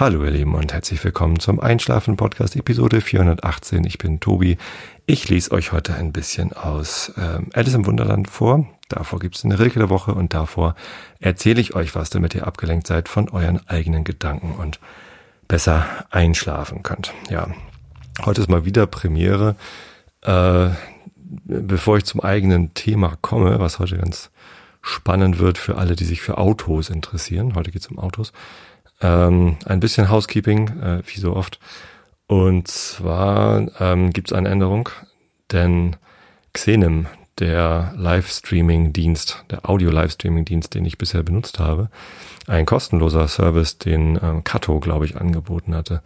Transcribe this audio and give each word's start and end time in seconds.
Hallo 0.00 0.24
ihr 0.24 0.30
Lieben 0.30 0.54
und 0.54 0.72
herzlich 0.72 1.04
willkommen 1.04 1.40
zum 1.40 1.60
Einschlafen 1.60 2.16
Podcast 2.16 2.56
Episode 2.56 3.02
418. 3.02 3.84
Ich 3.84 3.98
bin 3.98 4.18
Tobi. 4.18 4.56
Ich 5.04 5.28
lese 5.28 5.50
euch 5.50 5.72
heute 5.72 5.92
ein 5.92 6.10
bisschen 6.10 6.54
aus 6.54 7.12
ähm, 7.18 7.50
Alice 7.52 7.74
im 7.74 7.84
Wunderland 7.84 8.30
vor. 8.30 8.66
Davor 8.88 9.18
gibt 9.18 9.36
es 9.36 9.44
eine 9.44 9.58
Rilke 9.58 9.78
der 9.78 9.90
Woche 9.90 10.14
und 10.14 10.32
davor 10.32 10.74
erzähle 11.18 11.60
ich 11.60 11.74
euch 11.74 11.94
was, 11.94 12.08
damit 12.08 12.34
ihr 12.34 12.46
abgelenkt 12.46 12.86
seid 12.86 13.10
von 13.10 13.28
euren 13.28 13.60
eigenen 13.68 14.02
Gedanken 14.02 14.52
und 14.52 14.80
besser 15.48 15.84
einschlafen 16.08 16.82
könnt. 16.82 17.12
Ja, 17.28 17.48
heute 18.24 18.40
ist 18.40 18.48
mal 18.48 18.64
wieder 18.64 18.86
Premiere. 18.86 19.54
Äh, 20.22 20.70
bevor 21.44 21.98
ich 21.98 22.06
zum 22.06 22.22
eigenen 22.22 22.72
Thema 22.72 23.18
komme, 23.20 23.60
was 23.60 23.78
heute 23.78 23.98
ganz 23.98 24.30
spannend 24.80 25.38
wird 25.40 25.58
für 25.58 25.76
alle, 25.76 25.94
die 25.94 26.06
sich 26.06 26.22
für 26.22 26.38
Autos 26.38 26.88
interessieren. 26.88 27.54
Heute 27.54 27.70
geht 27.70 27.82
es 27.82 27.88
um 27.88 27.98
Autos 27.98 28.32
ähm, 29.00 29.56
ein 29.64 29.80
bisschen 29.80 30.10
Housekeeping, 30.10 30.68
äh, 30.80 31.02
wie 31.06 31.20
so 31.20 31.34
oft. 31.34 31.58
Und 32.26 32.68
zwar 32.68 33.66
ähm, 33.80 34.10
gibt 34.10 34.30
es 34.30 34.32
eine 34.32 34.48
Änderung, 34.48 34.88
denn 35.50 35.96
Xenem, 36.52 37.06
der 37.38 37.94
Livestreaming-Dienst, 37.96 39.44
der 39.50 39.68
Audio-Livestreaming-Dienst, 39.68 40.74
den 40.74 40.84
ich 40.84 40.98
bisher 40.98 41.22
benutzt 41.22 41.58
habe, 41.58 41.88
ein 42.46 42.66
kostenloser 42.66 43.28
Service, 43.28 43.78
den 43.78 44.18
ähm, 44.22 44.44
Kato, 44.44 44.78
glaube 44.80 45.06
ich, 45.06 45.16
angeboten 45.16 45.74
hatte, 45.74 46.02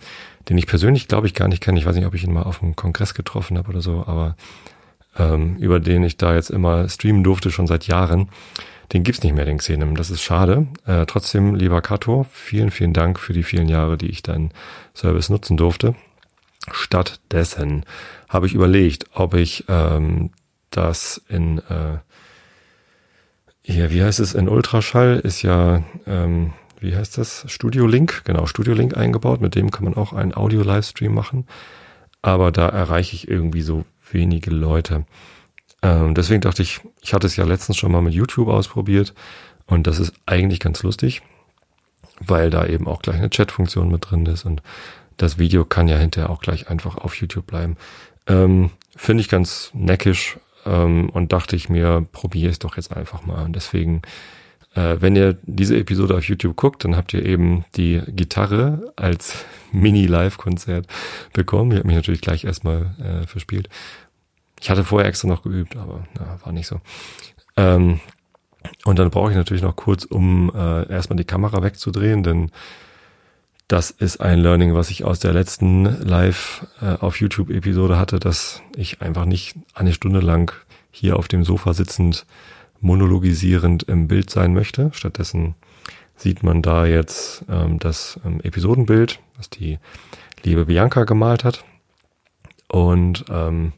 den 0.48 0.58
ich 0.58 0.66
persönlich, 0.66 1.08
glaube 1.08 1.26
ich, 1.26 1.34
gar 1.34 1.48
nicht 1.48 1.62
kenne. 1.62 1.78
Ich 1.78 1.86
weiß 1.86 1.96
nicht, 1.96 2.06
ob 2.06 2.14
ich 2.14 2.24
ihn 2.24 2.32
mal 2.32 2.42
auf 2.42 2.62
einem 2.62 2.76
Kongress 2.76 3.14
getroffen 3.14 3.58
habe 3.58 3.70
oder 3.70 3.80
so, 3.80 4.04
aber 4.06 4.36
ähm, 5.18 5.56
über 5.56 5.80
den 5.80 6.04
ich 6.04 6.16
da 6.16 6.34
jetzt 6.34 6.50
immer 6.50 6.88
streamen 6.88 7.24
durfte, 7.24 7.50
schon 7.50 7.66
seit 7.66 7.86
Jahren. 7.86 8.28
Den 8.92 9.02
gibt's 9.02 9.22
nicht 9.22 9.34
mehr, 9.34 9.44
den 9.44 9.58
Xenem. 9.58 9.96
Das 9.96 10.10
ist 10.10 10.22
schade. 10.22 10.66
Äh, 10.86 11.06
trotzdem, 11.06 11.54
lieber 11.54 11.80
Kato, 11.80 12.26
vielen, 12.30 12.70
vielen 12.70 12.92
Dank 12.92 13.18
für 13.18 13.32
die 13.32 13.42
vielen 13.42 13.68
Jahre, 13.68 13.96
die 13.96 14.08
ich 14.08 14.22
deinen 14.22 14.50
Service 14.94 15.30
nutzen 15.30 15.56
durfte. 15.56 15.94
Stattdessen 16.70 17.84
habe 18.28 18.46
ich 18.46 18.54
überlegt, 18.54 19.06
ob 19.14 19.34
ich 19.34 19.64
ähm, 19.68 20.30
das 20.70 21.22
in 21.28 21.58
äh, 21.58 21.98
hier, 23.66 23.90
wie 23.90 24.02
heißt 24.02 24.20
es, 24.20 24.34
in 24.34 24.48
Ultraschall 24.48 25.20
ist 25.20 25.40
ja, 25.40 25.82
ähm, 26.06 26.52
wie 26.80 26.94
heißt 26.94 27.16
das? 27.16 27.46
Studio 27.50 27.86
Link, 27.86 28.22
genau, 28.24 28.44
Studio 28.44 28.74
Link 28.74 28.94
eingebaut. 28.94 29.40
Mit 29.40 29.54
dem 29.54 29.70
kann 29.70 29.84
man 29.84 29.94
auch 29.94 30.12
einen 30.12 30.36
Audio-Livestream 30.36 31.14
machen. 31.14 31.46
Aber 32.20 32.52
da 32.52 32.68
erreiche 32.68 33.16
ich 33.16 33.26
irgendwie 33.26 33.62
so 33.62 33.84
wenige 34.12 34.50
Leute. 34.50 35.06
Ähm, 35.84 36.14
deswegen 36.14 36.40
dachte 36.40 36.62
ich, 36.62 36.80
ich 37.02 37.12
hatte 37.12 37.26
es 37.26 37.36
ja 37.36 37.44
letztens 37.44 37.76
schon 37.76 37.92
mal 37.92 38.00
mit 38.00 38.14
YouTube 38.14 38.48
ausprobiert 38.48 39.14
und 39.66 39.86
das 39.86 40.00
ist 40.00 40.14
eigentlich 40.26 40.58
ganz 40.58 40.82
lustig, 40.82 41.22
weil 42.20 42.50
da 42.50 42.66
eben 42.66 42.88
auch 42.88 43.02
gleich 43.02 43.16
eine 43.16 43.30
Chat-Funktion 43.30 43.90
mit 43.90 44.10
drin 44.10 44.26
ist 44.26 44.44
und 44.44 44.62
das 45.18 45.38
Video 45.38 45.64
kann 45.64 45.86
ja 45.86 45.98
hinterher 45.98 46.30
auch 46.30 46.40
gleich 46.40 46.68
einfach 46.68 46.96
auf 46.96 47.14
YouTube 47.16 47.46
bleiben. 47.46 47.76
Ähm, 48.26 48.70
Finde 48.96 49.20
ich 49.20 49.28
ganz 49.28 49.70
neckisch 49.74 50.38
ähm, 50.66 51.10
und 51.10 51.32
dachte 51.32 51.54
ich 51.54 51.68
mir, 51.68 52.06
probiere 52.12 52.50
es 52.50 52.58
doch 52.58 52.76
jetzt 52.76 52.96
einfach 52.96 53.24
mal. 53.26 53.44
Und 53.44 53.54
deswegen, 53.54 54.02
äh, 54.74 54.96
wenn 55.00 55.14
ihr 55.14 55.36
diese 55.42 55.76
Episode 55.76 56.16
auf 56.16 56.24
YouTube 56.24 56.56
guckt, 56.56 56.84
dann 56.84 56.96
habt 56.96 57.12
ihr 57.12 57.24
eben 57.24 57.64
die 57.76 58.02
Gitarre 58.08 58.92
als 58.96 59.44
Mini-Live-Konzert 59.72 60.86
bekommen. 61.32 61.72
Ich 61.72 61.78
habe 61.78 61.86
mich 61.88 61.96
natürlich 61.96 62.20
gleich 62.20 62.44
erstmal 62.44 62.94
äh, 62.98 63.26
verspielt. 63.26 63.68
Ich 64.64 64.70
hatte 64.70 64.82
vorher 64.82 65.06
extra 65.06 65.28
noch 65.28 65.42
geübt, 65.42 65.76
aber 65.76 66.08
na, 66.14 66.38
war 66.42 66.50
nicht 66.50 66.66
so. 66.66 66.80
Ähm, 67.58 68.00
und 68.86 68.98
dann 68.98 69.10
brauche 69.10 69.30
ich 69.30 69.36
natürlich 69.36 69.62
noch 69.62 69.76
kurz, 69.76 70.06
um 70.06 70.50
äh, 70.54 70.90
erstmal 70.90 71.18
die 71.18 71.26
Kamera 71.26 71.62
wegzudrehen, 71.62 72.22
denn 72.22 72.50
das 73.68 73.90
ist 73.90 74.22
ein 74.22 74.38
Learning, 74.38 74.72
was 74.72 74.88
ich 74.88 75.04
aus 75.04 75.18
der 75.18 75.34
letzten 75.34 75.84
Live 75.84 76.66
äh, 76.80 76.96
auf 76.98 77.20
YouTube-Episode 77.20 77.98
hatte, 77.98 78.18
dass 78.18 78.62
ich 78.74 79.02
einfach 79.02 79.26
nicht 79.26 79.54
eine 79.74 79.92
Stunde 79.92 80.20
lang 80.20 80.54
hier 80.90 81.18
auf 81.18 81.28
dem 81.28 81.44
Sofa 81.44 81.74
sitzend 81.74 82.24
monologisierend 82.80 83.82
im 83.82 84.08
Bild 84.08 84.30
sein 84.30 84.54
möchte. 84.54 84.88
Stattdessen 84.94 85.56
sieht 86.16 86.42
man 86.42 86.62
da 86.62 86.86
jetzt 86.86 87.44
ähm, 87.50 87.78
das 87.78 88.18
ähm, 88.24 88.40
Episodenbild, 88.40 89.20
was 89.36 89.50
die 89.50 89.78
liebe 90.42 90.64
Bianca 90.64 91.04
gemalt 91.04 91.44
hat. 91.44 91.64
Und 92.68 93.26
ähm, 93.28 93.74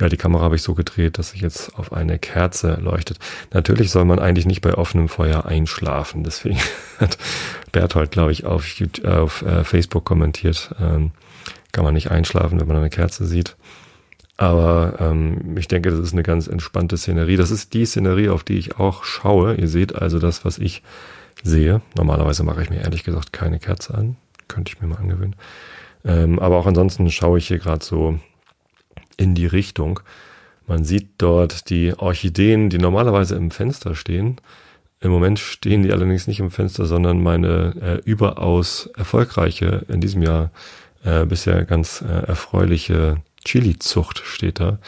ja, 0.00 0.08
die 0.08 0.16
Kamera 0.16 0.42
habe 0.42 0.56
ich 0.56 0.62
so 0.62 0.74
gedreht, 0.74 1.18
dass 1.18 1.30
sich 1.30 1.40
jetzt 1.40 1.78
auf 1.78 1.92
eine 1.92 2.18
Kerze 2.18 2.78
leuchtet. 2.80 3.18
Natürlich 3.52 3.90
soll 3.90 4.04
man 4.04 4.18
eigentlich 4.18 4.46
nicht 4.46 4.60
bei 4.60 4.74
offenem 4.74 5.08
Feuer 5.08 5.46
einschlafen. 5.46 6.24
Deswegen 6.24 6.58
hat 6.98 7.16
Berthold, 7.70 8.10
glaube 8.10 8.32
ich, 8.32 8.44
auf, 8.44 8.66
YouTube, 8.66 9.04
äh, 9.04 9.16
auf 9.16 9.42
äh, 9.42 9.62
Facebook 9.62 10.04
kommentiert, 10.04 10.74
ähm, 10.80 11.12
kann 11.70 11.84
man 11.84 11.94
nicht 11.94 12.10
einschlafen, 12.10 12.60
wenn 12.60 12.66
man 12.66 12.76
eine 12.76 12.90
Kerze 12.90 13.24
sieht. 13.24 13.56
Aber 14.36 14.96
ähm, 14.98 15.56
ich 15.56 15.68
denke, 15.68 15.90
das 15.90 16.00
ist 16.00 16.12
eine 16.12 16.24
ganz 16.24 16.48
entspannte 16.48 16.96
Szenerie. 16.96 17.36
Das 17.36 17.52
ist 17.52 17.72
die 17.72 17.86
Szenerie, 17.86 18.30
auf 18.30 18.42
die 18.42 18.58
ich 18.58 18.80
auch 18.80 19.04
schaue. 19.04 19.54
Ihr 19.54 19.68
seht 19.68 19.94
also 19.94 20.18
das, 20.18 20.44
was 20.44 20.58
ich 20.58 20.82
sehe. 21.44 21.82
Normalerweise 21.96 22.42
mache 22.42 22.62
ich 22.62 22.70
mir 22.70 22.80
ehrlich 22.80 23.04
gesagt 23.04 23.32
keine 23.32 23.60
Kerze 23.60 23.94
an. 23.94 24.16
Könnte 24.48 24.72
ich 24.74 24.80
mir 24.80 24.88
mal 24.88 24.98
angewöhnen. 24.98 25.36
Ähm, 26.04 26.40
aber 26.40 26.56
auch 26.56 26.66
ansonsten 26.66 27.08
schaue 27.10 27.38
ich 27.38 27.46
hier 27.46 27.58
gerade 27.58 27.84
so 27.84 28.18
in 29.16 29.34
die 29.34 29.46
Richtung. 29.46 30.00
Man 30.66 30.84
sieht 30.84 31.10
dort 31.18 31.68
die 31.70 31.94
Orchideen, 31.96 32.70
die 32.70 32.78
normalerweise 32.78 33.36
im 33.36 33.50
Fenster 33.50 33.94
stehen. 33.94 34.40
Im 35.00 35.10
Moment 35.10 35.38
stehen 35.38 35.82
die 35.82 35.92
allerdings 35.92 36.26
nicht 36.26 36.40
im 36.40 36.50
Fenster, 36.50 36.86
sondern 36.86 37.22
meine 37.22 37.74
äh, 37.80 38.08
überaus 38.08 38.88
erfolgreiche, 38.96 39.84
in 39.88 40.00
diesem 40.00 40.22
Jahr 40.22 40.50
äh, 41.04 41.26
bisher 41.26 41.64
ganz 41.64 42.00
äh, 42.00 42.26
erfreuliche 42.26 43.18
Chili-Zucht 43.44 44.22
steht 44.24 44.60
da. 44.60 44.78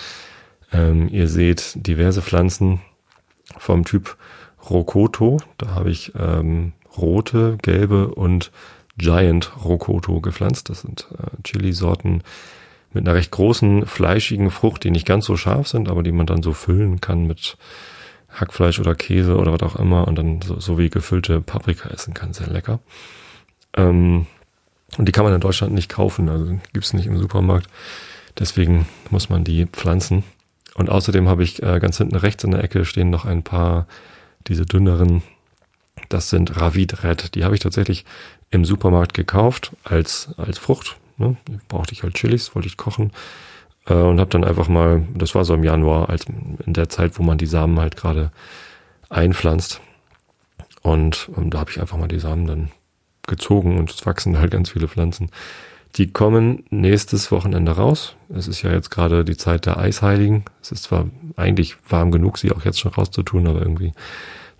Ähm, 0.72 1.08
ihr 1.10 1.28
seht 1.28 1.72
diverse 1.86 2.22
Pflanzen 2.22 2.80
vom 3.58 3.84
Typ 3.84 4.16
Rokoto. 4.70 5.38
Da 5.58 5.74
habe 5.74 5.90
ich 5.90 6.12
ähm, 6.18 6.72
rote, 6.96 7.58
gelbe 7.62 8.08
und 8.08 8.50
Giant 8.96 9.52
Rokoto 9.64 10.20
gepflanzt. 10.20 10.70
Das 10.70 10.80
sind 10.80 11.06
äh, 11.18 11.42
Chili-Sorten, 11.42 12.22
mit 12.92 13.06
einer 13.06 13.16
recht 13.16 13.30
großen, 13.30 13.86
fleischigen 13.86 14.50
Frucht, 14.50 14.84
die 14.84 14.90
nicht 14.90 15.06
ganz 15.06 15.26
so 15.26 15.36
scharf 15.36 15.68
sind, 15.68 15.88
aber 15.88 16.02
die 16.02 16.12
man 16.12 16.26
dann 16.26 16.42
so 16.42 16.52
füllen 16.52 17.00
kann 17.00 17.26
mit 17.26 17.56
Hackfleisch 18.28 18.78
oder 18.78 18.94
Käse 18.94 19.36
oder 19.36 19.52
was 19.52 19.62
auch 19.62 19.76
immer 19.76 20.08
und 20.08 20.16
dann 20.16 20.40
so, 20.42 20.58
so 20.60 20.78
wie 20.78 20.90
gefüllte 20.90 21.40
Paprika 21.40 21.88
essen 21.90 22.14
kann. 22.14 22.32
Sehr 22.32 22.48
lecker. 22.48 22.80
Ähm, 23.76 24.26
und 24.98 25.08
die 25.08 25.12
kann 25.12 25.24
man 25.24 25.34
in 25.34 25.40
Deutschland 25.40 25.74
nicht 25.74 25.90
kaufen, 25.90 26.28
also 26.28 26.58
gibt's 26.72 26.92
nicht 26.92 27.06
im 27.06 27.18
Supermarkt. 27.18 27.68
Deswegen 28.38 28.86
muss 29.10 29.28
man 29.28 29.44
die 29.44 29.66
pflanzen. 29.66 30.24
Und 30.74 30.90
außerdem 30.90 31.28
habe 31.28 31.42
ich 31.42 31.62
äh, 31.62 31.78
ganz 31.80 31.98
hinten 31.98 32.16
rechts 32.16 32.44
in 32.44 32.50
der 32.50 32.62
Ecke 32.62 32.84
stehen 32.84 33.10
noch 33.10 33.24
ein 33.24 33.42
paar 33.42 33.86
diese 34.46 34.66
dünneren, 34.66 35.22
das 36.08 36.30
sind 36.30 36.60
Ravid 36.60 37.02
Red. 37.02 37.34
Die 37.34 37.44
habe 37.44 37.54
ich 37.54 37.60
tatsächlich 37.60 38.04
im 38.50 38.64
Supermarkt 38.64 39.14
gekauft 39.14 39.72
als, 39.82 40.28
als 40.36 40.58
Frucht. 40.58 40.96
Ne? 41.16 41.36
Brauchte 41.68 41.92
ich 41.92 42.02
halt 42.02 42.14
Chilis, 42.14 42.54
wollte 42.54 42.68
ich 42.68 42.76
kochen. 42.76 43.12
Äh, 43.86 43.94
und 43.94 44.20
habe 44.20 44.30
dann 44.30 44.44
einfach 44.44 44.68
mal, 44.68 45.06
das 45.14 45.34
war 45.34 45.44
so 45.44 45.54
im 45.54 45.64
Januar, 45.64 46.08
als 46.08 46.26
in 46.26 46.72
der 46.72 46.88
Zeit, 46.88 47.18
wo 47.18 47.22
man 47.22 47.38
die 47.38 47.46
Samen 47.46 47.78
halt 47.80 47.96
gerade 47.96 48.30
einpflanzt. 49.08 49.80
Und 50.82 51.30
ähm, 51.36 51.50
da 51.50 51.60
habe 51.60 51.70
ich 51.70 51.80
einfach 51.80 51.96
mal 51.96 52.08
die 52.08 52.18
Samen 52.18 52.46
dann 52.46 52.68
gezogen 53.26 53.78
und 53.78 53.90
es 53.90 54.06
wachsen 54.06 54.38
halt 54.38 54.52
ganz 54.52 54.70
viele 54.70 54.88
Pflanzen. 54.88 55.30
Die 55.96 56.12
kommen 56.12 56.64
nächstes 56.70 57.32
Wochenende 57.32 57.72
raus. 57.72 58.16
Es 58.28 58.48
ist 58.48 58.62
ja 58.62 58.70
jetzt 58.70 58.90
gerade 58.90 59.24
die 59.24 59.36
Zeit 59.36 59.66
der 59.66 59.78
Eisheiligen. 59.78 60.44
Es 60.60 60.70
ist 60.70 60.84
zwar 60.84 61.06
eigentlich 61.36 61.76
warm 61.88 62.10
genug, 62.10 62.38
sie 62.38 62.52
auch 62.52 62.64
jetzt 62.64 62.78
schon 62.78 62.92
rauszutun, 62.92 63.46
aber 63.46 63.60
irgendwie 63.60 63.92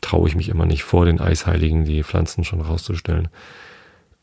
traue 0.01 0.29
ich 0.29 0.35
mich 0.35 0.49
immer 0.49 0.67
nicht 0.67 0.83
vor 0.83 1.05
den 1.05 1.21
Eisheiligen, 1.21 1.85
die 1.85 2.03
Pflanzen 2.03 2.45
schon 2.45 2.61
rauszustellen. 2.61 3.29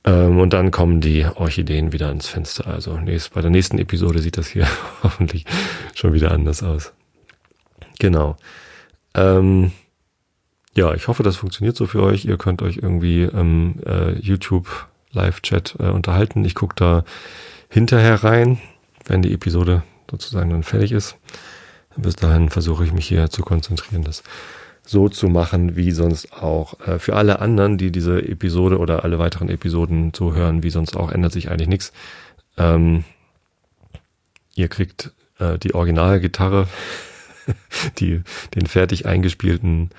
Ähm, 0.06 0.40
und 0.40 0.54
dann 0.54 0.72
kommen 0.72 1.02
die 1.02 1.26
Orchideen 1.26 1.92
wieder 1.92 2.12
ins 2.12 2.28
Fenster. 2.28 2.68
Also 2.68 2.98
nächst, 2.98 3.34
bei 3.34 3.42
der 3.42 3.52
nächsten 3.52 3.78
Episode 3.78 4.20
sieht 4.20 4.38
das 4.38 4.48
hier 4.48 4.68
hoffentlich 5.04 5.46
schon 5.94 6.14
wieder 6.14 6.32
anders 6.32 6.64
aus. 6.64 6.94
Genau. 8.00 8.38
Ähm, 9.14 9.72
ja, 10.76 10.94
ich 10.94 11.08
hoffe, 11.08 11.24
das 11.24 11.38
funktioniert 11.38 11.76
so 11.76 11.86
für 11.86 12.02
euch. 12.02 12.26
Ihr 12.26 12.38
könnt 12.38 12.62
euch 12.62 12.78
irgendwie 12.78 13.24
im 13.24 13.76
äh, 13.86 14.14
YouTube 14.14 14.88
Live-Chat 15.12 15.76
äh, 15.80 15.90
unterhalten. 15.90 16.44
Ich 16.44 16.56
gucke 16.56 16.76
da 16.76 17.04
hinterher 17.70 18.24
rein, 18.24 18.60
wenn 19.06 19.22
die 19.22 19.34
Episode 19.34 19.84
sozusagen 20.10 20.50
dann 20.50 20.64
fertig 20.64 20.92
ist. 20.92 21.16
Bis 21.96 22.16
dahin 22.16 22.50
versuche 22.50 22.84
ich 22.84 22.92
mich 22.92 23.08
hier 23.08 23.30
zu 23.30 23.44
konzentrieren, 23.44 24.04
dass 24.04 24.24
so 24.86 25.10
zu 25.10 25.28
machen, 25.28 25.76
wie 25.76 25.92
sonst 25.92 26.34
auch. 26.34 26.80
Äh, 26.82 27.00
für 27.00 27.16
alle 27.16 27.40
anderen, 27.40 27.78
die 27.78 27.92
diese 27.92 28.20
Episode 28.20 28.78
oder 28.78 29.04
alle 29.04 29.20
weiteren 29.20 29.50
Episoden 29.50 30.12
so 30.16 30.34
hören, 30.34 30.64
wie 30.64 30.70
sonst 30.70 30.96
auch, 30.98 31.12
ändert 31.12 31.32
sich 31.32 31.50
eigentlich 31.50 31.70
nichts. 31.70 31.94
Ähm, 32.58 33.04
ihr 34.56 34.68
kriegt 34.68 35.12
äh, 35.40 35.58
die 35.58 35.74
Originalgitarre, 35.74 36.68
die, 38.00 38.22
den 38.56 38.66
fertig 38.68 39.06
eingespielten 39.06 39.90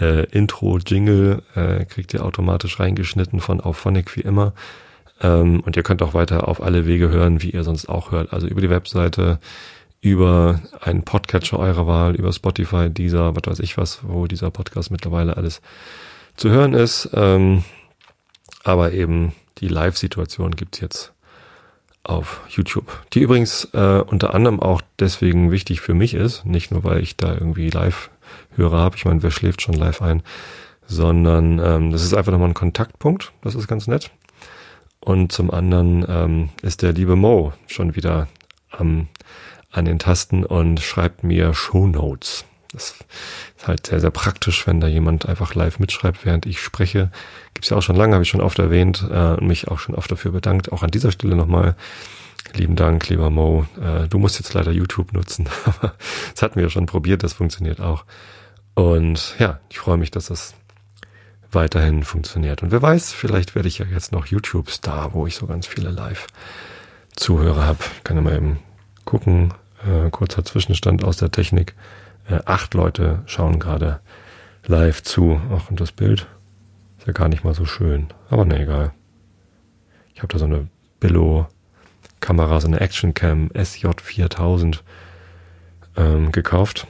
äh, 0.00 0.24
Intro-Jingle 0.30 1.42
äh, 1.54 1.84
kriegt 1.84 2.14
ihr 2.14 2.24
automatisch 2.24 2.78
reingeschnitten 2.78 3.40
von 3.40 3.60
Auphonic 3.60 4.16
wie 4.16 4.20
immer. 4.20 4.54
Ähm, 5.20 5.60
und 5.60 5.76
ihr 5.76 5.82
könnt 5.82 6.02
auch 6.02 6.14
weiter 6.14 6.46
auf 6.46 6.62
alle 6.62 6.86
Wege 6.86 7.08
hören, 7.08 7.42
wie 7.42 7.50
ihr 7.50 7.64
sonst 7.64 7.88
auch 7.88 8.12
hört. 8.12 8.32
Also 8.32 8.46
über 8.46 8.60
die 8.60 8.70
Webseite, 8.70 9.40
über 10.00 10.60
einen 10.80 11.04
Podcatcher 11.04 11.58
eurer 11.58 11.86
Wahl, 11.86 12.14
über 12.14 12.32
Spotify, 12.32 12.90
dieser, 12.90 13.34
was 13.34 13.42
weiß 13.46 13.58
ich 13.60 13.76
was, 13.76 14.00
wo 14.02 14.26
dieser 14.26 14.50
Podcast 14.50 14.90
mittlerweile 14.90 15.36
alles 15.36 15.60
zu 16.36 16.50
hören 16.50 16.74
ist. 16.74 17.10
Ähm, 17.14 17.64
aber 18.64 18.92
eben 18.92 19.32
die 19.58 19.68
Live-Situation 19.68 20.52
gibt's 20.52 20.80
jetzt 20.80 21.12
auf 22.04 22.40
YouTube. 22.48 23.04
Die 23.12 23.20
übrigens 23.20 23.64
äh, 23.72 24.02
unter 24.06 24.34
anderem 24.34 24.60
auch 24.60 24.80
deswegen 24.98 25.50
wichtig 25.50 25.80
für 25.80 25.94
mich 25.94 26.14
ist, 26.14 26.46
nicht 26.46 26.70
nur 26.70 26.84
weil 26.84 27.02
ich 27.02 27.16
da 27.16 27.34
irgendwie 27.34 27.70
Live-Hörer 27.70 28.78
habe, 28.78 28.96
ich 28.96 29.04
meine, 29.04 29.22
wer 29.22 29.30
schläft 29.30 29.62
schon 29.62 29.74
live 29.74 30.00
ein, 30.00 30.22
sondern 30.86 31.58
ähm, 31.58 31.90
das 31.92 32.02
ist 32.02 32.14
einfach 32.14 32.32
nochmal 32.32 32.48
ein 32.48 32.54
Kontaktpunkt, 32.54 33.32
das 33.42 33.54
ist 33.54 33.68
ganz 33.68 33.86
nett. 33.86 34.10
Und 35.00 35.32
zum 35.32 35.50
anderen 35.50 36.04
ähm, 36.08 36.48
ist 36.62 36.82
der 36.82 36.92
liebe 36.92 37.14
Mo 37.14 37.52
schon 37.66 37.94
wieder 37.94 38.26
am, 38.70 39.08
an 39.70 39.84
den 39.84 39.98
Tasten 39.98 40.44
und 40.44 40.80
schreibt 40.80 41.24
mir 41.24 41.54
Show 41.54 41.86
Notes. 41.86 42.44
Das 42.72 42.94
ist 43.56 43.66
halt 43.66 43.86
sehr, 43.86 44.00
sehr 44.00 44.10
praktisch, 44.10 44.66
wenn 44.66 44.80
da 44.80 44.86
jemand 44.86 45.26
einfach 45.26 45.54
live 45.54 45.78
mitschreibt, 45.78 46.24
während 46.24 46.44
ich 46.44 46.60
spreche. 46.60 47.10
Gibt's 47.54 47.70
ja 47.70 47.76
auch 47.76 47.82
schon 47.82 47.96
lange, 47.96 48.14
habe 48.14 48.22
ich 48.22 48.28
schon 48.28 48.42
oft 48.42 48.58
erwähnt 48.58 49.06
äh, 49.10 49.34
und 49.34 49.46
mich 49.46 49.68
auch 49.68 49.78
schon 49.78 49.94
oft 49.94 50.10
dafür 50.10 50.32
bedankt. 50.32 50.70
Auch 50.70 50.82
an 50.82 50.90
dieser 50.90 51.10
Stelle 51.10 51.34
nochmal 51.34 51.76
lieben 52.54 52.76
Dank, 52.76 53.08
lieber 53.08 53.30
Mo. 53.30 53.66
Äh, 53.80 54.08
du 54.08 54.18
musst 54.18 54.38
jetzt 54.38 54.52
leider 54.52 54.70
YouTube 54.70 55.12
nutzen, 55.12 55.48
aber 55.64 55.94
das 56.32 56.42
hatten 56.42 56.56
wir 56.56 56.64
ja 56.64 56.70
schon 56.70 56.86
probiert, 56.86 57.22
das 57.22 57.32
funktioniert 57.32 57.80
auch. 57.80 58.04
Und 58.74 59.34
ja, 59.38 59.60
ich 59.70 59.78
freue 59.78 59.96
mich, 59.96 60.10
dass 60.10 60.26
das 60.26 60.54
weiterhin 61.50 62.04
funktioniert. 62.04 62.62
Und 62.62 62.70
wer 62.70 62.82
weiß, 62.82 63.12
vielleicht 63.12 63.54
werde 63.54 63.68
ich 63.68 63.78
ja 63.78 63.86
jetzt 63.86 64.12
noch 64.12 64.26
YouTube-Star, 64.26 65.14
wo 65.14 65.26
ich 65.26 65.36
so 65.36 65.46
ganz 65.46 65.66
viele 65.66 65.90
Live-Zuhörer 65.90 67.64
habe. 67.64 67.78
Kann 68.04 68.16
ja 68.16 68.22
mal 68.22 68.36
eben 68.36 68.58
gucken. 69.08 69.54
Äh, 69.86 70.10
kurzer 70.10 70.44
Zwischenstand 70.44 71.02
aus 71.02 71.16
der 71.16 71.30
Technik. 71.30 71.74
Äh, 72.28 72.40
acht 72.44 72.74
Leute 72.74 73.22
schauen 73.24 73.58
gerade 73.58 74.00
live 74.66 75.02
zu. 75.02 75.40
Ach, 75.50 75.70
und 75.70 75.80
das 75.80 75.92
Bild 75.92 76.26
ist 76.98 77.06
ja 77.06 77.14
gar 77.14 77.28
nicht 77.28 77.42
mal 77.42 77.54
so 77.54 77.64
schön. 77.64 78.08
Aber 78.28 78.44
ne, 78.44 78.60
egal. 78.60 78.92
Ich 80.12 80.20
habe 80.20 80.30
da 80.30 80.38
so 80.38 80.44
eine 80.44 80.66
Billo-Kamera, 81.00 82.60
so 82.60 82.66
eine 82.66 82.80
Action-Cam 82.80 83.48
SJ4000 83.54 84.80
ähm, 85.96 86.30
gekauft. 86.30 86.86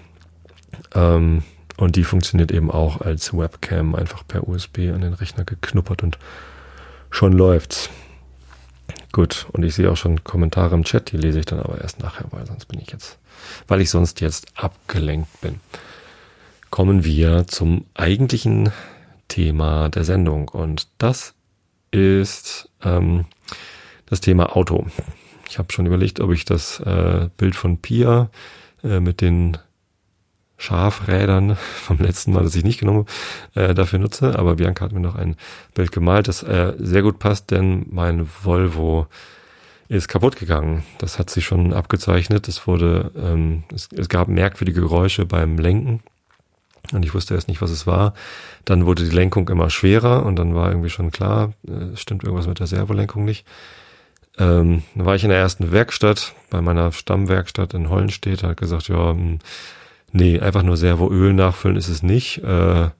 Ähm, 0.94 1.44
und 1.76 1.94
die 1.94 2.04
funktioniert 2.04 2.50
eben 2.50 2.68
auch 2.68 3.00
als 3.00 3.32
Webcam, 3.32 3.94
einfach 3.94 4.26
per 4.26 4.48
USB 4.48 4.90
an 4.92 5.02
den 5.02 5.14
Rechner 5.14 5.44
geknuppert 5.44 6.02
und 6.02 6.18
schon 7.10 7.32
läuft's. 7.32 7.90
Gut, 9.12 9.46
und 9.52 9.62
ich 9.62 9.74
sehe 9.74 9.90
auch 9.90 9.96
schon 9.96 10.22
Kommentare 10.22 10.74
im 10.74 10.84
Chat, 10.84 11.12
die 11.12 11.16
lese 11.16 11.40
ich 11.40 11.46
dann 11.46 11.60
aber 11.60 11.80
erst 11.80 12.00
nachher, 12.00 12.26
weil 12.30 12.46
sonst 12.46 12.66
bin 12.66 12.80
ich 12.80 12.90
jetzt, 12.90 13.18
weil 13.66 13.80
ich 13.80 13.90
sonst 13.90 14.20
jetzt 14.20 14.46
abgelenkt 14.54 15.40
bin. 15.40 15.60
Kommen 16.70 17.04
wir 17.04 17.46
zum 17.46 17.86
eigentlichen 17.94 18.70
Thema 19.28 19.88
der 19.88 20.04
Sendung 20.04 20.48
und 20.48 20.88
das 20.98 21.34
ist 21.90 22.68
ähm, 22.82 23.24
das 24.06 24.20
Thema 24.20 24.54
Auto. 24.56 24.86
Ich 25.48 25.58
habe 25.58 25.72
schon 25.72 25.86
überlegt, 25.86 26.20
ob 26.20 26.32
ich 26.32 26.44
das 26.44 26.80
äh, 26.80 27.28
Bild 27.38 27.56
von 27.56 27.78
Pia 27.78 28.28
äh, 28.84 29.00
mit 29.00 29.22
den 29.22 29.56
Schafrädern 30.58 31.56
vom 31.82 31.98
letzten 31.98 32.32
Mal, 32.32 32.42
das 32.42 32.54
ich 32.54 32.64
nicht 32.64 32.80
genommen 32.80 33.06
äh, 33.54 33.72
dafür 33.74 33.98
nutze. 33.98 34.38
Aber 34.38 34.56
Bianca 34.56 34.84
hat 34.84 34.92
mir 34.92 35.00
noch 35.00 35.14
ein 35.14 35.36
Bild 35.74 35.92
gemalt, 35.92 36.28
das 36.28 36.42
äh, 36.42 36.74
sehr 36.78 37.02
gut 37.02 37.18
passt, 37.18 37.50
denn 37.50 37.86
mein 37.90 38.28
Volvo 38.28 39.06
ist 39.88 40.08
kaputt 40.08 40.36
gegangen. 40.36 40.84
Das 40.98 41.18
hat 41.18 41.30
sich 41.30 41.46
schon 41.46 41.72
abgezeichnet. 41.72 42.46
Es 42.46 42.66
wurde, 42.66 43.10
ähm, 43.16 43.64
es, 43.74 43.88
es 43.96 44.10
gab 44.10 44.28
merkwürdige 44.28 44.82
Geräusche 44.82 45.24
beim 45.24 45.58
Lenken. 45.58 46.02
Und 46.92 47.04
ich 47.04 47.14
wusste 47.14 47.34
erst 47.34 47.48
nicht, 47.48 47.62
was 47.62 47.70
es 47.70 47.86
war. 47.86 48.14
Dann 48.64 48.86
wurde 48.86 49.04
die 49.04 49.14
Lenkung 49.14 49.48
immer 49.48 49.70
schwerer 49.70 50.24
und 50.24 50.36
dann 50.36 50.54
war 50.54 50.68
irgendwie 50.68 50.90
schon 50.90 51.10
klar, 51.10 51.52
äh, 51.66 51.96
stimmt 51.96 52.24
irgendwas 52.24 52.46
mit 52.46 52.60
der 52.60 52.66
Servolenkung 52.66 53.24
nicht. 53.24 53.46
Ähm, 54.38 54.82
dann 54.94 55.06
war 55.06 55.14
ich 55.14 55.24
in 55.24 55.30
der 55.30 55.38
ersten 55.38 55.72
Werkstatt, 55.72 56.34
bei 56.50 56.60
meiner 56.60 56.92
Stammwerkstatt 56.92 57.74
in 57.74 57.90
Hollenstedt, 57.90 58.42
hat 58.42 58.56
gesagt, 58.56 58.88
ja, 58.88 59.10
hm, 59.10 59.38
Nee, 60.12 60.40
einfach 60.40 60.62
nur 60.62 60.76
Servoöl 60.76 61.32
nachfüllen 61.34 61.76
ist 61.76 61.88
es 61.88 62.02
nicht. 62.02 62.42
Äh, 62.42 62.90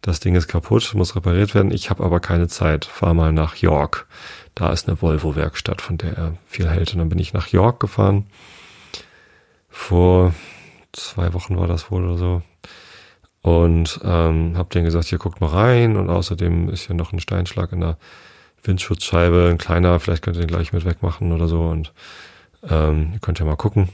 das 0.00 0.20
Ding 0.20 0.34
ist 0.34 0.48
kaputt, 0.48 0.92
muss 0.94 1.16
repariert 1.16 1.54
werden. 1.54 1.72
Ich 1.72 1.90
habe 1.90 2.04
aber 2.04 2.20
keine 2.20 2.48
Zeit. 2.48 2.84
Fahr 2.84 3.14
mal 3.14 3.32
nach 3.32 3.56
York. 3.56 4.06
Da 4.54 4.70
ist 4.70 4.88
eine 4.88 5.00
Volvo-Werkstatt, 5.00 5.80
von 5.80 5.98
der 5.98 6.16
er 6.16 6.34
viel 6.46 6.68
hält. 6.68 6.92
Und 6.92 6.98
dann 6.98 7.08
bin 7.08 7.18
ich 7.18 7.32
nach 7.32 7.48
York 7.48 7.80
gefahren. 7.80 8.26
Vor 9.68 10.34
zwei 10.92 11.32
Wochen 11.34 11.56
war 11.56 11.68
das 11.68 11.90
wohl 11.90 12.04
oder 12.04 12.16
so. 12.16 12.42
Und 13.42 14.00
ähm, 14.04 14.56
habe 14.56 14.68
denen 14.70 14.84
gesagt, 14.84 15.06
hier 15.06 15.18
guckt 15.18 15.40
mal 15.40 15.50
rein. 15.50 15.96
Und 15.96 16.10
außerdem 16.10 16.68
ist 16.70 16.86
hier 16.86 16.96
noch 16.96 17.12
ein 17.12 17.20
Steinschlag 17.20 17.72
in 17.72 17.80
der 17.80 17.98
Windschutzscheibe. 18.62 19.48
Ein 19.50 19.58
kleiner, 19.58 19.98
vielleicht 20.00 20.22
könnt 20.22 20.36
ihr 20.36 20.42
den 20.42 20.48
gleich 20.48 20.72
mit 20.72 20.84
wegmachen 20.84 21.32
oder 21.32 21.48
so. 21.48 21.62
Und 21.62 21.92
ähm, 22.68 23.10
ihr 23.14 23.20
könnt 23.20 23.38
ja 23.38 23.44
mal 23.44 23.56
gucken. 23.56 23.88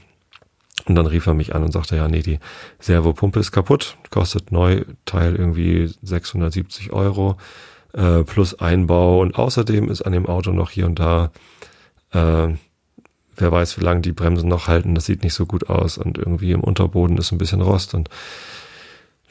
Und 0.87 0.97
dann 0.97 1.07
rief 1.07 1.27
er 1.27 1.35
mich 1.35 1.55
an 1.55 1.63
und 1.63 1.73
sagte, 1.73 1.97
ja, 1.97 2.09
nee, 2.09 2.21
die 2.21 2.39
Servopumpe 2.79 3.41
ist 3.41 3.53
kaputt, 3.53 3.97
kostet 4.11 4.53
Neuteil 4.53 5.35
irgendwie 5.35 5.91
670 6.03 6.93
Euro 6.93 7.39
äh, 7.95 8.23
plus 8.25 8.59
Einbau 8.61 9.21
und 9.21 9.37
außerdem 9.37 9.89
ist 9.91 10.03
an 10.03 10.13
dem 10.13 10.27
Auto 10.27 10.53
noch 10.53 10.71
hier 10.71 10.87
und 10.87 10.99
da, 10.99 11.31
äh, 12.13 12.49
wer 13.37 13.53
weiß, 13.53 13.79
wie 13.79 13.85
lange 13.85 14.03
die 14.03 14.13
Bremsen 14.13 14.49
noch 14.49 14.69
halten, 14.69 14.95
das 14.95 15.07
sieht 15.07 15.23
nicht 15.23 15.35
so 15.35 15.47
gut 15.47 15.71
aus 15.71 15.97
und 15.97 16.19
irgendwie 16.19 16.53
im 16.53 16.61
Unterboden 16.61 17.17
ist 17.17 17.33
ein 17.33 17.39
bisschen 17.39 17.63
Rost 17.63 17.95
und 17.95 18.11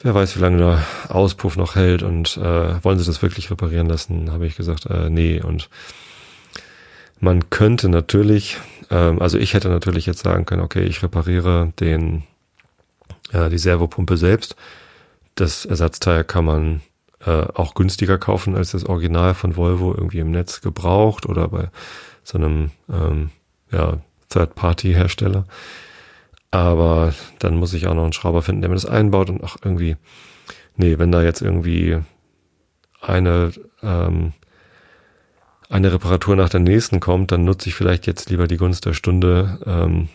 wer 0.00 0.14
weiß, 0.14 0.36
wie 0.36 0.40
lange 0.40 0.58
der 0.58 0.82
Auspuff 1.08 1.56
noch 1.56 1.76
hält 1.76 2.02
und 2.02 2.36
äh, 2.36 2.82
wollen 2.82 2.98
sie 2.98 3.06
das 3.06 3.22
wirklich 3.22 3.50
reparieren 3.50 3.88
lassen, 3.88 4.32
habe 4.32 4.46
ich 4.46 4.56
gesagt, 4.56 4.86
äh, 4.86 5.08
nee 5.08 5.40
und 5.40 5.68
man 7.20 7.48
könnte 7.48 7.88
natürlich, 7.88 8.58
ähm, 8.94 9.20
also 9.20 9.38
ich 9.38 9.54
hätte 9.54 9.68
natürlich 9.68 10.06
jetzt 10.06 10.22
sagen 10.22 10.46
können, 10.46 10.62
okay, 10.62 10.84
ich 10.84 11.02
repariere 11.02 11.72
den, 11.80 12.22
äh, 13.32 13.50
die 13.50 13.58
Servopumpe 13.58 14.16
selbst. 14.16 14.54
Das 15.34 15.64
Ersatzteil 15.64 16.22
kann 16.22 16.44
man 16.44 16.80
äh, 17.26 17.44
auch 17.54 17.74
günstiger 17.74 18.18
kaufen 18.18 18.56
als 18.56 18.70
das 18.70 18.84
Original 18.84 19.34
von 19.34 19.56
Volvo 19.56 19.92
irgendwie 19.92 20.20
im 20.20 20.30
Netz 20.30 20.60
gebraucht 20.60 21.26
oder 21.26 21.48
bei 21.48 21.70
so 22.22 22.38
einem 22.38 22.70
ähm, 22.88 23.30
ja, 23.72 23.98
Third-Party-Hersteller. 24.30 25.44
Aber 26.52 27.12
dann 27.40 27.56
muss 27.56 27.74
ich 27.74 27.88
auch 27.88 27.94
noch 27.94 28.04
einen 28.04 28.12
Schrauber 28.12 28.42
finden, 28.42 28.60
der 28.60 28.70
mir 28.70 28.76
das 28.76 28.86
einbaut 28.86 29.28
und 29.28 29.42
auch 29.42 29.56
irgendwie, 29.64 29.96
nee, 30.76 30.98
wenn 30.98 31.10
da 31.10 31.20
jetzt 31.20 31.42
irgendwie 31.42 31.98
eine 33.00 33.50
ähm, 33.82 34.34
eine 35.68 35.92
Reparatur 35.92 36.36
nach 36.36 36.48
der 36.48 36.60
nächsten 36.60 37.00
kommt, 37.00 37.32
dann 37.32 37.44
nutze 37.44 37.68
ich 37.68 37.74
vielleicht 37.74 38.06
jetzt 38.06 38.30
lieber 38.30 38.46
die 38.46 38.56
Gunst 38.56 38.84
der 38.86 38.92
Stunde 38.92 39.58
ähm, 39.66 40.08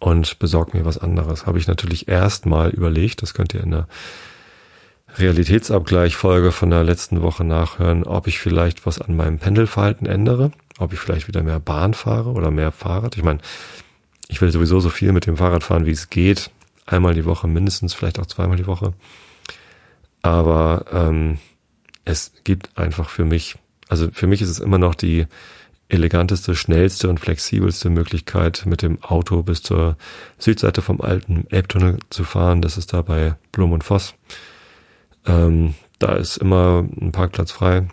und 0.00 0.38
besorge 0.38 0.76
mir 0.76 0.84
was 0.84 0.98
anderes. 0.98 1.46
Habe 1.46 1.58
ich 1.58 1.66
natürlich 1.66 2.08
erstmal 2.08 2.70
überlegt, 2.70 3.22
das 3.22 3.34
könnt 3.34 3.54
ihr 3.54 3.62
in 3.62 3.72
der 3.72 3.88
Realitätsabgleich-Folge 5.16 6.50
von 6.50 6.70
der 6.70 6.82
letzten 6.82 7.22
Woche 7.22 7.44
nachhören, 7.44 8.04
ob 8.04 8.26
ich 8.26 8.38
vielleicht 8.38 8.84
was 8.84 9.00
an 9.00 9.16
meinem 9.16 9.38
Pendelverhalten 9.38 10.06
ändere, 10.06 10.50
ob 10.78 10.92
ich 10.92 10.98
vielleicht 10.98 11.28
wieder 11.28 11.42
mehr 11.42 11.60
Bahn 11.60 11.94
fahre 11.94 12.30
oder 12.30 12.50
mehr 12.50 12.72
Fahrrad. 12.72 13.16
Ich 13.16 13.22
meine, 13.22 13.38
ich 14.28 14.40
will 14.40 14.50
sowieso 14.50 14.80
so 14.80 14.90
viel 14.90 15.12
mit 15.12 15.26
dem 15.26 15.36
Fahrrad 15.36 15.62
fahren, 15.62 15.86
wie 15.86 15.92
es 15.92 16.10
geht. 16.10 16.50
Einmal 16.86 17.14
die 17.14 17.24
Woche 17.24 17.46
mindestens, 17.46 17.94
vielleicht 17.94 18.18
auch 18.18 18.26
zweimal 18.26 18.56
die 18.56 18.66
Woche. 18.66 18.92
Aber 20.22 20.86
ähm, 20.92 21.38
es 22.04 22.32
gibt 22.42 22.76
einfach 22.76 23.08
für 23.08 23.24
mich 23.24 23.56
also 23.88 24.08
für 24.12 24.26
mich 24.26 24.42
ist 24.42 24.50
es 24.50 24.60
immer 24.60 24.78
noch 24.78 24.94
die 24.94 25.26
eleganteste, 25.88 26.54
schnellste 26.54 27.08
und 27.08 27.20
flexibelste 27.20 27.90
Möglichkeit, 27.90 28.64
mit 28.66 28.82
dem 28.82 29.02
Auto 29.02 29.42
bis 29.42 29.62
zur 29.62 29.96
Südseite 30.38 30.82
vom 30.82 31.00
alten 31.00 31.46
Elbtunnel 31.50 31.98
zu 32.10 32.24
fahren. 32.24 32.62
Das 32.62 32.78
ist 32.78 32.92
da 32.92 33.02
bei 33.02 33.36
Blum 33.52 33.72
und 33.72 33.84
Voss. 33.84 34.14
Ähm, 35.26 35.74
da 35.98 36.14
ist 36.14 36.38
immer 36.38 36.84
ein 37.00 37.12
Parkplatz 37.12 37.52
frei, 37.52 37.88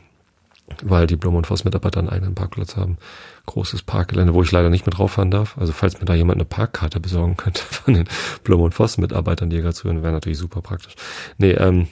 weil 0.83 1.05
die 1.07 1.17
Blum 1.17 1.35
und 1.35 1.47
Voss 1.47 1.65
Mitarbeiter 1.65 1.99
einen 1.99 2.09
eigenen 2.09 2.35
Parkplatz 2.35 2.77
haben. 2.77 2.97
Großes 3.45 3.83
Parkgelände, 3.83 4.33
wo 4.33 4.43
ich 4.43 4.51
leider 4.51 4.69
nicht 4.69 4.85
mit 4.85 4.97
rauffahren 4.97 5.31
darf. 5.31 5.57
Also 5.57 5.73
falls 5.73 5.99
mir 5.99 6.05
da 6.05 6.13
jemand 6.13 6.37
eine 6.37 6.45
Parkkarte 6.45 6.99
besorgen 6.99 7.37
könnte 7.37 7.61
von 7.69 7.93
den 7.93 8.07
Blum 8.43 8.61
und 8.61 8.73
Voss 8.73 8.97
Mitarbeitern, 8.97 9.49
die 9.49 9.57
hier 9.57 9.63
gerade 9.63 9.75
zuhören, 9.75 10.01
wäre 10.01 10.13
natürlich 10.13 10.37
super 10.37 10.61
praktisch. 10.61 10.95
Nee, 11.37 11.51
ähm, 11.51 11.87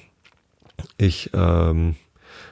ich 0.98 1.30
ähm, 1.34 1.96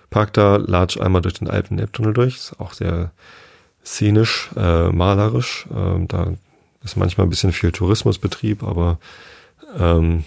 Park 0.09 0.33
da, 0.33 0.57
latsch 0.57 0.99
einmal 0.99 1.21
durch 1.21 1.35
den 1.35 1.49
alten 1.49 1.79
Elbtunnel 1.79 2.13
durch. 2.13 2.35
Ist 2.35 2.59
auch 2.59 2.73
sehr 2.73 3.11
szenisch, 3.83 4.49
äh, 4.55 4.89
malerisch. 4.89 5.67
Ähm, 5.75 6.07
da 6.07 6.33
ist 6.83 6.97
manchmal 6.97 7.27
ein 7.27 7.29
bisschen 7.29 7.51
viel 7.51 7.71
Tourismusbetrieb, 7.71 8.63
aber 8.63 8.99
ähm, 9.77 10.23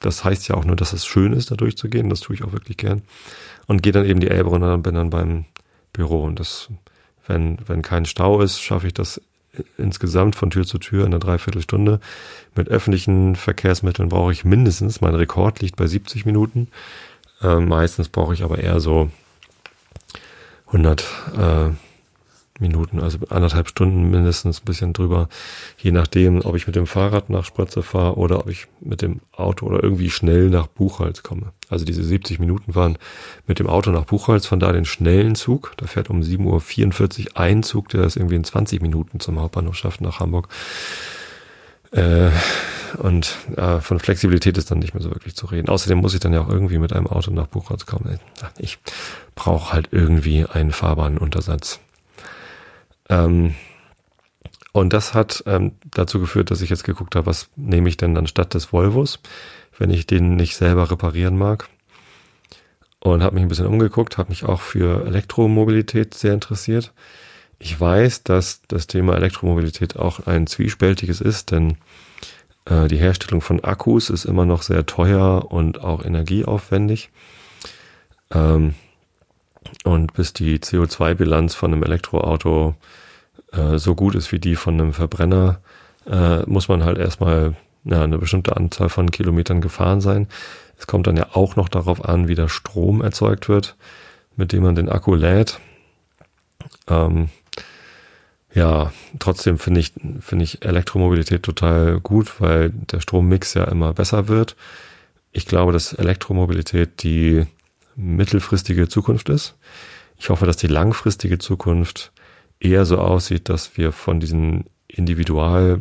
das 0.00 0.24
heißt 0.24 0.48
ja 0.48 0.56
auch 0.56 0.64
nur, 0.64 0.76
dass 0.76 0.92
es 0.92 1.06
schön 1.06 1.32
ist, 1.32 1.50
da 1.50 1.54
durchzugehen. 1.54 2.10
Das 2.10 2.20
tue 2.20 2.36
ich 2.36 2.44
auch 2.44 2.52
wirklich 2.52 2.76
gern. 2.76 3.02
Und 3.66 3.82
gehe 3.82 3.92
dann 3.92 4.04
eben 4.04 4.20
die 4.20 4.28
Elbe 4.28 4.50
runter 4.50 4.74
und 4.74 4.82
bin 4.82 4.94
dann 4.94 5.10
beim 5.10 5.46
Büro. 5.92 6.24
Und 6.24 6.38
das, 6.38 6.68
wenn, 7.26 7.58
wenn 7.66 7.82
kein 7.82 8.04
Stau 8.04 8.40
ist, 8.42 8.60
schaffe 8.60 8.86
ich 8.86 8.94
das 8.94 9.20
insgesamt 9.78 10.36
von 10.36 10.50
Tür 10.50 10.64
zu 10.64 10.78
Tür 10.78 11.02
in 11.02 11.12
einer 11.12 11.20
Dreiviertelstunde. 11.20 12.00
Mit 12.54 12.68
öffentlichen 12.68 13.36
Verkehrsmitteln 13.36 14.08
brauche 14.08 14.32
ich 14.32 14.44
mindestens, 14.44 15.00
mein 15.00 15.14
Rekord 15.14 15.60
liegt 15.60 15.76
bei 15.76 15.86
70 15.86 16.26
Minuten. 16.26 16.68
Äh, 17.42 17.60
meistens 17.60 18.08
brauche 18.08 18.34
ich 18.34 18.42
aber 18.42 18.58
eher 18.58 18.80
so 18.80 19.10
100 20.66 21.04
äh, 21.36 21.70
Minuten, 22.60 23.00
also 23.00 23.18
anderthalb 23.30 23.68
Stunden 23.68 24.10
mindestens 24.10 24.60
ein 24.60 24.64
bisschen 24.64 24.92
drüber, 24.92 25.28
je 25.76 25.90
nachdem, 25.90 26.40
ob 26.42 26.54
ich 26.54 26.68
mit 26.68 26.76
dem 26.76 26.86
Fahrrad 26.86 27.28
nach 27.28 27.44
Spritze 27.44 27.82
fahre 27.82 28.16
oder 28.16 28.38
ob 28.38 28.48
ich 28.48 28.68
mit 28.80 29.02
dem 29.02 29.20
Auto 29.32 29.66
oder 29.66 29.82
irgendwie 29.82 30.08
schnell 30.08 30.50
nach 30.50 30.68
Buchholz 30.68 31.24
komme. 31.24 31.52
Also 31.68 31.84
diese 31.84 32.04
70 32.04 32.38
Minuten 32.38 32.76
waren 32.76 32.96
mit 33.48 33.58
dem 33.58 33.66
Auto 33.66 33.90
nach 33.90 34.04
Buchholz, 34.04 34.46
von 34.46 34.60
da 34.60 34.72
den 34.72 34.84
schnellen 34.84 35.34
Zug, 35.34 35.72
da 35.78 35.86
fährt 35.86 36.10
um 36.10 36.20
7.44 36.20 37.20
Uhr 37.20 37.36
ein 37.36 37.64
Zug, 37.64 37.88
der 37.88 38.02
das 38.02 38.14
irgendwie 38.14 38.36
in 38.36 38.44
20 38.44 38.80
Minuten 38.80 39.18
zum 39.18 39.40
Hauptbahnhof 39.40 39.74
schafft 39.74 40.00
nach 40.00 40.20
Hamburg. 40.20 40.48
Äh, 41.94 42.30
und 42.98 43.36
äh, 43.56 43.80
von 43.80 43.98
Flexibilität 43.98 44.58
ist 44.58 44.70
dann 44.70 44.78
nicht 44.78 44.94
mehr 44.94 45.02
so 45.02 45.10
wirklich 45.10 45.34
zu 45.34 45.46
reden. 45.46 45.68
Außerdem 45.68 45.98
muss 45.98 46.14
ich 46.14 46.20
dann 46.20 46.32
ja 46.32 46.42
auch 46.42 46.48
irgendwie 46.48 46.78
mit 46.78 46.92
einem 46.92 47.06
Auto 47.06 47.30
nach 47.30 47.46
Buchholz 47.46 47.86
kommen. 47.86 48.18
Ich 48.58 48.78
brauche 49.34 49.72
halt 49.72 49.88
irgendwie 49.90 50.44
einen 50.44 50.72
Fahrbahnuntersatz. 50.72 51.80
Ähm, 53.08 53.54
und 54.72 54.92
das 54.92 55.14
hat 55.14 55.44
ähm, 55.46 55.72
dazu 55.92 56.18
geführt, 56.18 56.50
dass 56.50 56.60
ich 56.60 56.70
jetzt 56.70 56.84
geguckt 56.84 57.14
habe, 57.14 57.26
was 57.26 57.48
nehme 57.54 57.88
ich 57.88 57.96
denn 57.96 58.16
anstatt 58.16 58.54
des 58.54 58.72
Volvos, 58.72 59.20
wenn 59.78 59.90
ich 59.90 60.06
den 60.06 60.34
nicht 60.34 60.56
selber 60.56 60.90
reparieren 60.90 61.36
mag. 61.36 61.68
Und 62.98 63.22
habe 63.22 63.34
mich 63.34 63.44
ein 63.44 63.48
bisschen 63.48 63.66
umgeguckt, 63.66 64.18
habe 64.18 64.30
mich 64.30 64.44
auch 64.44 64.62
für 64.62 65.06
Elektromobilität 65.06 66.14
sehr 66.14 66.32
interessiert. 66.32 66.92
Ich 67.64 67.80
weiß, 67.80 68.24
dass 68.24 68.60
das 68.68 68.88
Thema 68.88 69.16
Elektromobilität 69.16 69.96
auch 69.96 70.26
ein 70.26 70.46
zwiespältiges 70.46 71.22
ist, 71.22 71.50
denn 71.50 71.78
äh, 72.66 72.88
die 72.88 72.98
Herstellung 72.98 73.40
von 73.40 73.64
Akkus 73.64 74.10
ist 74.10 74.26
immer 74.26 74.44
noch 74.44 74.60
sehr 74.60 74.84
teuer 74.84 75.50
und 75.50 75.80
auch 75.80 76.04
energieaufwendig. 76.04 77.08
Ähm, 78.30 78.74
und 79.82 80.12
bis 80.12 80.34
die 80.34 80.58
CO2-Bilanz 80.58 81.54
von 81.54 81.72
einem 81.72 81.82
Elektroauto 81.82 82.74
äh, 83.52 83.78
so 83.78 83.94
gut 83.94 84.14
ist 84.14 84.30
wie 84.30 84.40
die 84.40 84.56
von 84.56 84.74
einem 84.74 84.92
Verbrenner, 84.92 85.62
äh, 86.06 86.42
muss 86.42 86.68
man 86.68 86.84
halt 86.84 86.98
erstmal 86.98 87.56
ja, 87.84 88.04
eine 88.04 88.18
bestimmte 88.18 88.58
Anzahl 88.58 88.90
von 88.90 89.10
Kilometern 89.10 89.62
gefahren 89.62 90.02
sein. 90.02 90.28
Es 90.78 90.86
kommt 90.86 91.06
dann 91.06 91.16
ja 91.16 91.28
auch 91.32 91.56
noch 91.56 91.70
darauf 91.70 92.04
an, 92.04 92.28
wie 92.28 92.34
der 92.34 92.48
Strom 92.48 93.00
erzeugt 93.00 93.48
wird, 93.48 93.74
mit 94.36 94.52
dem 94.52 94.64
man 94.64 94.74
den 94.74 94.90
Akku 94.90 95.14
lädt. 95.14 95.60
Ähm, 96.88 97.30
ja, 98.54 98.92
trotzdem 99.18 99.58
finde 99.58 99.80
ich, 99.80 99.92
finde 100.20 100.44
ich 100.44 100.64
Elektromobilität 100.64 101.42
total 101.42 102.00
gut, 102.00 102.40
weil 102.40 102.70
der 102.70 103.00
Strommix 103.00 103.54
ja 103.54 103.64
immer 103.64 103.92
besser 103.92 104.28
wird. 104.28 104.54
Ich 105.32 105.46
glaube, 105.46 105.72
dass 105.72 105.92
Elektromobilität 105.92 107.02
die 107.02 107.46
mittelfristige 107.96 108.88
Zukunft 108.88 109.28
ist. 109.28 109.56
Ich 110.18 110.30
hoffe, 110.30 110.46
dass 110.46 110.56
die 110.56 110.68
langfristige 110.68 111.38
Zukunft 111.38 112.12
eher 112.60 112.84
so 112.84 112.98
aussieht, 112.98 113.48
dass 113.48 113.76
wir 113.76 113.90
von 113.90 114.20
diesen 114.20 114.64
Individual 114.86 115.80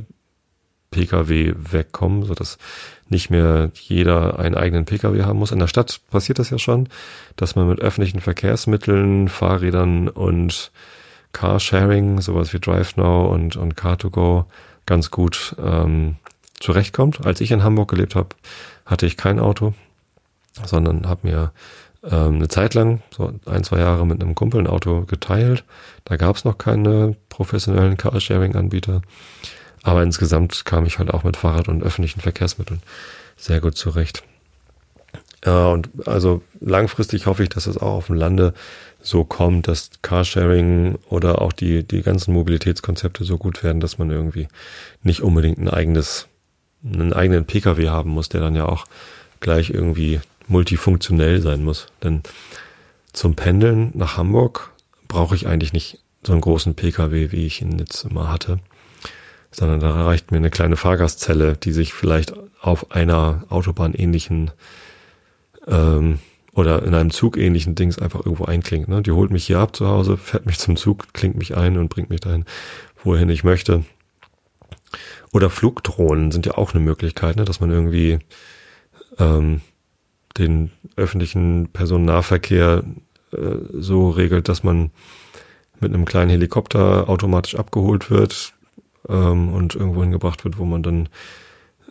Pkw 0.89 1.53
wegkommen, 1.55 2.23
so 2.23 2.33
dass 2.33 2.57
nicht 3.09 3.29
mehr 3.29 3.71
jeder 3.73 4.39
einen 4.39 4.55
eigenen 4.55 4.85
Pkw 4.85 5.23
haben 5.23 5.39
muss. 5.39 5.51
In 5.51 5.59
der 5.59 5.67
Stadt 5.67 6.01
passiert 6.09 6.39
das 6.39 6.49
ja 6.49 6.57
schon, 6.57 6.89
dass 7.35 7.55
man 7.55 7.67
mit 7.67 7.79
öffentlichen 7.79 8.21
Verkehrsmitteln, 8.21 9.27
Fahrrädern 9.27 10.07
und 10.07 10.71
Carsharing, 11.33 12.21
sowas 12.21 12.53
wie 12.53 12.59
DriveNow 12.59 13.31
und, 13.31 13.55
und 13.57 13.75
Car2Go 13.75 14.45
ganz 14.85 15.11
gut 15.11 15.55
ähm, 15.61 16.15
zurechtkommt. 16.59 17.25
Als 17.25 17.41
ich 17.41 17.51
in 17.51 17.63
Hamburg 17.63 17.89
gelebt 17.89 18.15
habe, 18.15 18.29
hatte 18.85 19.05
ich 19.05 19.17
kein 19.17 19.39
Auto, 19.39 19.73
sondern 20.65 21.07
habe 21.07 21.27
mir 21.27 21.51
ähm, 22.03 22.35
eine 22.35 22.47
Zeit 22.47 22.73
lang, 22.73 23.01
so 23.11 23.33
ein, 23.45 23.63
zwei 23.63 23.79
Jahre 23.79 24.05
mit 24.05 24.21
einem 24.21 24.35
Kumpel 24.35 24.59
ein 24.59 24.67
Auto 24.67 25.01
geteilt. 25.01 25.63
Da 26.05 26.17
gab 26.17 26.35
es 26.35 26.45
noch 26.45 26.57
keine 26.57 27.15
professionellen 27.29 27.97
Carsharing-Anbieter. 27.97 29.01
Aber 29.83 30.03
insgesamt 30.03 30.65
kam 30.65 30.85
ich 30.85 30.99
halt 30.99 31.13
auch 31.13 31.23
mit 31.23 31.37
Fahrrad 31.37 31.67
und 31.67 31.83
öffentlichen 31.83 32.21
Verkehrsmitteln 32.21 32.81
sehr 33.35 33.59
gut 33.59 33.75
zurecht. 33.75 34.23
Ja, 35.45 35.67
und 35.67 35.89
also 36.05 36.41
langfristig 36.61 37.25
hoffe 37.25 37.43
ich, 37.43 37.49
dass 37.49 37.67
es 37.67 37.77
auch 37.77 37.95
auf 37.95 38.07
dem 38.07 38.15
Lande 38.15 38.53
so 39.03 39.25
kommt, 39.25 39.67
dass 39.67 39.89
Carsharing 40.01 40.97
oder 41.09 41.41
auch 41.41 41.51
die, 41.51 41.83
die 41.83 42.01
ganzen 42.01 42.33
Mobilitätskonzepte 42.33 43.25
so 43.25 43.37
gut 43.37 43.61
werden, 43.61 43.81
dass 43.81 43.97
man 43.97 44.09
irgendwie 44.09 44.47
nicht 45.03 45.21
unbedingt 45.21 45.59
ein 45.59 45.67
eigenes, 45.67 46.27
einen 46.83 47.11
eigenen 47.11 47.45
Pkw 47.45 47.89
haben 47.89 48.11
muss, 48.11 48.29
der 48.29 48.39
dann 48.39 48.55
ja 48.55 48.65
auch 48.65 48.85
gleich 49.41 49.69
irgendwie 49.69 50.21
multifunktionell 50.47 51.41
sein 51.41 51.63
muss. 51.65 51.87
Denn 52.01 52.23
zum 53.11 53.35
Pendeln 53.35 53.91
nach 53.93 54.15
Hamburg 54.15 54.71
brauche 55.09 55.35
ich 55.35 55.47
eigentlich 55.47 55.73
nicht 55.73 55.99
so 56.25 56.31
einen 56.31 56.41
großen 56.41 56.73
Pkw, 56.73 57.31
wie 57.33 57.45
ich 57.45 57.61
ihn 57.61 57.77
jetzt 57.77 58.05
immer 58.05 58.31
hatte, 58.31 58.59
sondern 59.51 59.81
da 59.81 60.05
reicht 60.05 60.31
mir 60.31 60.37
eine 60.37 60.49
kleine 60.49 60.77
Fahrgastzelle, 60.77 61.57
die 61.57 61.73
sich 61.73 61.93
vielleicht 61.93 62.33
auf 62.61 62.91
einer 62.91 63.43
Autobahn 63.49 63.93
ähnlichen 63.93 64.51
ähm, 65.67 66.19
oder 66.53 66.83
in 66.83 66.93
einem 66.93 67.11
Zug 67.11 67.37
ähnlichen 67.37 67.75
Dings 67.75 67.99
einfach 67.99 68.19
irgendwo 68.19 68.45
einklingt. 68.45 68.87
Ne? 68.87 69.01
Die 69.01 69.11
holt 69.11 69.31
mich 69.31 69.45
hier 69.45 69.59
ab 69.59 69.75
zu 69.75 69.87
Hause, 69.87 70.17
fährt 70.17 70.45
mich 70.45 70.59
zum 70.59 70.75
Zug, 70.75 71.13
klingt 71.13 71.35
mich 71.35 71.57
ein 71.57 71.77
und 71.77 71.89
bringt 71.89 72.09
mich 72.09 72.21
dahin, 72.21 72.45
wohin 73.03 73.29
ich 73.29 73.43
möchte. 73.43 73.83
Oder 75.31 75.49
Flugdrohnen 75.49 76.31
sind 76.31 76.45
ja 76.45 76.55
auch 76.57 76.73
eine 76.73 76.83
Möglichkeit, 76.83 77.35
ne? 77.37 77.45
dass 77.45 77.59
man 77.59 77.71
irgendwie 77.71 78.19
ähm, 79.17 79.61
den 80.37 80.71
öffentlichen 80.95 81.69
Personennahverkehr 81.73 82.83
äh, 83.31 83.55
so 83.73 84.09
regelt, 84.09 84.47
dass 84.47 84.63
man 84.63 84.91
mit 85.79 85.93
einem 85.93 86.05
kleinen 86.05 86.29
Helikopter 86.29 87.09
automatisch 87.09 87.55
abgeholt 87.55 88.11
wird 88.11 88.53
ähm, 89.09 89.49
und 89.49 89.75
irgendwo 89.75 90.01
hingebracht 90.01 90.45
wird, 90.45 90.59
wo 90.59 90.65
man 90.65 90.83
dann 90.83 91.09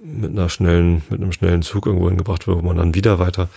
mit 0.03 0.31
einer 0.31 0.49
schnellen, 0.49 1.03
mit 1.11 1.21
einem 1.21 1.33
schnellen 1.33 1.63
Zug 1.63 1.87
irgendwo 1.87 2.09
hingebracht 2.09 2.47
wird, 2.47 2.59
wo 2.59 2.63
man 2.63 2.77
dann 2.77 2.95
wieder 2.95 3.19
weiter 3.19 3.49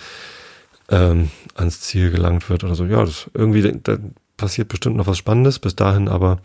ähm, 0.89 1.32
ans 1.56 1.82
Ziel 1.82 2.12
gelangt 2.12 2.50
wird 2.50 2.63
oder 2.63 2.75
so. 2.75 2.86
Ja, 2.86 3.04
das 3.04 3.30
irgendwie 3.34 3.80
da 3.84 3.98
passiert 4.38 4.68
bestimmt 4.68 4.98
noch 4.98 5.08
was 5.08 5.18
Spannendes. 5.18 5.60
Bis 5.60 5.75
dahin 5.75 6.08
aber 6.08 6.39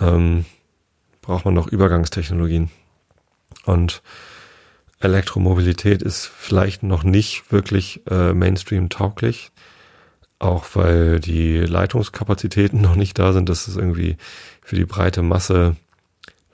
ähm, 0.00 0.44
braucht 1.22 1.44
man 1.44 1.54
noch 1.54 1.68
Übergangstechnologien. 1.68 2.70
Und 3.64 4.02
Elektromobilität 5.00 6.02
ist 6.02 6.26
vielleicht 6.26 6.82
noch 6.82 7.04
nicht 7.04 7.52
wirklich 7.52 8.02
äh, 8.10 8.32
Mainstream-tauglich, 8.32 9.52
auch 10.38 10.64
weil 10.74 11.20
die 11.20 11.58
Leitungskapazitäten 11.58 12.80
noch 12.80 12.96
nicht 12.96 13.18
da 13.18 13.32
sind, 13.32 13.48
dass 13.48 13.68
es 13.68 13.76
irgendwie 13.76 14.16
für 14.62 14.76
die 14.76 14.86
breite 14.86 15.22
Masse 15.22 15.76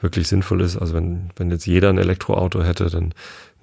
wirklich 0.00 0.28
sinnvoll 0.28 0.61
ist. 0.61 0.76
Also 0.76 0.94
wenn, 0.94 1.30
wenn 1.37 1.50
jetzt 1.50 1.66
jeder 1.66 1.88
ein 1.88 1.99
Elektroauto 1.99 2.62
hätte, 2.62 2.90
dann 2.90 3.14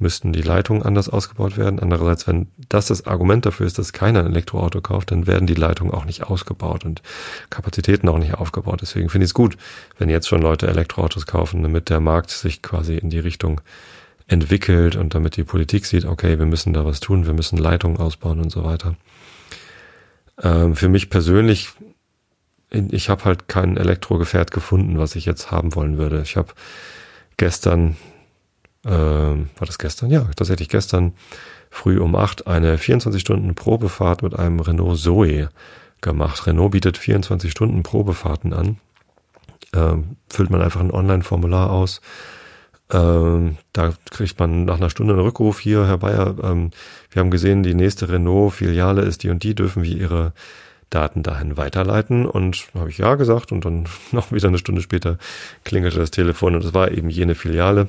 müssten 0.02 0.34
die 0.34 0.42
Leitungen 0.42 0.84
anders 0.84 1.08
ausgebaut 1.08 1.58
werden. 1.58 1.80
Andererseits, 1.80 2.28
wenn 2.28 2.48
das 2.70 2.88
das 2.88 3.08
Argument 3.08 3.46
dafür 3.46 3.66
ist, 3.66 3.78
dass 3.78 3.94
keiner 3.94 4.20
ein 4.20 4.28
Elektroauto 4.28 4.82
kauft, 4.82 5.12
dann 5.12 5.28
werden 5.28 5.48
die 5.48 5.54
Leitungen 5.54 5.94
auch 5.94 6.06
nicht 6.06 6.24
ausgebaut 6.24 6.84
und 6.84 7.02
Kapazitäten 7.50 8.10
auch 8.10 8.18
nicht 8.18 8.34
aufgebaut. 8.34 8.82
Deswegen 8.82 9.10
finde 9.10 9.26
ich 9.26 9.30
es 9.30 9.34
gut, 9.34 9.58
wenn 9.98 10.10
jetzt 10.10 10.28
schon 10.28 10.42
Leute 10.42 10.68
Elektroautos 10.68 11.26
kaufen, 11.26 11.64
damit 11.64 11.90
der 11.90 12.00
Markt 12.00 12.32
sich 12.32 12.62
quasi 12.62 12.98
in 12.98 13.10
die 13.10 13.20
Richtung 13.20 13.62
entwickelt 14.28 14.96
und 14.96 15.14
damit 15.14 15.36
die 15.36 15.44
Politik 15.44 15.86
sieht, 15.86 16.06
okay, 16.06 16.40
wir 16.40 16.46
müssen 16.46 16.74
da 16.74 16.86
was 16.86 17.00
tun, 17.00 17.26
wir 17.26 17.34
müssen 17.34 17.58
Leitungen 17.58 17.98
ausbauen 17.98 18.40
und 18.40 18.50
so 18.50 18.64
weiter. 18.64 18.96
Ähm, 20.42 20.76
für 20.76 20.90
mich 20.90 21.10
persönlich, 21.10 21.70
ich 22.70 23.10
habe 23.10 23.26
halt 23.26 23.48
kein 23.48 23.78
Elektrogefährt 23.78 24.52
gefunden, 24.52 24.98
was 24.98 25.16
ich 25.16 25.26
jetzt 25.26 25.52
haben 25.52 25.76
wollen 25.76 25.98
würde. 25.98 26.22
Ich 26.22 26.38
habe 26.38 26.54
gestern, 27.38 27.98
äh, 28.86 28.90
war 28.90 29.66
das 29.66 29.78
gestern? 29.78 30.10
Ja, 30.10 30.28
das 30.36 30.50
hätte 30.50 30.64
ich 30.64 30.70
gestern 30.70 31.14
früh 31.70 32.00
um 32.00 32.16
acht 32.16 32.48
eine 32.48 32.78
24 32.78 33.22
Stunden 33.22 33.56
Probefahrt 33.56 34.24
mit 34.24 34.38
einem 34.38 34.60
Renault 34.60 35.00
Zoe 35.00 35.50
gemacht. 36.02 36.48
Renault 36.48 36.72
bietet 36.72 36.98
24 36.98 37.52
Stunden 37.52 37.84
Probefahrten 37.84 38.54
an. 38.54 38.78
Ähm, 39.74 40.18
füllt 40.30 40.50
man 40.50 40.62
einfach 40.62 40.82
ein 40.82 40.92
Online-Formular 40.92 41.70
aus 41.72 42.02
ähm, 42.92 43.58
da 43.72 43.94
kriegt 44.10 44.40
man 44.40 44.66
nach 44.66 44.78
einer 44.78 44.90
Stunde 44.90 45.14
einen 45.14 45.22
Rückruf 45.22 45.60
hier, 45.60 45.88
Herr 45.88 46.00
Bayer, 46.00 46.36
ähm, 46.44 46.72
wir 47.10 47.22
haben 47.22 47.32
gesehen, 47.32 47.64
die 47.64 47.74
nächste 47.74 48.10
Renault-Filiale 48.10 49.02
ist 49.04 49.24
die 49.24 49.30
und 49.30 49.44
die, 49.44 49.56
dürfen 49.56 49.84
wir 49.84 49.96
Ihre 49.96 50.34
Daten 50.90 51.24
dahin 51.24 51.56
weiterleiten? 51.56 52.26
Und 52.26 52.68
habe 52.74 52.90
ich 52.90 52.98
ja 52.98 53.16
gesagt 53.16 53.54
und 53.54 53.64
dann 53.64 53.86
noch 54.12 54.32
wieder 54.32 54.50
eine 54.50 54.58
Stunde 54.58 54.82
später 54.82 55.18
klingelte 55.64 56.00
das 56.00 56.12
Telefon 56.12 56.56
und 56.56 56.66
es 56.66 56.74
war 56.74 56.92
eben 56.92 57.10
jene 57.10 57.36
Filiale. 57.36 57.88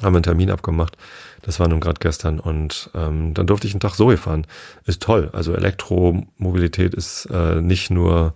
Haben 0.00 0.14
einen 0.14 0.22
Termin 0.22 0.50
abgemacht. 0.50 0.96
Das 1.42 1.60
war 1.60 1.68
nun 1.68 1.80
gerade 1.80 1.98
gestern 2.00 2.40
und 2.40 2.90
ähm, 2.94 3.34
dann 3.34 3.46
durfte 3.46 3.66
ich 3.66 3.74
einen 3.74 3.80
Tag 3.80 3.94
Zoe 3.94 4.16
fahren. 4.16 4.46
Ist 4.86 5.02
toll. 5.02 5.30
Also 5.32 5.54
Elektromobilität 5.54 6.94
ist 6.94 7.26
äh, 7.26 7.60
nicht 7.60 7.90
nur 7.90 8.34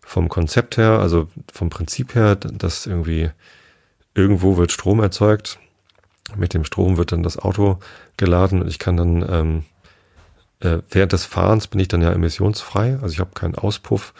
vom 0.00 0.28
Konzept 0.28 0.76
her, 0.76 0.98
also 0.98 1.28
vom 1.52 1.70
Prinzip 1.70 2.14
her, 2.14 2.36
dass 2.36 2.86
irgendwie 2.86 3.30
irgendwo 4.14 4.56
wird 4.56 4.72
Strom 4.72 5.00
erzeugt. 5.00 5.58
Mit 6.36 6.54
dem 6.54 6.64
Strom 6.64 6.96
wird 6.96 7.12
dann 7.12 7.22
das 7.22 7.38
Auto 7.38 7.78
geladen 8.16 8.62
und 8.62 8.68
ich 8.68 8.78
kann 8.78 8.96
dann 8.96 9.26
ähm, 9.28 9.64
äh, 10.60 10.82
während 10.90 11.12
des 11.12 11.24
Fahrens 11.24 11.66
bin 11.66 11.80
ich 11.80 11.88
dann 11.88 12.02
ja 12.02 12.12
emissionsfrei, 12.12 12.98
also 13.02 13.12
ich 13.12 13.20
habe 13.20 13.32
keinen 13.34 13.54
Auspuff. 13.54 14.14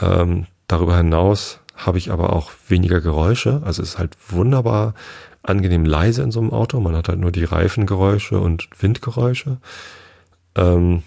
Ähm, 0.00 0.46
darüber 0.68 0.96
hinaus 0.96 1.60
habe 1.74 1.98
ich 1.98 2.10
aber 2.10 2.32
auch 2.32 2.50
weniger 2.68 3.00
Geräusche, 3.00 3.62
also 3.64 3.82
es 3.82 3.90
ist 3.90 3.98
halt 3.98 4.16
wunderbar 4.28 4.94
angenehm 5.42 5.84
leise 5.84 6.22
in 6.22 6.30
so 6.30 6.40
einem 6.40 6.50
Auto. 6.50 6.80
Man 6.80 6.96
hat 6.96 7.08
halt 7.08 7.18
nur 7.18 7.32
die 7.32 7.44
Reifengeräusche 7.44 8.38
und 8.38 8.68
Windgeräusche. 8.78 9.58
Ähm, 10.54 11.02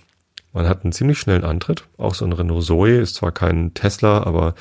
man 0.53 0.67
hat 0.67 0.83
einen 0.83 0.93
ziemlich 0.93 1.19
schnellen 1.19 1.43
Antritt. 1.43 1.85
Auch 1.97 2.15
so 2.15 2.25
ein 2.25 2.33
Renault 2.33 2.63
Zoe 2.63 2.99
ist 2.99 3.15
zwar 3.15 3.31
kein 3.31 3.73
Tesla, 3.73 4.23
aber 4.23 4.55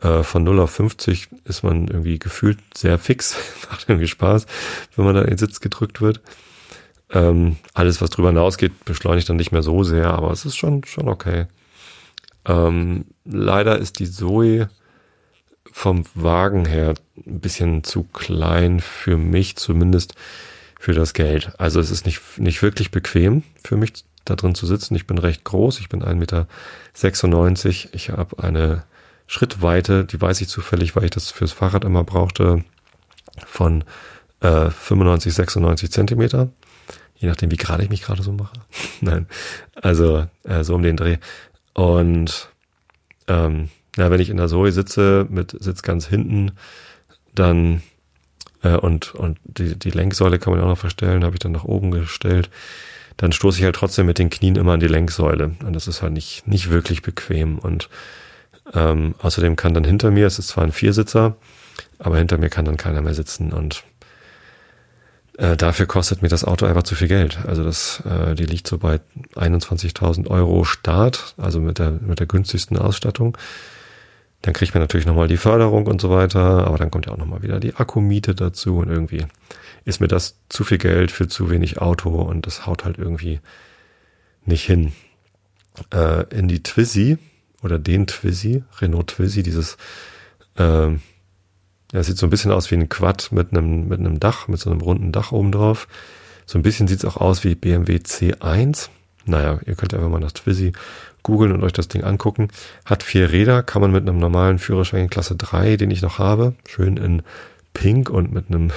äh, 0.00 0.22
von 0.22 0.44
0 0.44 0.60
auf 0.60 0.70
50 0.70 1.28
ist 1.44 1.62
man 1.62 1.88
irgendwie 1.88 2.18
gefühlt 2.18 2.58
sehr 2.76 2.98
fix. 2.98 3.36
Macht 3.70 3.88
irgendwie 3.88 4.08
Spaß, 4.08 4.46
wenn 4.96 5.04
man 5.04 5.14
da 5.14 5.22
in 5.22 5.28
den 5.28 5.38
Sitz 5.38 5.60
gedrückt 5.60 6.00
wird. 6.00 6.20
Ähm, 7.10 7.56
alles, 7.74 8.00
was 8.00 8.10
drüber 8.10 8.28
hinausgeht, 8.28 8.84
beschleunigt 8.84 9.28
dann 9.28 9.36
nicht 9.36 9.52
mehr 9.52 9.62
so 9.62 9.84
sehr, 9.84 10.08
aber 10.08 10.30
es 10.30 10.46
ist 10.46 10.56
schon, 10.56 10.84
schon 10.84 11.08
okay. 11.08 11.46
Ähm, 12.46 13.04
leider 13.24 13.78
ist 13.78 13.98
die 13.98 14.10
Zoe 14.10 14.70
vom 15.72 16.04
Wagen 16.14 16.66
her 16.66 16.94
ein 17.26 17.40
bisschen 17.40 17.82
zu 17.82 18.04
klein 18.04 18.80
für 18.80 19.16
mich, 19.16 19.56
zumindest 19.56 20.14
für 20.78 20.92
das 20.92 21.14
Geld. 21.14 21.52
Also 21.58 21.80
es 21.80 21.90
ist 21.90 22.06
nicht, 22.06 22.20
nicht 22.38 22.62
wirklich 22.62 22.90
bequem 22.90 23.42
für 23.64 23.76
mich 23.76 24.04
da 24.24 24.36
drin 24.36 24.54
zu 24.54 24.66
sitzen. 24.66 24.94
Ich 24.94 25.06
bin 25.06 25.18
recht 25.18 25.44
groß, 25.44 25.80
ich 25.80 25.88
bin 25.88 26.02
1,96 26.02 26.14
Meter. 26.14 26.46
Ich 27.92 28.10
habe 28.10 28.42
eine 28.42 28.84
Schrittweite, 29.26 30.04
die 30.04 30.20
weiß 30.20 30.40
ich 30.42 30.48
zufällig, 30.48 30.94
weil 30.94 31.04
ich 31.04 31.10
das 31.10 31.30
fürs 31.30 31.52
Fahrrad 31.52 31.84
immer 31.84 32.04
brauchte, 32.04 32.64
von 33.46 33.84
äh, 34.40 34.70
95, 34.70 35.32
96 35.32 35.90
Zentimeter. 35.90 36.50
Je 37.16 37.28
nachdem, 37.28 37.50
wie 37.50 37.56
gerade 37.56 37.82
ich 37.84 37.90
mich 37.90 38.02
gerade 38.02 38.22
so 38.22 38.32
mache. 38.32 38.54
Nein, 39.00 39.26
also 39.74 40.26
äh, 40.44 40.64
so 40.64 40.74
um 40.74 40.82
den 40.82 40.96
Dreh. 40.96 41.18
Und 41.72 42.50
ähm, 43.28 43.70
ja, 43.96 44.10
wenn 44.10 44.20
ich 44.20 44.30
in 44.30 44.36
der 44.36 44.48
Zoe 44.48 44.72
sitze, 44.72 45.26
mit 45.28 45.56
Sitz 45.58 45.82
ganz 45.82 46.06
hinten, 46.06 46.52
dann 47.34 47.82
äh, 48.62 48.76
und, 48.76 49.14
und 49.14 49.38
die, 49.44 49.78
die 49.78 49.90
Lenksäule 49.90 50.38
kann 50.38 50.52
man 50.52 50.62
auch 50.62 50.68
noch 50.68 50.78
verstellen, 50.78 51.24
habe 51.24 51.34
ich 51.34 51.40
dann 51.40 51.52
nach 51.52 51.64
oben 51.64 51.90
gestellt, 51.90 52.50
dann 53.16 53.32
stoße 53.32 53.58
ich 53.58 53.64
halt 53.64 53.76
trotzdem 53.76 54.06
mit 54.06 54.18
den 54.18 54.30
Knien 54.30 54.56
immer 54.56 54.72
an 54.72 54.80
die 54.80 54.88
Lenksäule. 54.88 55.52
Und 55.64 55.74
das 55.74 55.86
ist 55.86 56.02
halt 56.02 56.12
nicht, 56.12 56.46
nicht 56.48 56.70
wirklich 56.70 57.02
bequem. 57.02 57.58
Und 57.58 57.88
ähm, 58.74 59.14
außerdem 59.18 59.56
kann 59.56 59.74
dann 59.74 59.84
hinter 59.84 60.10
mir, 60.10 60.26
es 60.26 60.38
ist 60.38 60.48
zwar 60.48 60.64
ein 60.64 60.72
Viersitzer, 60.72 61.36
aber 61.98 62.18
hinter 62.18 62.38
mir 62.38 62.48
kann 62.48 62.64
dann 62.64 62.76
keiner 62.76 63.02
mehr 63.02 63.14
sitzen. 63.14 63.52
Und 63.52 63.84
äh, 65.36 65.56
dafür 65.56 65.86
kostet 65.86 66.22
mir 66.22 66.28
das 66.28 66.44
Auto 66.44 66.66
einfach 66.66 66.82
zu 66.84 66.94
viel 66.94 67.08
Geld. 67.08 67.38
Also 67.46 67.64
das, 67.64 68.02
äh, 68.06 68.34
die 68.34 68.46
liegt 68.46 68.66
so 68.66 68.78
bei 68.78 69.00
21.000 69.34 70.28
Euro 70.28 70.64
Start, 70.64 71.34
also 71.36 71.60
mit 71.60 71.78
der, 71.78 71.90
mit 71.90 72.18
der 72.18 72.26
günstigsten 72.26 72.78
Ausstattung. 72.78 73.36
Dann 74.42 74.54
kriegt 74.54 74.74
man 74.74 74.82
natürlich 74.82 75.06
nochmal 75.06 75.28
die 75.28 75.36
Förderung 75.36 75.86
und 75.86 76.00
so 76.00 76.10
weiter, 76.10 76.66
aber 76.66 76.76
dann 76.76 76.90
kommt 76.90 77.06
ja 77.06 77.12
auch 77.12 77.18
nochmal 77.18 77.42
wieder 77.42 77.60
die 77.60 77.74
Akkumiete 77.74 78.34
dazu 78.34 78.78
und 78.78 78.90
irgendwie 78.90 79.24
ist 79.84 80.00
mir 80.00 80.08
das 80.08 80.36
zu 80.48 80.64
viel 80.64 80.78
Geld 80.78 81.10
für 81.10 81.28
zu 81.28 81.48
wenig 81.50 81.80
Auto 81.80 82.10
und 82.10 82.46
das 82.46 82.66
haut 82.66 82.84
halt 82.84 82.98
irgendwie 82.98 83.40
nicht 84.44 84.64
hin. 84.64 84.92
Äh, 85.92 86.24
in 86.36 86.48
die 86.48 86.62
Twizy 86.62 87.18
oder 87.62 87.78
den 87.78 88.06
Twizy, 88.06 88.64
Renault 88.80 89.08
Twizy, 89.08 89.42
dieses, 89.44 89.76
äh, 90.56 90.90
ja, 90.90 92.02
sieht 92.02 92.18
so 92.18 92.26
ein 92.26 92.30
bisschen 92.30 92.50
aus 92.50 92.70
wie 92.70 92.74
ein 92.74 92.88
Quad 92.88 93.30
mit 93.30 93.52
einem, 93.52 93.88
mit 93.88 94.00
einem 94.00 94.18
Dach, 94.18 94.48
mit 94.48 94.58
so 94.58 94.70
einem 94.70 94.80
runden 94.80 95.12
Dach 95.12 95.30
oben 95.32 95.52
drauf. 95.52 95.86
So 96.46 96.58
ein 96.58 96.62
bisschen 96.62 96.88
sieht 96.88 96.98
es 96.98 97.04
auch 97.04 97.16
aus 97.16 97.44
wie 97.44 97.54
BMW 97.54 97.96
C1. 97.96 98.88
Naja, 99.24 99.60
ihr 99.66 99.76
könnt 99.76 99.94
einfach 99.94 100.08
mal 100.08 100.20
nach 100.20 100.32
Twizy 100.32 100.72
googeln 101.22 101.52
und 101.52 101.62
euch 101.62 101.72
das 101.72 101.88
Ding 101.88 102.04
angucken. 102.04 102.48
Hat 102.84 103.02
vier 103.02 103.32
Räder, 103.32 103.62
kann 103.62 103.82
man 103.82 103.92
mit 103.92 104.08
einem 104.08 104.18
normalen 104.18 104.58
Führerschein 104.58 105.10
Klasse 105.10 105.36
3, 105.36 105.76
den 105.76 105.90
ich 105.90 106.02
noch 106.02 106.18
habe, 106.18 106.54
schön 106.66 106.96
in 106.96 107.22
Pink 107.74 108.10
und 108.10 108.32
mit 108.32 108.48
einem 108.48 108.70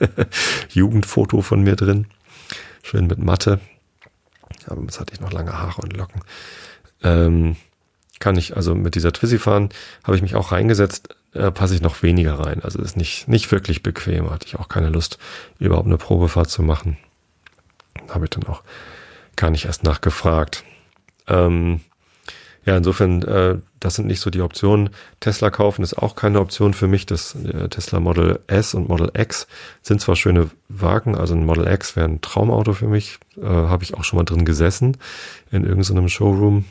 Jugendfoto 0.70 1.42
von 1.42 1.62
mir 1.62 1.76
drin, 1.76 2.06
schön 2.82 3.06
mit 3.06 3.18
Matte. 3.18 3.60
Aber 4.66 4.82
jetzt 4.82 5.00
hatte 5.00 5.14
ich 5.14 5.20
noch 5.20 5.32
lange 5.32 5.52
Haare 5.52 5.82
und 5.82 5.96
Locken. 5.96 6.20
Ähm, 7.02 7.56
kann 8.18 8.36
ich 8.36 8.56
also 8.56 8.74
mit 8.74 8.94
dieser 8.94 9.12
Twizy 9.12 9.38
fahren, 9.38 9.68
habe 10.02 10.16
ich 10.16 10.22
mich 10.22 10.34
auch 10.34 10.52
reingesetzt, 10.52 11.14
äh, 11.34 11.50
passe 11.50 11.74
ich 11.74 11.82
noch 11.82 12.02
weniger 12.02 12.34
rein. 12.38 12.62
Also 12.62 12.80
ist 12.80 12.96
nicht, 12.96 13.28
nicht 13.28 13.50
wirklich 13.52 13.82
bequem, 13.82 14.30
hatte 14.30 14.46
ich 14.46 14.56
auch 14.56 14.68
keine 14.68 14.88
Lust, 14.88 15.18
überhaupt 15.58 15.86
eine 15.86 15.98
Probefahrt 15.98 16.48
zu 16.48 16.62
machen. 16.62 16.96
Habe 18.08 18.24
ich 18.24 18.30
dann 18.30 18.44
auch 18.44 18.62
gar 19.36 19.50
nicht 19.50 19.66
erst 19.66 19.84
nachgefragt. 19.84 20.64
Ähm, 21.26 21.80
ja, 22.66 22.76
insofern, 22.78 23.22
äh, 23.22 23.58
das 23.78 23.96
sind 23.96 24.06
nicht 24.06 24.20
so 24.20 24.30
die 24.30 24.40
Optionen. 24.40 24.90
Tesla 25.20 25.50
kaufen 25.50 25.82
ist 25.82 25.98
auch 25.98 26.16
keine 26.16 26.40
Option 26.40 26.72
für 26.72 26.88
mich. 26.88 27.04
Das 27.04 27.34
äh, 27.34 27.68
Tesla 27.68 28.00
Model 28.00 28.40
S 28.46 28.74
und 28.74 28.88
Model 28.88 29.10
X 29.14 29.46
sind 29.82 30.00
zwar 30.00 30.16
schöne 30.16 30.50
Wagen, 30.68 31.14
also 31.14 31.34
ein 31.34 31.44
Model 31.44 31.66
X 31.66 31.94
wäre 31.94 32.08
ein 32.08 32.22
Traumauto 32.22 32.72
für 32.72 32.88
mich. 32.88 33.18
Äh, 33.36 33.44
Habe 33.44 33.84
ich 33.84 33.94
auch 33.94 34.04
schon 34.04 34.16
mal 34.16 34.24
drin 34.24 34.46
gesessen 34.46 34.96
in 35.50 35.64
irgendeinem 35.64 36.08
Showroom 36.08 36.64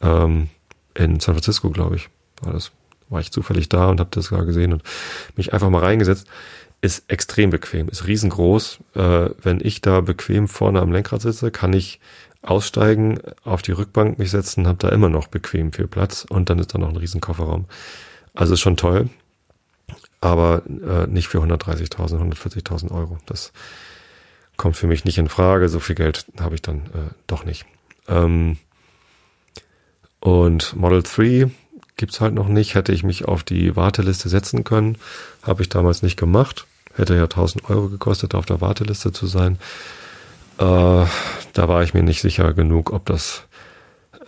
ähm, 0.00 0.48
in 0.94 1.18
San 1.18 1.34
Francisco, 1.34 1.70
glaube 1.70 1.96
ich. 1.96 2.08
War 2.42 2.52
das 2.52 2.70
war 3.10 3.20
ich 3.20 3.32
zufällig 3.32 3.68
da 3.68 3.88
und 3.88 4.00
habe 4.00 4.10
das 4.12 4.28
gerade 4.28 4.46
gesehen 4.46 4.72
und 4.72 4.82
mich 5.36 5.52
einfach 5.52 5.68
mal 5.68 5.82
reingesetzt. 5.82 6.26
Ist 6.80 7.04
extrem 7.08 7.50
bequem, 7.50 7.88
ist 7.88 8.06
riesengroß. 8.06 8.78
Äh, 8.94 9.30
wenn 9.42 9.60
ich 9.60 9.82
da 9.82 10.00
bequem 10.00 10.48
vorne 10.48 10.80
am 10.80 10.92
Lenkrad 10.92 11.20
sitze, 11.20 11.50
kann 11.50 11.74
ich 11.74 12.00
aussteigen, 12.42 13.20
auf 13.44 13.62
die 13.62 13.72
Rückbank 13.72 14.18
mich 14.18 14.30
setzen, 14.30 14.66
habe 14.66 14.78
da 14.78 14.88
immer 14.88 15.08
noch 15.08 15.26
bequem 15.26 15.72
viel 15.72 15.86
Platz 15.86 16.26
und 16.28 16.50
dann 16.50 16.58
ist 16.58 16.74
da 16.74 16.78
noch 16.78 16.88
ein 16.88 16.96
riesen 16.96 17.20
Kofferraum. 17.20 17.66
Also 18.34 18.54
ist 18.54 18.60
schon 18.60 18.76
toll, 18.76 19.10
aber 20.20 20.62
äh, 20.66 21.06
nicht 21.06 21.28
für 21.28 21.38
130.000, 21.38 22.32
140.000 22.32 22.90
Euro. 22.92 23.18
Das 23.26 23.52
kommt 24.56 24.76
für 24.76 24.86
mich 24.86 25.04
nicht 25.04 25.18
in 25.18 25.28
Frage. 25.28 25.68
So 25.68 25.80
viel 25.80 25.96
Geld 25.96 26.26
habe 26.38 26.54
ich 26.54 26.62
dann 26.62 26.86
äh, 26.86 27.12
doch 27.26 27.44
nicht. 27.44 27.66
Ähm, 28.08 28.58
und 30.20 30.76
Model 30.76 31.02
3 31.02 31.50
gibt's 31.96 32.20
halt 32.20 32.34
noch 32.34 32.48
nicht. 32.48 32.74
Hätte 32.74 32.92
ich 32.92 33.02
mich 33.02 33.26
auf 33.26 33.42
die 33.42 33.76
Warteliste 33.76 34.28
setzen 34.28 34.64
können, 34.64 34.96
habe 35.42 35.62
ich 35.62 35.68
damals 35.68 36.02
nicht 36.02 36.18
gemacht. 36.18 36.66
Hätte 36.94 37.14
ja 37.14 37.24
1000 37.24 37.70
Euro 37.70 37.88
gekostet, 37.88 38.34
auf 38.34 38.46
der 38.46 38.60
Warteliste 38.60 39.12
zu 39.12 39.26
sein. 39.26 39.58
Äh, 40.60 41.06
da 41.54 41.68
war 41.68 41.82
ich 41.82 41.94
mir 41.94 42.02
nicht 42.02 42.20
sicher 42.20 42.52
genug, 42.52 42.92
ob 42.92 43.06
das 43.06 43.48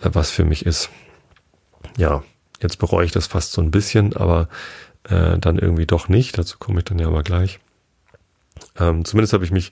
äh, 0.01 0.09
was 0.13 0.31
für 0.31 0.45
mich 0.45 0.65
ist. 0.65 0.89
Ja, 1.95 2.23
jetzt 2.59 2.79
bereue 2.79 3.05
ich 3.05 3.11
das 3.11 3.27
fast 3.27 3.51
so 3.51 3.61
ein 3.61 3.69
bisschen, 3.69 4.15
aber 4.15 4.49
äh, 5.03 5.37
dann 5.37 5.59
irgendwie 5.59 5.85
doch 5.85 6.07
nicht. 6.07 6.37
Dazu 6.37 6.57
komme 6.57 6.79
ich 6.79 6.85
dann 6.85 6.97
ja 6.97 7.07
aber 7.07 7.21
gleich. 7.21 7.59
Ähm, 8.79 9.05
zumindest 9.05 9.33
habe 9.33 9.45
ich 9.45 9.51
mich 9.51 9.71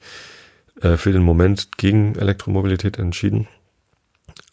äh, 0.82 0.98
für 0.98 1.12
den 1.12 1.24
Moment 1.24 1.78
gegen 1.78 2.16
Elektromobilität 2.16 3.00
entschieden. 3.00 3.48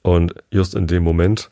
Und 0.01 0.35
just 0.51 0.75
in 0.75 0.87
dem 0.87 1.03
Moment 1.03 1.51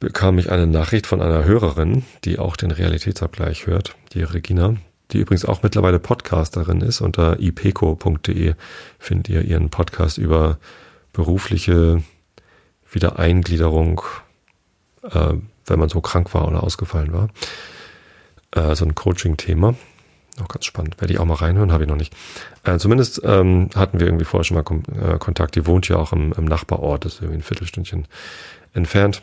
bekam 0.00 0.38
ich 0.38 0.50
eine 0.50 0.66
Nachricht 0.66 1.06
von 1.06 1.20
einer 1.20 1.44
Hörerin, 1.44 2.04
die 2.24 2.38
auch 2.38 2.56
den 2.56 2.70
Realitätsabgleich 2.70 3.66
hört, 3.66 3.96
die 4.14 4.22
Regina, 4.22 4.76
die 5.12 5.18
übrigens 5.18 5.44
auch 5.44 5.62
mittlerweile 5.62 5.98
Podcasterin 5.98 6.80
ist. 6.80 7.00
Unter 7.00 7.38
ipeco.de 7.40 8.54
findet 8.98 9.28
ihr 9.28 9.42
ihren 9.42 9.70
Podcast 9.70 10.18
über 10.18 10.58
berufliche 11.12 12.02
Wiedereingliederung, 12.90 14.02
äh, 15.02 15.34
wenn 15.66 15.78
man 15.78 15.88
so 15.88 16.00
krank 16.00 16.34
war 16.34 16.48
oder 16.48 16.62
ausgefallen 16.62 17.12
war. 17.12 17.28
Äh, 18.52 18.74
so 18.74 18.84
ein 18.84 18.94
Coaching-Thema. 18.94 19.74
Auch 20.42 20.48
ganz 20.48 20.64
spannend. 20.64 21.00
Werde 21.00 21.12
ich 21.12 21.20
auch 21.20 21.26
mal 21.26 21.34
reinhören, 21.34 21.72
habe 21.72 21.84
ich 21.84 21.90
noch 21.90 21.96
nicht. 21.96 22.14
Äh, 22.64 22.78
zumindest 22.78 23.20
ähm, 23.24 23.68
hatten 23.74 24.00
wir 24.00 24.06
irgendwie 24.06 24.24
vorher 24.24 24.44
schon 24.44 24.54
mal 24.54 24.62
Kom 24.62 24.82
äh, 24.98 25.18
Kontakt. 25.18 25.54
Die 25.56 25.66
wohnt 25.66 25.88
ja 25.88 25.96
auch 25.96 26.12
im, 26.12 26.32
im 26.32 26.46
Nachbarort, 26.46 27.04
ist 27.04 27.20
irgendwie 27.20 27.38
ein 27.38 27.42
Viertelstündchen 27.42 28.06
entfernt. 28.72 29.22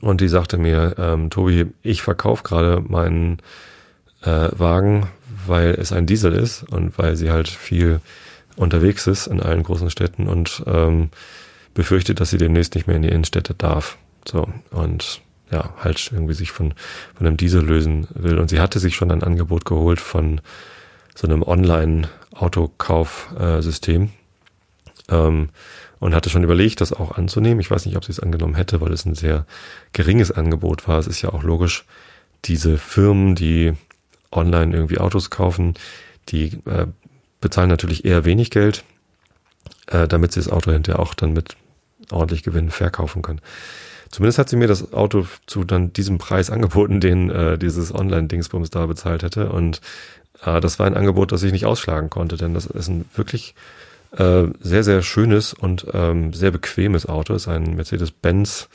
Und 0.00 0.20
die 0.20 0.28
sagte 0.28 0.58
mir, 0.58 0.94
ähm, 0.96 1.28
Tobi, 1.28 1.66
ich 1.82 2.02
verkaufe 2.02 2.44
gerade 2.44 2.80
meinen 2.80 3.42
äh, 4.22 4.48
Wagen, 4.52 5.08
weil 5.46 5.70
es 5.70 5.92
ein 5.92 6.06
Diesel 6.06 6.32
ist 6.32 6.62
und 6.64 6.98
weil 6.98 7.16
sie 7.16 7.30
halt 7.30 7.48
viel 7.48 8.00
unterwegs 8.56 9.06
ist 9.06 9.26
in 9.26 9.40
allen 9.40 9.62
großen 9.62 9.90
Städten 9.90 10.28
und 10.28 10.62
ähm, 10.66 11.08
befürchtet, 11.74 12.20
dass 12.20 12.30
sie 12.30 12.38
demnächst 12.38 12.74
nicht 12.74 12.86
mehr 12.86 12.96
in 12.96 13.02
die 13.02 13.08
Innenstädte 13.08 13.54
darf. 13.54 13.98
So, 14.26 14.48
und 14.70 15.20
ja, 15.50 15.74
halt 15.78 16.10
irgendwie 16.12 16.34
sich 16.34 16.52
von, 16.52 16.74
von 17.14 17.26
einem 17.26 17.36
Diesel 17.36 17.64
lösen 17.64 18.06
will. 18.14 18.38
Und 18.38 18.50
sie 18.50 18.60
hatte 18.60 18.78
sich 18.78 18.94
schon 18.94 19.10
ein 19.10 19.22
Angebot 19.22 19.64
geholt 19.64 20.00
von 20.00 20.40
so 21.14 21.26
einem 21.26 21.42
Online-Autokaufsystem. 21.42 24.10
Ähm, 25.08 25.48
und 26.02 26.16
hatte 26.16 26.30
schon 26.30 26.42
überlegt, 26.42 26.80
das 26.80 26.92
auch 26.92 27.12
anzunehmen. 27.12 27.60
Ich 27.60 27.70
weiß 27.70 27.86
nicht, 27.86 27.96
ob 27.96 28.04
sie 28.04 28.10
es 28.10 28.18
angenommen 28.18 28.56
hätte, 28.56 28.80
weil 28.80 28.92
es 28.92 29.04
ein 29.04 29.14
sehr 29.14 29.46
geringes 29.92 30.32
Angebot 30.32 30.88
war. 30.88 30.98
Es 30.98 31.06
ist 31.06 31.22
ja 31.22 31.28
auch 31.28 31.44
logisch, 31.44 31.84
diese 32.44 32.76
Firmen, 32.76 33.36
die 33.36 33.74
online 34.32 34.74
irgendwie 34.74 34.98
Autos 34.98 35.30
kaufen, 35.30 35.74
die 36.28 36.58
äh, 36.66 36.86
bezahlen 37.40 37.68
natürlich 37.68 38.04
eher 38.04 38.24
wenig 38.24 38.50
Geld, 38.50 38.84
äh, 39.88 40.08
damit 40.08 40.32
sie 40.32 40.40
das 40.40 40.50
Auto 40.50 40.72
hinterher 40.72 41.00
auch 41.00 41.14
dann 41.14 41.32
mit 41.32 41.56
ordentlich 42.10 42.42
Gewinn 42.42 42.70
verkaufen 42.70 43.22
können. 43.22 43.40
Zumindest 44.10 44.38
hat 44.38 44.48
sie 44.48 44.56
mir 44.56 44.68
das 44.68 44.92
Auto 44.92 45.26
zu 45.46 45.64
dann 45.64 45.92
diesem 45.92 46.18
Preis 46.18 46.50
angeboten, 46.50 47.00
den 47.00 47.30
äh, 47.30 47.58
dieses 47.58 47.94
Online-Dingsbums 47.94 48.70
da 48.70 48.86
bezahlt 48.86 49.22
hätte. 49.22 49.50
Und 49.50 49.80
äh, 50.44 50.60
das 50.60 50.78
war 50.78 50.86
ein 50.86 50.96
Angebot, 50.96 51.32
das 51.32 51.42
ich 51.42 51.52
nicht 51.52 51.66
ausschlagen 51.66 52.10
konnte, 52.10 52.36
denn 52.36 52.54
das 52.54 52.66
ist 52.66 52.88
ein 52.88 53.04
wirklich 53.14 53.54
äh, 54.16 54.44
sehr, 54.60 54.84
sehr 54.84 55.02
schönes 55.02 55.54
und 55.54 55.86
ähm, 55.92 56.32
sehr 56.32 56.50
bequemes 56.50 57.06
Auto. 57.06 57.32
Das 57.32 57.42
ist 57.42 57.48
ein 57.48 57.74
Mercedes-Benz 57.74 58.68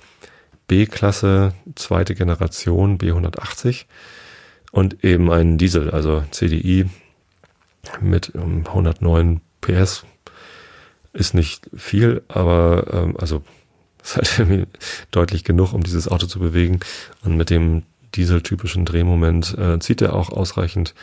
B-Klasse, 0.67 1.53
zweite 1.75 2.13
Generation, 2.13 2.97
B180 2.97 3.85
und 4.77 5.03
eben 5.03 5.31
ein 5.31 5.57
Diesel, 5.57 5.89
also 5.89 6.23
CDI 6.29 6.85
mit 7.99 8.35
109 8.35 9.41
PS. 9.59 10.05
Ist 11.13 11.33
nicht 11.33 11.67
viel, 11.75 12.21
aber 12.27 12.85
ähm, 12.93 13.17
also 13.17 13.41
ist 14.03 14.17
halt 14.17 14.37
irgendwie 14.37 14.67
deutlich 15.09 15.43
genug, 15.43 15.73
um 15.73 15.81
dieses 15.81 16.07
Auto 16.07 16.27
zu 16.27 16.37
bewegen. 16.37 16.79
Und 17.23 17.37
mit 17.37 17.49
dem 17.49 17.81
dieseltypischen 18.13 18.85
Drehmoment 18.85 19.57
äh, 19.57 19.79
zieht 19.79 20.03
er 20.03 20.13
auch 20.13 20.29
ausreichend 20.29 20.93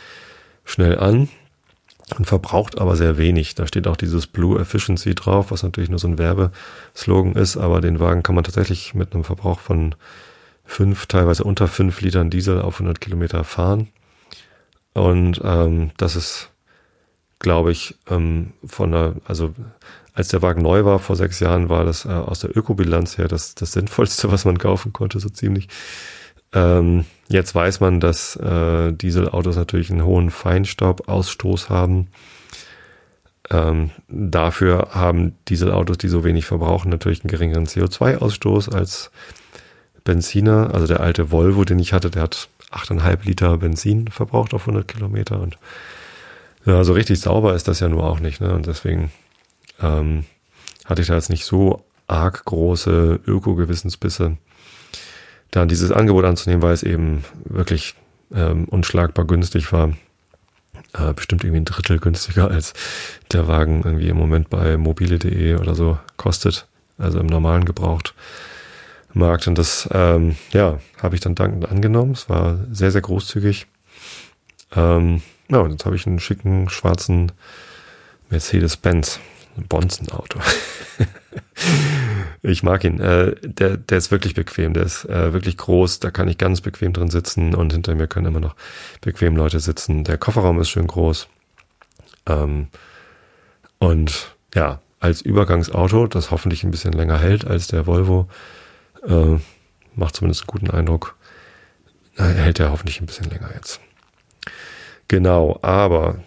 schnell 0.63 0.97
an 0.97 1.27
und 2.17 2.27
verbraucht 2.27 2.79
aber 2.79 2.95
sehr 2.95 3.17
wenig. 3.17 3.55
Da 3.55 3.67
steht 3.67 3.87
auch 3.87 3.97
dieses 3.97 4.25
Blue 4.25 4.57
Efficiency 4.57 5.15
drauf, 5.15 5.51
was 5.51 5.63
natürlich 5.63 5.89
nur 5.89 5.99
so 5.99 6.07
ein 6.07 6.17
Werbeslogan 6.17 7.33
ist, 7.33 7.57
aber 7.57 7.81
den 7.81 7.99
Wagen 7.99 8.23
kann 8.23 8.35
man 8.35 8.45
tatsächlich 8.45 8.93
mit 8.93 9.13
einem 9.13 9.25
Verbrauch 9.25 9.59
von 9.59 9.95
fünf, 10.65 11.05
teilweise 11.05 11.43
unter 11.43 11.67
fünf 11.67 12.01
Litern 12.01 12.29
Diesel 12.29 12.61
auf 12.61 12.75
100 12.75 12.99
Kilometer 12.99 13.43
fahren. 13.43 13.89
Und 14.93 15.41
ähm, 15.43 15.91
das 15.97 16.15
ist, 16.15 16.51
glaube 17.39 17.71
ich, 17.71 17.95
ähm, 18.09 18.53
von 18.65 18.91
der, 18.91 19.15
also 19.25 19.53
als 20.13 20.29
der 20.29 20.41
Wagen 20.41 20.61
neu 20.61 20.85
war 20.85 20.99
vor 20.99 21.15
sechs 21.15 21.39
Jahren, 21.39 21.69
war 21.69 21.83
das 21.83 22.05
äh, 22.05 22.09
aus 22.09 22.39
der 22.39 22.55
Ökobilanz 22.55 23.17
her 23.17 23.27
das, 23.27 23.55
das 23.55 23.73
Sinnvollste, 23.73 24.31
was 24.31 24.45
man 24.45 24.57
kaufen 24.57 24.93
konnte, 24.93 25.19
so 25.19 25.29
ziemlich. 25.29 25.67
Ähm, 26.53 27.05
jetzt 27.27 27.53
weiß 27.53 27.81
man, 27.81 27.99
dass 27.99 28.37
äh, 28.37 28.93
Dieselautos 28.93 29.57
natürlich 29.57 29.91
einen 29.91 30.05
hohen 30.05 30.31
Feinstaubausstoß 30.31 31.69
haben. 31.69 32.07
Ähm, 33.51 33.91
dafür 34.07 34.89
haben 34.91 35.35
Dieselautos, 35.49 35.97
die 35.97 36.07
so 36.07 36.23
wenig 36.23 36.45
verbrauchen, 36.45 36.89
natürlich 36.89 37.23
einen 37.23 37.29
geringeren 37.29 37.67
CO2-Ausstoß 37.67 38.73
als 38.73 39.11
Benziner. 40.05 40.73
Also 40.73 40.87
der 40.87 41.01
alte 41.01 41.31
Volvo, 41.31 41.65
den 41.65 41.79
ich 41.79 41.91
hatte, 41.91 42.09
der 42.09 42.21
hat 42.21 42.47
8,5 42.71 43.25
Liter 43.25 43.57
Benzin 43.57 44.07
verbraucht 44.07 44.53
auf 44.53 44.61
100 44.61 44.87
Kilometer. 44.87 45.41
Und 45.41 45.57
ja, 46.65 46.85
so 46.85 46.93
richtig 46.93 47.19
sauber 47.19 47.53
ist 47.53 47.67
das 47.67 47.81
ja 47.81 47.89
nur 47.89 48.05
auch 48.05 48.21
nicht. 48.21 48.39
Ne? 48.39 48.53
Und 48.53 48.67
deswegen 48.67 49.11
ähm, 49.81 50.25
hatte 50.85 51.01
ich 51.01 51.09
da 51.09 51.15
jetzt 51.15 51.29
nicht 51.29 51.43
so 51.43 51.83
arg 52.07 52.45
große 52.45 53.19
Öko-Gewissensbisse, 53.25 54.37
dann 55.51 55.67
dieses 55.67 55.91
Angebot 55.91 56.25
anzunehmen, 56.25 56.61
weil 56.61 56.73
es 56.73 56.83
eben 56.83 57.23
wirklich 57.43 57.95
ähm, 58.33 58.65
unschlagbar 58.65 59.25
günstig 59.25 59.71
war. 59.73 59.93
Äh, 60.93 61.13
bestimmt 61.13 61.43
irgendwie 61.43 61.61
ein 61.61 61.65
Drittel 61.65 61.99
günstiger 61.99 62.49
als 62.49 62.73
der 63.31 63.47
Wagen 63.47 63.81
irgendwie 63.83 64.07
im 64.07 64.17
Moment 64.17 64.49
bei 64.49 64.77
mobile.de 64.77 65.55
oder 65.55 65.73
so 65.73 65.97
kostet, 66.17 66.67
also 66.97 67.19
im 67.19 67.27
normalen 67.27 67.65
Gebrauchtmarkt. 69.15 69.47
Und 69.47 69.57
das, 69.57 69.89
ähm, 69.91 70.35
ja, 70.51 70.79
habe 71.01 71.15
ich 71.15 71.21
dann 71.21 71.35
dankend 71.35 71.69
angenommen. 71.69 72.11
Es 72.11 72.29
war 72.29 72.59
sehr, 72.71 72.91
sehr 72.91 73.01
großzügig. 73.01 73.67
Ähm, 74.75 75.21
ja, 75.49 75.59
und 75.59 75.71
jetzt 75.71 75.85
habe 75.85 75.95
ich 75.95 76.05
einen 76.05 76.19
schicken 76.19 76.69
schwarzen 76.69 77.31
Mercedes-Benz 78.29 79.19
ein 79.57 79.67
Bonzen-Auto. 79.67 80.39
ich 82.41 82.61
mag 82.61 82.83
ihn. 82.83 82.99
Äh, 82.99 83.35
der, 83.41 83.77
der 83.77 83.97
ist 83.97 84.11
wirklich 84.11 84.33
bequem. 84.33 84.73
Der 84.73 84.83
ist 84.83 85.05
äh, 85.05 85.31
wirklich 85.31 85.57
groß. 85.57 85.99
Da 85.99 86.11
kann 86.11 86.27
ich 86.27 86.37
ganz 86.37 86.59
bequem 86.59 86.91
drin 86.91 87.09
sitzen 87.09 87.55
und 87.55 87.71
hinter 87.71 87.95
mir 87.95 88.07
können 88.07 88.25
immer 88.25 88.41
noch 88.41 88.55
bequem 88.99 89.37
Leute 89.37 89.61
sitzen. 89.61 90.03
Der 90.03 90.17
Kofferraum 90.17 90.59
ist 90.59 90.69
schön 90.69 90.87
groß. 90.87 91.27
Ähm, 92.27 92.67
und 93.79 94.35
ja, 94.53 94.81
als 94.99 95.21
Übergangsauto, 95.21 96.07
das 96.07 96.31
hoffentlich 96.31 96.63
ein 96.65 96.71
bisschen 96.71 96.93
länger 96.93 97.19
hält 97.19 97.45
als 97.45 97.67
der 97.67 97.85
Volvo, 97.85 98.27
äh, 99.07 99.39
macht 99.95 100.15
zumindest 100.15 100.41
einen 100.41 100.47
guten 100.47 100.71
Eindruck. 100.71 101.15
hält 102.15 102.59
er 102.59 102.71
hoffentlich 102.71 103.01
ein 103.01 103.05
bisschen 103.05 103.29
länger 103.29 103.51
jetzt. 103.53 103.79
Genau, 105.07 105.59
aber 105.61 106.19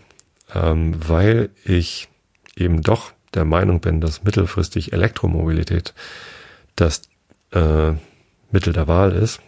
ähm, 0.54 0.94
weil 1.08 1.50
ich 1.64 2.08
eben 2.56 2.82
doch 2.82 3.12
der 3.34 3.44
Meinung 3.44 3.80
bin, 3.80 4.00
dass 4.00 4.24
mittelfristig 4.24 4.92
Elektromobilität 4.92 5.94
das 6.76 7.02
äh, 7.52 7.92
Mittel 8.50 8.72
der 8.72 8.88
Wahl 8.88 9.12
ist 9.12 9.40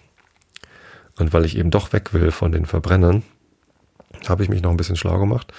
und 1.18 1.32
weil 1.32 1.44
ich 1.44 1.56
eben 1.56 1.70
doch 1.70 1.92
weg 1.92 2.12
will 2.12 2.30
von 2.30 2.52
den 2.52 2.66
Verbrennern, 2.66 3.22
habe 4.28 4.42
ich 4.42 4.48
mich 4.48 4.62
noch 4.62 4.70
ein 4.70 4.76
bisschen 4.76 4.96
schlau 4.96 5.18
gemacht. 5.18 5.52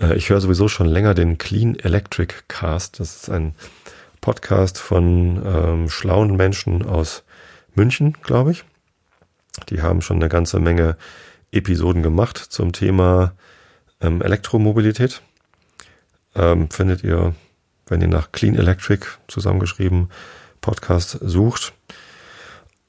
Äh, 0.00 0.14
ich 0.16 0.30
höre 0.30 0.40
sowieso 0.40 0.68
schon 0.68 0.86
länger 0.86 1.14
den 1.14 1.38
Clean 1.38 1.78
Electric 1.78 2.34
Cast. 2.48 3.00
Das 3.00 3.16
ist 3.16 3.30
ein 3.30 3.54
Podcast 4.20 4.78
von 4.78 5.42
ähm, 5.44 5.88
schlauen 5.88 6.36
Menschen 6.36 6.84
aus 6.84 7.24
München, 7.74 8.16
glaube 8.22 8.52
ich. 8.52 8.64
Die 9.68 9.82
haben 9.82 10.02
schon 10.02 10.16
eine 10.16 10.28
ganze 10.28 10.60
Menge 10.60 10.96
Episoden 11.52 12.02
gemacht 12.02 12.38
zum 12.38 12.72
Thema 12.72 13.34
ähm, 14.00 14.22
Elektromobilität. 14.22 15.22
Ähm, 16.34 16.70
findet 16.70 17.02
ihr 17.02 17.34
wenn 17.90 18.00
ihr 18.00 18.08
nach 18.08 18.32
Clean 18.32 18.54
Electric 18.54 19.04
zusammengeschrieben 19.28 20.08
Podcast 20.60 21.18
sucht. 21.20 21.72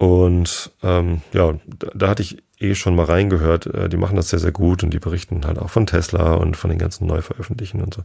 Und 0.01 0.71
ähm, 0.81 1.21
ja, 1.31 1.53
da, 1.93 2.07
hatte 2.07 2.23
ich 2.23 2.41
eh 2.59 2.73
schon 2.73 2.95
mal 2.95 3.05
reingehört. 3.05 3.67
Äh, 3.67 3.87
die 3.87 3.97
machen 3.97 4.15
das 4.15 4.29
sehr, 4.29 4.39
sehr 4.39 4.51
gut 4.51 4.81
und 4.81 4.91
die 4.91 4.97
berichten 4.97 5.45
halt 5.45 5.59
auch 5.59 5.69
von 5.69 5.85
Tesla 5.85 6.33
und 6.33 6.57
von 6.57 6.71
den 6.71 6.79
ganzen 6.79 7.05
Neuveröffentlichen 7.05 7.83
und 7.83 7.93
so. 7.93 8.01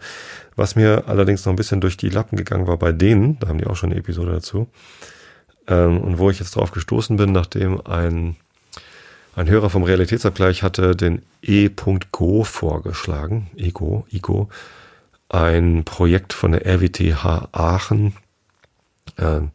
Was 0.56 0.76
mir 0.76 1.04
allerdings 1.06 1.46
noch 1.46 1.54
ein 1.54 1.56
bisschen 1.56 1.80
durch 1.80 1.96
die 1.96 2.10
Lappen 2.10 2.36
gegangen 2.36 2.66
war 2.66 2.76
bei 2.76 2.92
denen, 2.92 3.38
da 3.38 3.48
haben 3.48 3.56
die 3.56 3.66
auch 3.66 3.76
schon 3.76 3.92
eine 3.92 3.98
Episode 3.98 4.32
dazu, 4.32 4.68
ähm, 5.68 6.02
und 6.02 6.18
wo 6.18 6.28
ich 6.28 6.38
jetzt 6.38 6.54
drauf 6.54 6.70
gestoßen 6.70 7.16
bin, 7.16 7.32
nachdem 7.32 7.80
ein, 7.86 8.36
ein 9.34 9.48
Hörer 9.48 9.70
vom 9.70 9.82
Realitätsabgleich 9.82 10.62
hatte 10.62 10.96
den 10.96 11.22
E.Go 11.40 12.44
vorgeschlagen, 12.44 13.46
Ego, 13.56 14.06
Ego, 14.12 14.50
ein 15.30 15.84
Projekt 15.86 16.34
von 16.34 16.52
der 16.52 16.66
RWTH 16.66 17.48
Aachen. 17.52 18.16
Ähm, 19.16 19.50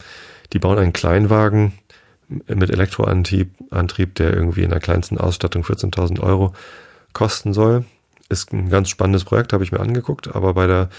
die 0.54 0.60
bauen 0.60 0.80
einen 0.80 0.94
Kleinwagen 0.94 1.74
mit 2.48 2.70
Elektroantrieb, 2.70 3.52
Antrieb, 3.70 4.16
der 4.16 4.34
irgendwie 4.34 4.64
in 4.64 4.70
der 4.70 4.80
kleinsten 4.80 5.18
Ausstattung 5.18 5.64
14.000 5.64 6.20
Euro 6.22 6.54
kosten 7.14 7.54
soll. 7.54 7.86
Ist 8.30 8.54
ein 8.54 8.70
ganz 8.70 8.90
spannendes 8.90 9.26
Projekt, 9.26 9.54
habe 9.54 9.64
ich 9.64 9.72
mir 9.72 9.80
angeguckt, 9.80 10.34
aber 10.34 10.54
bei 10.54 10.68
der 10.68 10.90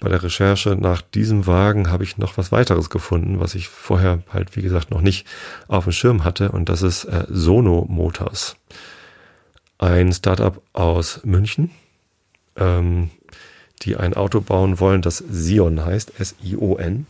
bei 0.00 0.08
der 0.08 0.22
Recherche 0.22 0.76
nach 0.76 1.02
diesem 1.02 1.48
Wagen 1.48 1.90
habe 1.90 2.04
ich 2.04 2.18
noch 2.18 2.38
was 2.38 2.52
weiteres 2.52 2.88
gefunden, 2.88 3.40
was 3.40 3.56
ich 3.56 3.68
vorher 3.68 4.22
halt, 4.32 4.54
wie 4.54 4.62
gesagt, 4.62 4.92
noch 4.92 5.00
nicht 5.00 5.26
auf 5.66 5.84
dem 5.84 5.92
Schirm 5.92 6.22
hatte. 6.22 6.52
Und 6.52 6.68
das 6.68 6.82
ist 6.82 7.04
äh, 7.04 7.24
Sono 7.28 7.84
Motors. 7.88 8.54
Ein 9.78 10.12
Startup 10.12 10.62
aus 10.72 11.20
München. 11.24 11.72
Ähm, 12.54 13.10
die 13.82 13.96
ein 13.96 14.14
Auto 14.14 14.40
bauen 14.40 14.80
wollen, 14.80 15.02
das 15.02 15.18
Sion 15.18 15.84
heißt, 15.84 16.18
S-I-O-N. 16.18 17.06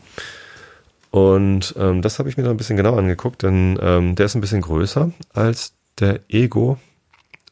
Und 1.11 1.75
ähm, 1.79 2.03
das 2.03 2.19
habe 2.19 2.29
ich 2.29 2.37
mir 2.37 2.43
da 2.43 2.51
ein 2.51 2.57
bisschen 2.57 2.77
genau 2.77 2.97
angeguckt, 2.97 3.43
denn 3.43 3.79
ähm, 3.81 4.15
der 4.15 4.27
ist 4.27 4.35
ein 4.35 4.41
bisschen 4.41 4.61
größer 4.61 5.11
als 5.33 5.73
der 5.99 6.21
Ego 6.29 6.79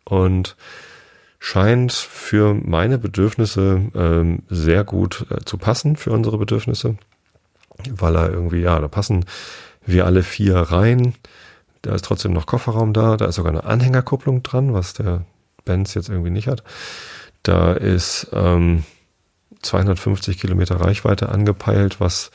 und 0.05 0.57
scheint 1.39 1.93
für 1.93 2.55
meine 2.55 2.99
Bedürfnisse 2.99 3.83
ähm, 3.95 4.43
sehr 4.49 4.85
gut 4.85 5.27
äh, 5.31 5.45
zu 5.45 5.59
passen, 5.59 5.97
für 5.97 6.11
unsere 6.11 6.39
Bedürfnisse, 6.39 6.97
weil 7.91 8.17
er 8.17 8.31
irgendwie, 8.31 8.61
ja, 8.61 8.79
da 8.79 8.89
passen 8.89 9.25
wir 9.85 10.07
alle 10.07 10.23
vier 10.23 10.57
rein. 10.57 11.15
Da 11.83 11.95
ist 11.95 12.05
trotzdem 12.05 12.33
noch 12.33 12.47
Kofferraum 12.47 12.93
da, 12.93 13.17
da 13.17 13.27
ist 13.27 13.37
sogar 13.37 13.53
eine 13.53 13.65
Anhängerkupplung 13.65 14.43
dran, 14.43 14.75
was 14.75 14.95
der 14.95 15.25
Benz 15.65 15.95
jetzt 15.95 16.09
irgendwie 16.09 16.31
nicht 16.31 16.49
hat. 16.49 16.63
Da 17.43 17.73
ist 17.73 18.29
ähm, 18.33 18.85
250 19.63 20.39
Kilometer 20.39 20.81
Reichweite 20.81 21.29
angepeilt, 21.29 22.01
was 22.01 22.31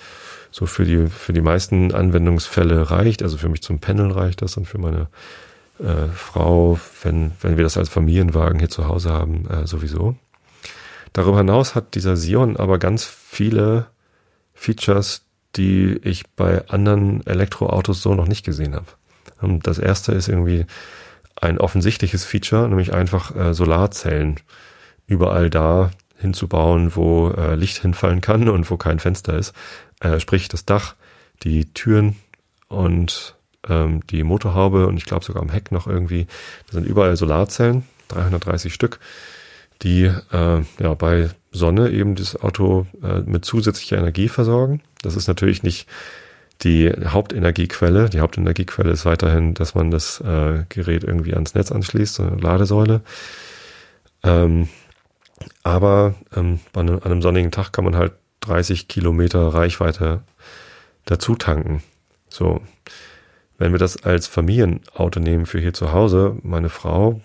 so 0.51 0.65
für 0.65 0.85
die, 0.85 1.07
für 1.07 1.33
die 1.33 1.41
meisten 1.41 1.93
Anwendungsfälle 1.93 2.91
reicht. 2.91 3.23
Also 3.23 3.37
für 3.37 3.49
mich 3.49 3.63
zum 3.63 3.79
Pendeln 3.79 4.11
reicht 4.11 4.41
das 4.41 4.57
und 4.57 4.65
für 4.65 4.77
meine 4.77 5.07
äh, 5.79 6.07
Frau, 6.13 6.79
wenn, 7.03 7.31
wenn 7.41 7.57
wir 7.57 7.63
das 7.63 7.77
als 7.77 7.89
Familienwagen 7.89 8.59
hier 8.59 8.69
zu 8.69 8.87
Hause 8.87 9.11
haben, 9.11 9.47
äh, 9.49 9.65
sowieso. 9.65 10.15
Darüber 11.13 11.39
hinaus 11.39 11.75
hat 11.75 11.95
dieser 11.95 12.15
Sion 12.15 12.57
aber 12.57 12.77
ganz 12.77 13.05
viele 13.05 13.87
Features, 14.53 15.23
die 15.55 15.99
ich 16.03 16.29
bei 16.35 16.67
anderen 16.69 17.25
Elektroautos 17.25 18.01
so 18.01 18.13
noch 18.13 18.27
nicht 18.27 18.45
gesehen 18.45 18.75
habe. 18.75 18.85
Ähm, 19.41 19.61
das 19.61 19.79
erste 19.79 20.11
ist 20.11 20.27
irgendwie 20.27 20.65
ein 21.39 21.57
offensichtliches 21.57 22.25
Feature, 22.25 22.67
nämlich 22.67 22.93
einfach 22.93 23.35
äh, 23.35 23.53
Solarzellen 23.53 24.39
überall 25.07 25.49
da 25.49 25.91
hinzubauen, 26.17 26.95
wo 26.95 27.29
äh, 27.29 27.55
Licht 27.55 27.79
hinfallen 27.79 28.21
kann 28.21 28.47
und 28.47 28.69
wo 28.69 28.77
kein 28.77 28.99
Fenster 28.99 29.37
ist. 29.37 29.53
Äh, 30.01 30.19
sprich 30.19 30.49
das 30.49 30.65
Dach, 30.65 30.95
die 31.43 31.71
Türen 31.73 32.17
und 32.67 33.35
ähm, 33.69 34.05
die 34.07 34.23
Motorhaube 34.23 34.87
und 34.87 34.97
ich 34.97 35.05
glaube 35.05 35.23
sogar 35.23 35.41
am 35.41 35.49
Heck 35.49 35.71
noch 35.71 35.87
irgendwie. 35.87 36.27
Da 36.67 36.73
sind 36.73 36.85
überall 36.85 37.15
Solarzellen, 37.15 37.83
330 38.09 38.73
Stück, 38.73 38.99
die 39.83 40.05
äh, 40.05 40.61
ja 40.79 40.93
bei 40.95 41.29
Sonne 41.51 41.91
eben 41.91 42.15
das 42.15 42.35
Auto 42.35 42.87
äh, 43.03 43.21
mit 43.21 43.45
zusätzlicher 43.45 43.97
Energie 43.97 44.27
versorgen. 44.27 44.81
Das 45.01 45.15
ist 45.15 45.27
natürlich 45.27 45.63
nicht 45.63 45.87
die 46.63 46.91
Hauptenergiequelle. 46.91 48.09
Die 48.09 48.19
Hauptenergiequelle 48.19 48.91
ist 48.91 49.05
weiterhin, 49.05 49.53
dass 49.53 49.75
man 49.75 49.91
das 49.91 50.19
äh, 50.21 50.65
Gerät 50.69 51.03
irgendwie 51.03 51.33
ans 51.33 51.53
Netz 51.53 51.71
anschließt, 51.71 52.15
so 52.15 52.23
eine 52.23 52.37
Ladesäule. 52.37 53.01
Ähm, 54.23 54.69
aber 55.63 56.15
ähm, 56.35 56.59
an 56.73 57.01
einem 57.01 57.21
sonnigen 57.21 57.51
Tag 57.51 57.71
kann 57.71 57.83
man 57.83 57.95
halt 57.95 58.13
30 58.41 58.87
Kilometer 58.87 59.47
Reichweite 59.47 60.23
dazu 61.05 61.35
tanken. 61.35 61.81
So, 62.29 62.61
wenn 63.57 63.71
wir 63.71 63.79
das 63.79 64.03
als 64.03 64.27
Familienauto 64.27 65.19
nehmen 65.19 65.45
für 65.45 65.59
hier 65.59 65.73
zu 65.73 65.91
Hause, 65.91 66.37
meine 66.43 66.69
Frau 66.69 67.21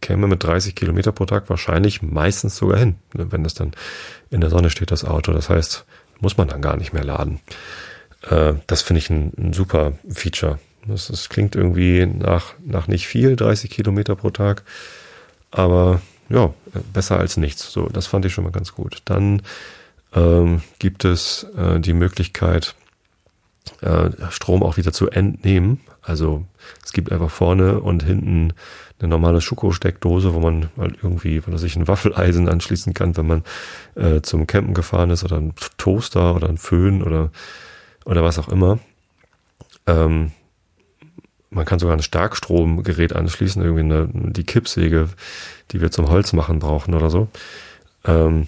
käme 0.00 0.26
mit 0.26 0.42
30 0.42 0.74
Kilometer 0.74 1.12
pro 1.12 1.24
Tag 1.24 1.48
wahrscheinlich 1.48 2.02
meistens 2.02 2.56
sogar 2.56 2.78
hin, 2.78 2.96
ne, 3.14 3.32
wenn 3.32 3.44
das 3.44 3.54
dann 3.54 3.72
in 4.30 4.40
der 4.40 4.50
Sonne 4.50 4.70
steht, 4.70 4.90
das 4.90 5.04
Auto. 5.04 5.32
Das 5.32 5.48
heißt, 5.48 5.84
muss 6.20 6.36
man 6.36 6.48
dann 6.48 6.62
gar 6.62 6.76
nicht 6.76 6.92
mehr 6.92 7.04
laden. 7.04 7.40
Äh, 8.28 8.54
das 8.66 8.82
finde 8.82 8.98
ich 8.98 9.10
ein, 9.10 9.32
ein, 9.38 9.52
super 9.52 9.92
Feature. 10.08 10.58
Das, 10.86 11.08
das, 11.08 11.28
klingt 11.28 11.56
irgendwie 11.56 12.06
nach, 12.06 12.54
nach 12.64 12.88
nicht 12.88 13.06
viel, 13.06 13.36
30 13.36 13.70
Kilometer 13.70 14.16
pro 14.16 14.30
Tag, 14.30 14.64
aber 15.50 16.00
ja, 16.28 16.54
besser 16.92 17.18
als 17.18 17.36
nichts. 17.36 17.70
So, 17.70 17.88
das 17.88 18.06
fand 18.06 18.24
ich 18.24 18.32
schon 18.32 18.44
mal 18.44 18.52
ganz 18.52 18.74
gut. 18.74 19.02
Dann 19.04 19.42
ähm, 20.14 20.62
gibt 20.78 21.04
es 21.04 21.46
äh, 21.56 21.80
die 21.80 21.92
Möglichkeit, 21.92 22.74
äh, 23.80 24.10
Strom 24.30 24.62
auch 24.62 24.76
wieder 24.76 24.92
zu 24.92 25.10
entnehmen. 25.10 25.80
Also 26.02 26.44
es 26.84 26.92
gibt 26.92 27.12
einfach 27.12 27.30
vorne 27.30 27.80
und 27.80 28.02
hinten 28.02 28.52
eine 28.98 29.08
normale 29.08 29.40
Schuko-Steckdose, 29.40 30.34
wo 30.34 30.40
man 30.40 30.70
halt 30.76 30.96
irgendwie, 31.02 31.44
wenn 31.46 31.54
er 31.54 31.58
sich 31.58 31.76
ein 31.76 31.88
Waffeleisen 31.88 32.48
anschließen 32.48 32.94
kann, 32.94 33.16
wenn 33.16 33.26
man 33.26 33.44
äh, 33.94 34.20
zum 34.20 34.46
Campen 34.46 34.74
gefahren 34.74 35.10
ist 35.10 35.24
oder 35.24 35.36
ein 35.36 35.54
Toaster 35.78 36.34
oder 36.34 36.48
ein 36.48 36.58
Föhn 36.58 37.02
oder 37.02 37.30
oder 38.04 38.24
was 38.24 38.38
auch 38.38 38.48
immer. 38.48 38.78
Ähm, 39.86 40.32
man 41.50 41.64
kann 41.64 41.78
sogar 41.78 41.96
ein 41.96 42.02
Starkstromgerät 42.02 43.14
anschließen, 43.14 43.62
irgendwie 43.62 43.82
eine, 43.82 44.08
die 44.12 44.44
Kippsäge, 44.44 45.08
die 45.70 45.80
wir 45.80 45.90
zum 45.90 46.08
Holz 46.08 46.32
machen 46.32 46.60
brauchen 46.60 46.94
oder 46.94 47.10
so. 47.10 47.28
Ähm, 48.04 48.46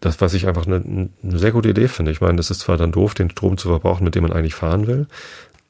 das, 0.00 0.20
was 0.20 0.34
ich 0.34 0.46
einfach 0.46 0.66
eine, 0.66 1.08
eine 1.22 1.38
sehr 1.38 1.52
gute 1.52 1.70
Idee 1.70 1.88
finde. 1.88 2.12
Ich 2.12 2.20
meine, 2.20 2.36
das 2.36 2.50
ist 2.50 2.60
zwar 2.60 2.76
dann 2.76 2.92
doof, 2.92 3.14
den 3.14 3.30
Strom 3.30 3.56
zu 3.58 3.68
verbrauchen, 3.68 4.04
mit 4.04 4.14
dem 4.14 4.22
man 4.22 4.32
eigentlich 4.32 4.54
fahren 4.54 4.86
will, 4.86 5.08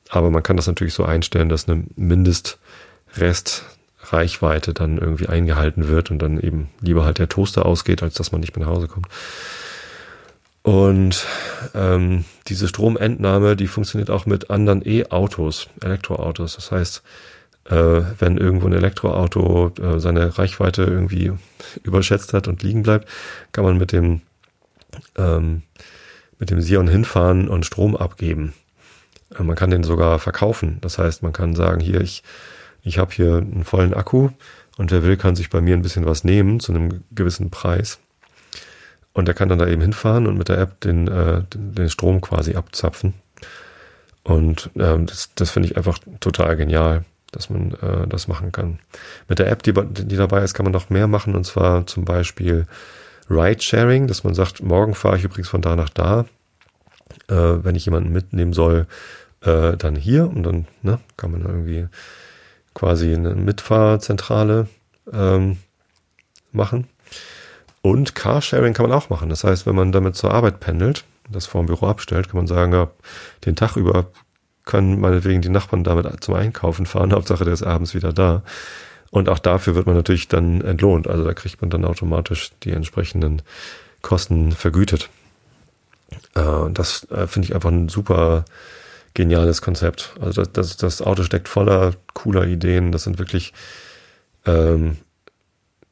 aber 0.08 0.30
man 0.30 0.42
kann 0.42 0.56
das 0.56 0.66
natürlich 0.66 0.94
so 0.94 1.04
einstellen, 1.04 1.48
dass 1.48 1.68
eine 1.68 1.84
Mindestrestreichweite 1.96 4.74
dann 4.74 4.98
irgendwie 4.98 5.28
eingehalten 5.28 5.86
wird 5.88 6.10
und 6.10 6.18
dann 6.20 6.40
eben 6.40 6.70
lieber 6.80 7.04
halt 7.04 7.18
der 7.18 7.28
Toaster 7.28 7.66
ausgeht, 7.66 8.02
als 8.02 8.14
dass 8.14 8.32
man 8.32 8.40
nicht 8.40 8.56
mehr 8.56 8.66
nach 8.66 8.74
Hause 8.74 8.88
kommt. 8.88 9.06
Und 10.62 11.24
ähm, 11.74 12.24
diese 12.48 12.66
Stromentnahme, 12.68 13.56
die 13.56 13.68
funktioniert 13.68 14.10
auch 14.10 14.26
mit 14.26 14.50
anderen 14.50 14.86
E-Autos, 14.86 15.68
Elektroautos. 15.80 16.56
Das 16.56 16.70
heißt, 16.70 17.02
äh, 17.68 18.02
wenn 18.18 18.38
irgendwo 18.38 18.66
ein 18.66 18.72
Elektroauto 18.72 19.72
äh, 19.80 20.00
seine 20.00 20.38
Reichweite 20.38 20.82
irgendwie 20.82 21.32
überschätzt 21.82 22.32
hat 22.32 22.48
und 22.48 22.62
liegen 22.62 22.82
bleibt, 22.82 23.08
kann 23.52 23.64
man 23.64 23.76
mit 23.76 23.92
dem 23.92 24.22
ähm, 25.16 25.62
mit 26.38 26.50
dem 26.50 26.60
Sion 26.60 26.88
hinfahren 26.88 27.48
und 27.48 27.66
Strom 27.66 27.96
abgeben. 27.96 28.54
Äh, 29.38 29.42
man 29.42 29.56
kann 29.56 29.70
den 29.70 29.84
sogar 29.84 30.18
verkaufen. 30.18 30.78
Das 30.80 30.98
heißt, 30.98 31.22
man 31.22 31.32
kann 31.32 31.54
sagen, 31.54 31.80
hier 31.80 32.00
ich 32.00 32.22
ich 32.82 32.98
habe 32.98 33.12
hier 33.12 33.36
einen 33.36 33.64
vollen 33.64 33.92
Akku 33.92 34.30
und 34.78 34.90
wer 34.90 35.02
will, 35.02 35.16
kann 35.16 35.36
sich 35.36 35.50
bei 35.50 35.60
mir 35.60 35.74
ein 35.74 35.82
bisschen 35.82 36.06
was 36.06 36.24
nehmen 36.24 36.60
zu 36.60 36.72
einem 36.72 37.04
gewissen 37.10 37.50
Preis. 37.50 37.98
Und 39.12 39.26
der 39.26 39.34
kann 39.34 39.48
dann 39.48 39.58
da 39.58 39.66
eben 39.66 39.82
hinfahren 39.82 40.26
und 40.26 40.38
mit 40.38 40.48
der 40.48 40.58
App 40.58 40.80
den, 40.80 41.08
äh, 41.08 41.42
den 41.52 41.90
Strom 41.90 42.20
quasi 42.20 42.54
abzapfen. 42.54 43.14
Und 44.22 44.70
ähm, 44.78 45.06
das, 45.06 45.34
das 45.34 45.50
finde 45.50 45.68
ich 45.68 45.76
einfach 45.76 45.98
total 46.20 46.56
genial, 46.56 47.04
dass 47.32 47.50
man 47.50 47.72
äh, 47.74 48.06
das 48.06 48.28
machen 48.28 48.52
kann. 48.52 48.78
Mit 49.28 49.38
der 49.38 49.50
App, 49.50 49.62
die, 49.62 49.72
die 49.72 50.16
dabei 50.16 50.42
ist, 50.42 50.54
kann 50.54 50.64
man 50.64 50.72
noch 50.72 50.90
mehr 50.90 51.06
machen. 51.06 51.34
Und 51.34 51.44
zwar 51.44 51.86
zum 51.86 52.04
Beispiel 52.04 52.66
Ride-Sharing, 53.30 54.06
dass 54.06 54.24
man 54.24 54.34
sagt, 54.34 54.62
morgen 54.62 54.94
fahre 54.94 55.16
ich 55.16 55.24
übrigens 55.24 55.48
von 55.48 55.62
da 55.62 55.76
nach 55.76 55.90
da. 55.90 56.26
Äh, 57.28 57.34
wenn 57.34 57.74
ich 57.74 57.84
jemanden 57.84 58.12
mitnehmen 58.12 58.52
soll, 58.52 58.86
äh, 59.42 59.76
dann 59.76 59.96
hier. 59.96 60.28
Und 60.28 60.42
dann 60.42 60.66
ne, 60.82 61.00
kann 61.16 61.30
man 61.30 61.42
irgendwie 61.42 61.88
quasi 62.74 63.12
eine 63.12 63.34
Mitfahrzentrale 63.34 64.68
ähm, 65.12 65.58
machen. 66.52 66.86
Und 67.82 68.14
Carsharing 68.14 68.74
kann 68.74 68.88
man 68.88 68.96
auch 68.96 69.10
machen. 69.10 69.28
Das 69.28 69.44
heißt, 69.44 69.66
wenn 69.66 69.74
man 69.74 69.92
damit 69.92 70.16
zur 70.16 70.32
Arbeit 70.32 70.60
pendelt, 70.60 71.04
das 71.30 71.46
vor 71.46 71.62
dem 71.62 71.66
Büro 71.66 71.86
abstellt, 71.86 72.28
kann 72.28 72.38
man 72.38 72.46
sagen, 72.46 72.72
ja, 72.72 72.90
den 73.44 73.56
Tag 73.56 73.76
über 73.76 74.06
können 74.68 75.00
meinetwegen 75.00 75.42
die 75.42 75.48
Nachbarn 75.48 75.82
damit 75.82 76.22
zum 76.22 76.34
Einkaufen 76.34 76.86
fahren. 76.86 77.12
Hauptsache, 77.14 77.44
der 77.44 77.54
ist 77.54 77.64
abends 77.64 77.94
wieder 77.94 78.12
da. 78.12 78.42
Und 79.10 79.28
auch 79.28 79.38
dafür 79.38 79.74
wird 79.74 79.86
man 79.86 79.96
natürlich 79.96 80.28
dann 80.28 80.60
entlohnt. 80.60 81.08
Also 81.08 81.24
da 81.24 81.32
kriegt 81.32 81.60
man 81.62 81.70
dann 81.70 81.84
automatisch 81.84 82.50
die 82.62 82.72
entsprechenden 82.72 83.42
Kosten 84.02 84.52
vergütet. 84.52 85.08
Äh, 86.34 86.70
das 86.72 87.10
äh, 87.10 87.26
finde 87.26 87.48
ich 87.48 87.54
einfach 87.54 87.70
ein 87.70 87.88
super 87.88 88.44
geniales 89.14 89.62
Konzept. 89.62 90.14
Also 90.20 90.42
das, 90.42 90.52
das, 90.52 90.76
das 90.76 91.02
Auto 91.02 91.22
steckt 91.22 91.48
voller 91.48 91.94
cooler 92.12 92.46
Ideen. 92.46 92.92
Das 92.92 93.04
sind 93.04 93.18
wirklich 93.18 93.54
ähm, 94.44 94.98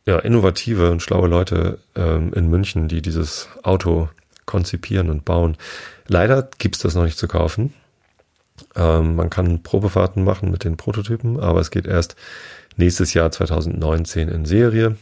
ja, 0.05 0.19
innovative 0.19 0.91
und 0.91 1.03
schlaue 1.03 1.29
Leute 1.29 1.79
ähm, 1.95 2.33
in 2.35 2.51
München, 2.51 2.89
die 2.89 3.01
dieses 3.01 3.49
Auto 3.63 4.11
konzipieren 4.45 5.09
und 5.09 5.25
bauen. 5.25 5.57
Leider 6.07 6.49
gibt's 6.59 6.79
das 6.81 6.95
noch 6.95 7.05
nicht 7.05 7.19
zu 7.19 7.27
kaufen. 7.27 7.73
Ähm, 8.75 9.17
man 9.17 9.31
kann 9.31 9.63
Probefahrten 9.63 10.25
machen 10.25 10.51
mit 10.51 10.65
den 10.65 10.77
Prototypen, 10.77 11.41
aber 11.41 11.61
es 11.61 11.71
geht 11.71 11.87
erst 11.87 12.17
nächstes 12.77 13.15
Jahr 13.15 13.31
2019 13.31 14.29
in 14.29 14.45
Serie. 14.45 14.97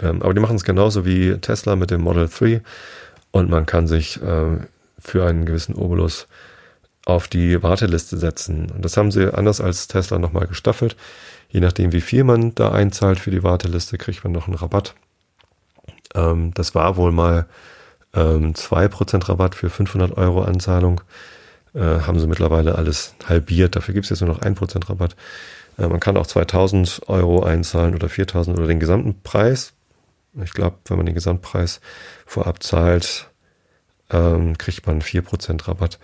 Ähm, 0.00 0.22
aber 0.22 0.34
die 0.34 0.40
machen 0.40 0.56
es 0.56 0.64
genauso 0.64 1.04
wie 1.04 1.36
Tesla 1.38 1.76
mit 1.76 1.90
dem 1.90 2.02
Model 2.02 2.28
3 2.28 2.62
und 3.32 3.50
man 3.50 3.66
kann 3.66 3.86
sich 3.86 4.20
ähm, 4.24 4.66
für 4.98 5.26
einen 5.26 5.46
gewissen 5.46 5.74
Obolus 5.74 6.26
auf 7.06 7.28
die 7.28 7.62
Warteliste 7.62 8.18
setzen. 8.18 8.70
Und 8.70 8.84
das 8.84 8.96
haben 8.96 9.10
sie 9.10 9.32
anders 9.32 9.60
als 9.60 9.88
Tesla 9.88 10.18
nochmal 10.18 10.46
gestaffelt. 10.46 10.96
Je 11.48 11.60
nachdem, 11.60 11.92
wie 11.92 12.00
viel 12.00 12.24
man 12.24 12.54
da 12.54 12.72
einzahlt 12.72 13.18
für 13.18 13.30
die 13.30 13.42
Warteliste, 13.42 13.98
kriegt 13.98 14.22
man 14.22 14.32
noch 14.32 14.46
einen 14.46 14.56
Rabatt. 14.56 14.94
Ähm, 16.14 16.52
das 16.54 16.74
war 16.74 16.96
wohl 16.96 17.12
mal 17.12 17.46
ähm, 18.14 18.54
2% 18.54 19.28
Rabatt 19.28 19.54
für 19.54 19.70
500 19.70 20.16
Euro 20.16 20.42
Anzahlung. 20.42 21.00
Äh, 21.74 21.80
haben 21.80 22.18
sie 22.18 22.26
mittlerweile 22.26 22.76
alles 22.76 23.14
halbiert. 23.26 23.76
Dafür 23.76 23.94
gibt 23.94 24.04
es 24.04 24.10
jetzt 24.10 24.20
nur 24.20 24.30
noch 24.30 24.40
1% 24.40 24.88
Rabatt. 24.88 25.16
Äh, 25.78 25.86
man 25.86 26.00
kann 26.00 26.16
auch 26.16 26.26
2000 26.26 27.02
Euro 27.08 27.42
einzahlen 27.42 27.94
oder 27.94 28.08
4000 28.08 28.58
oder 28.58 28.66
den 28.66 28.80
gesamten 28.80 29.20
Preis. 29.22 29.72
Ich 30.42 30.52
glaube, 30.52 30.78
wenn 30.86 30.96
man 30.96 31.06
den 31.06 31.14
Gesamtpreis 31.14 31.80
vorab 32.26 32.62
zahlt, 32.62 33.30
ähm, 34.10 34.58
kriegt 34.58 34.86
man 34.86 35.00
4% 35.02 35.68
Rabatt. 35.68 35.98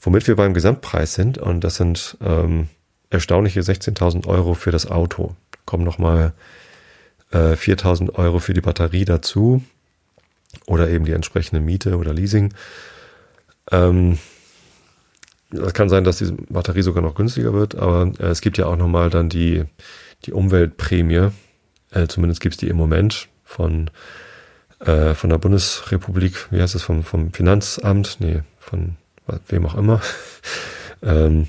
Womit 0.00 0.26
wir 0.26 0.36
beim 0.36 0.54
Gesamtpreis 0.54 1.14
sind, 1.14 1.38
und 1.38 1.62
das 1.64 1.76
sind 1.76 2.16
ähm, 2.20 2.68
erstaunliche 3.10 3.60
16.000 3.60 4.26
Euro 4.26 4.54
für 4.54 4.70
das 4.70 4.86
Auto. 4.86 5.34
Kommen 5.64 5.84
nochmal 5.84 6.32
äh, 7.32 7.54
4.000 7.54 8.14
Euro 8.14 8.38
für 8.38 8.54
die 8.54 8.60
Batterie 8.60 9.04
dazu 9.04 9.62
oder 10.66 10.88
eben 10.88 11.04
die 11.04 11.12
entsprechende 11.12 11.60
Miete 11.60 11.96
oder 11.96 12.12
Leasing. 12.12 12.54
Ähm, 13.70 14.18
das 15.50 15.72
kann 15.72 15.88
sein, 15.88 16.04
dass 16.04 16.18
die 16.18 16.32
Batterie 16.48 16.82
sogar 16.82 17.02
noch 17.02 17.14
günstiger 17.14 17.52
wird, 17.52 17.74
aber 17.74 18.12
äh, 18.20 18.26
es 18.26 18.40
gibt 18.40 18.58
ja 18.58 18.66
auch 18.66 18.76
nochmal 18.76 19.10
dann 19.10 19.28
die, 19.28 19.64
die 20.24 20.32
Umweltprämie. 20.32 21.30
Äh, 21.90 22.06
zumindest 22.08 22.40
gibt 22.40 22.54
es 22.54 22.58
die 22.58 22.68
im 22.68 22.76
Moment 22.76 23.28
von, 23.44 23.90
äh, 24.80 25.14
von 25.14 25.30
der 25.30 25.38
Bundesrepublik, 25.38 26.50
wie 26.50 26.60
heißt 26.60 26.74
es, 26.74 26.82
vom, 26.82 27.02
vom 27.02 27.32
Finanzamt, 27.32 28.18
nee, 28.20 28.42
von 28.58 28.96
wem 29.48 29.66
auch 29.66 29.74
immer. 29.74 30.02
ähm, 31.02 31.48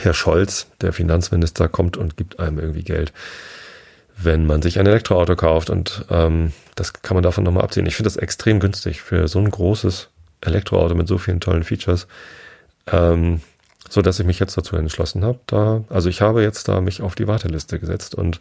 Herr 0.00 0.14
Scholz, 0.14 0.68
der 0.80 0.94
Finanzminister, 0.94 1.68
kommt 1.68 1.98
und 1.98 2.16
gibt 2.16 2.40
einem 2.40 2.58
irgendwie 2.58 2.82
Geld. 2.82 3.12
wenn 4.16 4.46
man 4.46 4.62
sich 4.62 4.78
ein 4.78 4.86
Elektroauto 4.86 5.36
kauft. 5.36 5.70
Und 5.70 6.04
ähm, 6.10 6.52
das 6.74 6.92
kann 7.02 7.14
man 7.14 7.22
davon 7.22 7.44
nochmal 7.44 7.64
abziehen. 7.64 7.86
Ich 7.86 7.96
finde 7.96 8.08
das 8.08 8.16
extrem 8.16 8.60
günstig 8.60 9.02
für 9.02 9.28
so 9.28 9.38
ein 9.38 9.50
großes 9.50 10.08
Elektroauto 10.40 10.94
mit 10.94 11.08
so 11.08 11.18
vielen 11.18 11.40
tollen 11.40 11.64
Features. 11.64 12.06
Ähm, 12.86 13.40
so 13.88 14.00
dass 14.00 14.18
ich 14.18 14.26
mich 14.26 14.38
jetzt 14.38 14.56
dazu 14.56 14.76
entschlossen 14.76 15.24
habe. 15.24 15.38
Da, 15.46 15.84
also 15.90 16.08
ich 16.08 16.22
habe 16.22 16.42
jetzt 16.42 16.66
da 16.68 16.80
mich 16.80 17.02
auf 17.02 17.14
die 17.14 17.26
Warteliste 17.26 17.78
gesetzt 17.78 18.14
und 18.14 18.40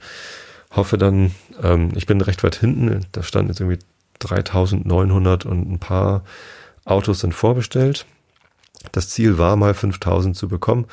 hoffe 0.71 0.97
dann, 0.97 1.31
ähm, 1.61 1.89
ich 1.95 2.05
bin 2.05 2.21
recht 2.21 2.43
weit 2.43 2.55
hinten, 2.55 3.05
da 3.11 3.21
standen 3.21 3.49
jetzt 3.49 3.59
irgendwie 3.59 3.79
3900 4.19 5.45
und 5.45 5.69
ein 5.69 5.79
paar 5.79 6.23
Autos 6.85 7.19
sind 7.19 7.33
vorbestellt. 7.33 8.05
Das 8.91 9.09
Ziel 9.09 9.37
war 9.37 9.57
mal 9.57 9.73
5000 9.73 10.35
zu 10.37 10.47
bekommen. 10.47 10.85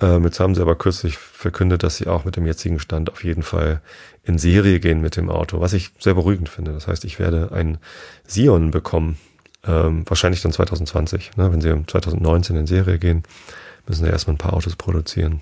Ähm, 0.00 0.24
jetzt 0.24 0.40
haben 0.40 0.54
sie 0.54 0.62
aber 0.62 0.76
kürzlich 0.76 1.18
verkündet, 1.18 1.82
dass 1.82 1.96
sie 1.96 2.06
auch 2.06 2.24
mit 2.24 2.36
dem 2.36 2.46
jetzigen 2.46 2.78
Stand 2.78 3.10
auf 3.12 3.22
jeden 3.22 3.42
Fall 3.42 3.82
in 4.24 4.38
Serie 4.38 4.80
gehen 4.80 5.00
mit 5.00 5.16
dem 5.16 5.28
Auto, 5.28 5.60
was 5.60 5.74
ich 5.74 5.90
sehr 5.98 6.14
beruhigend 6.14 6.48
finde. 6.48 6.72
Das 6.72 6.86
heißt, 6.86 7.04
ich 7.04 7.18
werde 7.18 7.52
ein 7.52 7.78
Sion 8.26 8.70
bekommen, 8.70 9.18
ähm, 9.66 10.04
wahrscheinlich 10.06 10.42
dann 10.42 10.52
2020. 10.52 11.36
Ne? 11.36 11.52
Wenn 11.52 11.60
sie 11.60 11.84
2019 11.86 12.56
in 12.56 12.66
Serie 12.66 12.98
gehen, 12.98 13.22
müssen 13.86 14.04
sie 14.04 14.10
erstmal 14.10 14.34
ein 14.34 14.38
paar 14.38 14.54
Autos 14.54 14.76
produzieren. 14.76 15.40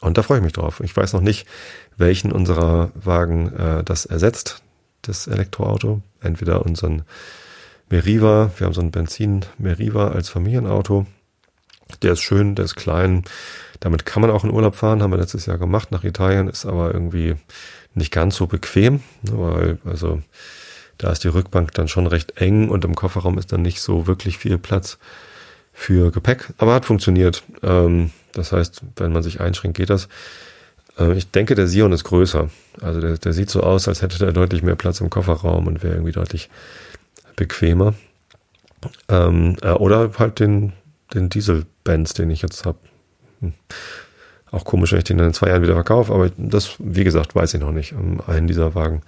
Und 0.00 0.18
da 0.18 0.22
freue 0.22 0.38
ich 0.38 0.44
mich 0.44 0.52
drauf. 0.52 0.80
Ich 0.80 0.96
weiß 0.96 1.12
noch 1.12 1.20
nicht, 1.20 1.46
welchen 1.96 2.32
unserer 2.32 2.90
Wagen 2.94 3.52
äh, 3.54 3.84
das 3.84 4.06
ersetzt, 4.06 4.62
das 5.02 5.26
Elektroauto. 5.26 6.00
Entweder 6.20 6.64
unseren 6.64 7.02
Meriva, 7.90 8.50
wir 8.56 8.66
haben 8.66 8.74
so 8.74 8.80
einen 8.80 8.90
Benzin 8.90 9.44
Meriva 9.58 10.08
als 10.08 10.28
Familienauto. 10.28 11.06
Der 12.00 12.12
ist 12.12 12.22
schön, 12.22 12.54
der 12.54 12.64
ist 12.64 12.74
klein. 12.74 13.24
Damit 13.80 14.06
kann 14.06 14.22
man 14.22 14.30
auch 14.30 14.44
in 14.44 14.50
Urlaub 14.50 14.76
fahren, 14.76 15.02
haben 15.02 15.10
wir 15.10 15.18
letztes 15.18 15.46
Jahr 15.46 15.58
gemacht 15.58 15.90
nach 15.90 16.04
Italien, 16.04 16.48
ist 16.48 16.64
aber 16.64 16.94
irgendwie 16.94 17.34
nicht 17.94 18.12
ganz 18.12 18.36
so 18.36 18.46
bequem, 18.46 19.02
ne, 19.22 19.32
weil 19.32 19.78
also 19.84 20.22
da 21.02 21.10
ist 21.10 21.24
die 21.24 21.28
Rückbank 21.28 21.72
dann 21.74 21.88
schon 21.88 22.06
recht 22.06 22.40
eng 22.40 22.68
und 22.68 22.84
im 22.84 22.94
Kofferraum 22.94 23.36
ist 23.36 23.52
dann 23.52 23.62
nicht 23.62 23.80
so 23.80 24.06
wirklich 24.06 24.38
viel 24.38 24.56
Platz 24.56 24.98
für 25.72 26.12
Gepäck, 26.12 26.50
aber 26.58 26.74
hat 26.74 26.84
funktioniert. 26.84 27.42
Ähm, 27.64 28.12
das 28.32 28.52
heißt, 28.52 28.82
wenn 28.96 29.12
man 29.12 29.24
sich 29.24 29.40
einschränkt, 29.40 29.76
geht 29.76 29.90
das. 29.90 30.08
Äh, 30.96 31.14
ich 31.14 31.28
denke, 31.32 31.56
der 31.56 31.66
Sion 31.66 31.90
ist 31.90 32.04
größer. 32.04 32.50
Also 32.80 33.00
der, 33.00 33.18
der 33.18 33.32
sieht 33.32 33.50
so 33.50 33.64
aus, 33.64 33.88
als 33.88 34.00
hätte 34.00 34.24
er 34.24 34.32
deutlich 34.32 34.62
mehr 34.62 34.76
Platz 34.76 35.00
im 35.00 35.10
Kofferraum 35.10 35.66
und 35.66 35.82
wäre 35.82 35.94
irgendwie 35.94 36.12
deutlich 36.12 36.48
bequemer. 37.34 37.94
Ähm, 39.08 39.56
äh, 39.62 39.70
oder 39.70 40.12
halt 40.20 40.38
den, 40.38 40.72
den 41.14 41.30
Diesel-Benz, 41.30 42.14
den 42.14 42.30
ich 42.30 42.42
jetzt 42.42 42.64
habe. 42.64 42.78
Hm. 43.40 43.54
Auch 44.52 44.64
komisch, 44.64 44.92
wenn 44.92 44.98
ich 44.98 45.04
den 45.04 45.18
in 45.18 45.34
zwei 45.34 45.48
Jahren 45.48 45.62
wieder 45.62 45.74
verkaufe, 45.74 46.12
aber 46.12 46.30
das, 46.36 46.76
wie 46.78 47.04
gesagt, 47.04 47.34
weiß 47.34 47.54
ich 47.54 47.60
noch 47.60 47.72
nicht. 47.72 47.90
Ähm, 47.90 48.20
einen 48.24 48.46
dieser 48.46 48.76
Wagen 48.76 49.02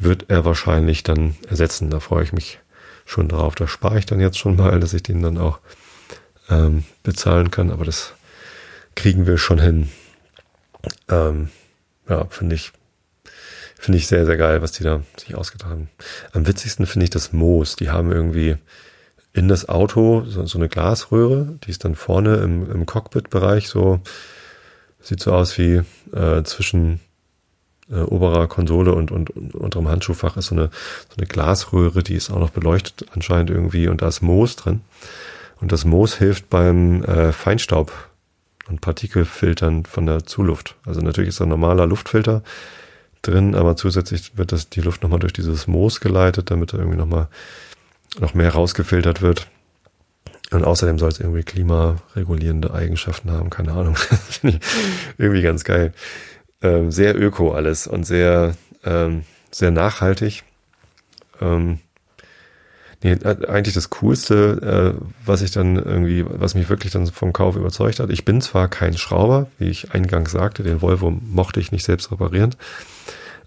wird 0.00 0.26
er 0.28 0.44
wahrscheinlich 0.44 1.02
dann 1.02 1.36
ersetzen. 1.48 1.90
Da 1.90 2.00
freue 2.00 2.24
ich 2.24 2.32
mich 2.32 2.58
schon 3.04 3.28
drauf. 3.28 3.54
Da 3.54 3.68
spare 3.68 3.98
ich 3.98 4.06
dann 4.06 4.20
jetzt 4.20 4.38
schon 4.38 4.56
mal, 4.56 4.80
dass 4.80 4.94
ich 4.94 5.02
den 5.02 5.22
dann 5.22 5.38
auch 5.38 5.60
ähm, 6.48 6.84
bezahlen 7.02 7.50
kann, 7.50 7.70
aber 7.70 7.84
das 7.84 8.14
kriegen 8.94 9.26
wir 9.26 9.38
schon 9.38 9.60
hin. 9.60 9.88
Ähm, 11.08 11.50
ja, 12.08 12.24
finde 12.26 12.56
ich, 12.56 12.72
finde 13.78 13.98
ich 13.98 14.06
sehr, 14.06 14.26
sehr 14.26 14.36
geil, 14.36 14.62
was 14.62 14.72
die 14.72 14.84
da 14.84 15.02
sich 15.16 15.34
ausgedacht 15.34 15.70
haben. 15.70 15.90
Am 16.32 16.46
witzigsten 16.46 16.86
finde 16.86 17.04
ich 17.04 17.10
das 17.10 17.32
Moos. 17.32 17.76
Die 17.76 17.90
haben 17.90 18.10
irgendwie 18.10 18.56
in 19.32 19.48
das 19.48 19.68
Auto 19.68 20.24
so, 20.26 20.44
so 20.46 20.58
eine 20.58 20.68
Glasröhre, 20.68 21.58
die 21.64 21.70
ist 21.70 21.84
dann 21.84 21.94
vorne 21.94 22.36
im, 22.36 22.70
im 22.70 22.86
Cockpit-Bereich 22.86 23.68
so, 23.68 24.00
sieht 25.00 25.20
so 25.20 25.32
aus 25.32 25.56
wie 25.56 25.82
äh, 26.12 26.42
zwischen 26.42 27.00
äh, 27.90 28.00
oberer 28.00 28.46
Konsole 28.46 28.94
und, 28.94 29.10
und, 29.10 29.30
und 29.30 29.54
unterem 29.54 29.88
Handschuhfach 29.88 30.36
ist 30.36 30.46
so 30.46 30.54
eine, 30.54 30.70
so 31.08 31.16
eine 31.16 31.26
Glasröhre, 31.26 32.02
die 32.02 32.14
ist 32.14 32.30
auch 32.30 32.38
noch 32.38 32.50
beleuchtet 32.50 33.06
anscheinend 33.14 33.50
irgendwie 33.50 33.88
und 33.88 34.02
da 34.02 34.08
ist 34.08 34.20
Moos 34.20 34.56
drin. 34.56 34.80
Und 35.60 35.72
das 35.72 35.84
Moos 35.84 36.16
hilft 36.16 36.48
beim 36.48 37.04
äh, 37.04 37.32
Feinstaub 37.32 37.92
und 38.68 38.80
Partikelfiltern 38.80 39.84
von 39.84 40.06
der 40.06 40.24
Zuluft. 40.24 40.76
Also 40.86 41.00
natürlich 41.00 41.30
ist 41.30 41.42
ein 41.42 41.48
normaler 41.48 41.86
Luftfilter 41.86 42.42
drin, 43.22 43.54
aber 43.54 43.76
zusätzlich 43.76 44.36
wird 44.38 44.52
das 44.52 44.70
die 44.70 44.80
Luft 44.80 45.02
nochmal 45.02 45.18
durch 45.18 45.32
dieses 45.32 45.66
Moos 45.66 46.00
geleitet, 46.00 46.50
damit 46.50 46.72
da 46.72 46.78
irgendwie 46.78 46.96
nochmal 46.96 47.28
noch 48.18 48.34
mehr 48.34 48.52
rausgefiltert 48.52 49.20
wird. 49.20 49.48
Und 50.50 50.64
außerdem 50.64 50.98
soll 50.98 51.10
es 51.10 51.20
irgendwie 51.20 51.44
klimaregulierende 51.44 52.74
Eigenschaften 52.74 53.30
haben, 53.30 53.50
keine 53.50 53.72
Ahnung. 53.72 53.96
Irgendwie 55.18 55.42
ganz 55.42 55.62
geil. 55.62 55.92
Ähm, 56.62 56.90
sehr 56.90 57.18
öko 57.18 57.52
alles 57.52 57.86
und 57.86 58.04
sehr, 58.04 58.54
ähm, 58.84 59.24
sehr 59.50 59.70
nachhaltig. 59.70 60.44
Ähm, 61.40 61.80
Nee, 63.02 63.12
äh, 63.12 63.46
eigentlich 63.48 63.74
das 63.74 63.90
Coolste, 63.90 64.94
äh, 64.98 65.04
was 65.24 65.40
ich 65.42 65.50
dann 65.50 65.76
irgendwie, 65.76 66.24
was 66.28 66.54
mich 66.54 66.68
wirklich 66.68 66.92
dann 66.92 67.06
vom 67.06 67.32
Kauf 67.32 67.56
überzeugt 67.56 67.98
hat. 67.98 68.10
Ich 68.10 68.24
bin 68.24 68.40
zwar 68.42 68.68
kein 68.68 68.96
Schrauber, 68.96 69.46
wie 69.58 69.68
ich 69.68 69.92
eingangs 69.92 70.32
sagte, 70.32 70.62
den 70.62 70.82
Volvo 70.82 71.10
mochte 71.10 71.60
ich 71.60 71.72
nicht 71.72 71.84
selbst 71.84 72.12
reparieren. 72.12 72.54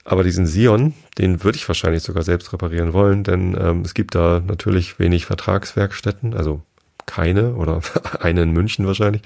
Aber 0.05 0.23
diesen 0.23 0.47
Sion, 0.47 0.93
den 1.17 1.43
würde 1.43 1.57
ich 1.57 1.67
wahrscheinlich 1.67 2.03
sogar 2.03 2.23
selbst 2.23 2.51
reparieren 2.51 2.93
wollen, 2.93 3.23
denn 3.23 3.55
ähm, 3.59 3.81
es 3.81 3.93
gibt 3.93 4.15
da 4.15 4.41
natürlich 4.45 4.99
wenig 4.99 5.25
Vertragswerkstätten, 5.25 6.33
also 6.33 6.61
keine 7.05 7.53
oder 7.53 7.81
eine 8.19 8.41
in 8.41 8.51
München 8.51 8.87
wahrscheinlich. 8.87 9.21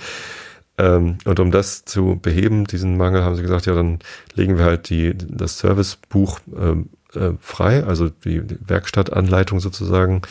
Ähm, 0.78 1.18
und 1.26 1.40
um 1.40 1.52
das 1.52 1.86
zu 1.86 2.20
beheben, 2.22 2.66
diesen 2.66 2.98
Mangel, 2.98 3.24
haben 3.24 3.36
sie 3.36 3.42
gesagt, 3.42 3.66
ja, 3.66 3.74
dann 3.74 4.00
legen 4.36 4.58
wir 4.58 4.66
halt 4.66 4.90
die, 4.90 5.14
das 5.16 5.58
Servicebuch 5.60 6.40
ähm, 6.56 6.90
äh, 7.14 7.32
frei, 7.42 7.84
also 7.84 8.10
die, 8.10 8.42
die 8.42 8.58
Werkstattanleitung 8.68 9.60
sozusagen 9.60 10.22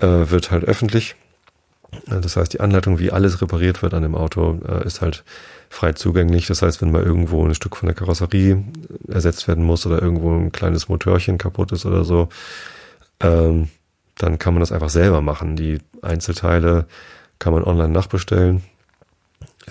äh, 0.00 0.06
wird 0.06 0.50
halt 0.50 0.64
öffentlich. 0.64 1.16
Äh, 2.06 2.20
das 2.20 2.36
heißt, 2.36 2.52
die 2.52 2.60
Anleitung, 2.60 2.98
wie 2.98 3.10
alles 3.10 3.40
repariert 3.42 3.82
wird 3.82 3.94
an 3.94 4.02
dem 4.02 4.14
Auto, 4.14 4.60
äh, 4.66 4.86
ist 4.86 5.00
halt 5.00 5.24
frei 5.68 5.92
zugänglich. 5.92 6.46
Das 6.46 6.62
heißt, 6.62 6.80
wenn 6.80 6.92
mal 6.92 7.02
irgendwo 7.02 7.44
ein 7.44 7.54
Stück 7.54 7.76
von 7.76 7.86
der 7.86 7.96
Karosserie 7.96 8.64
ersetzt 9.08 9.48
werden 9.48 9.64
muss 9.64 9.86
oder 9.86 10.00
irgendwo 10.00 10.34
ein 10.34 10.52
kleines 10.52 10.88
Motörchen 10.88 11.38
kaputt 11.38 11.72
ist 11.72 11.86
oder 11.86 12.04
so, 12.04 12.28
ähm, 13.20 13.68
dann 14.16 14.38
kann 14.38 14.54
man 14.54 14.60
das 14.60 14.72
einfach 14.72 14.88
selber 14.88 15.20
machen. 15.20 15.56
Die 15.56 15.78
Einzelteile 16.02 16.86
kann 17.38 17.52
man 17.52 17.64
online 17.64 17.92
nachbestellen. 17.92 18.62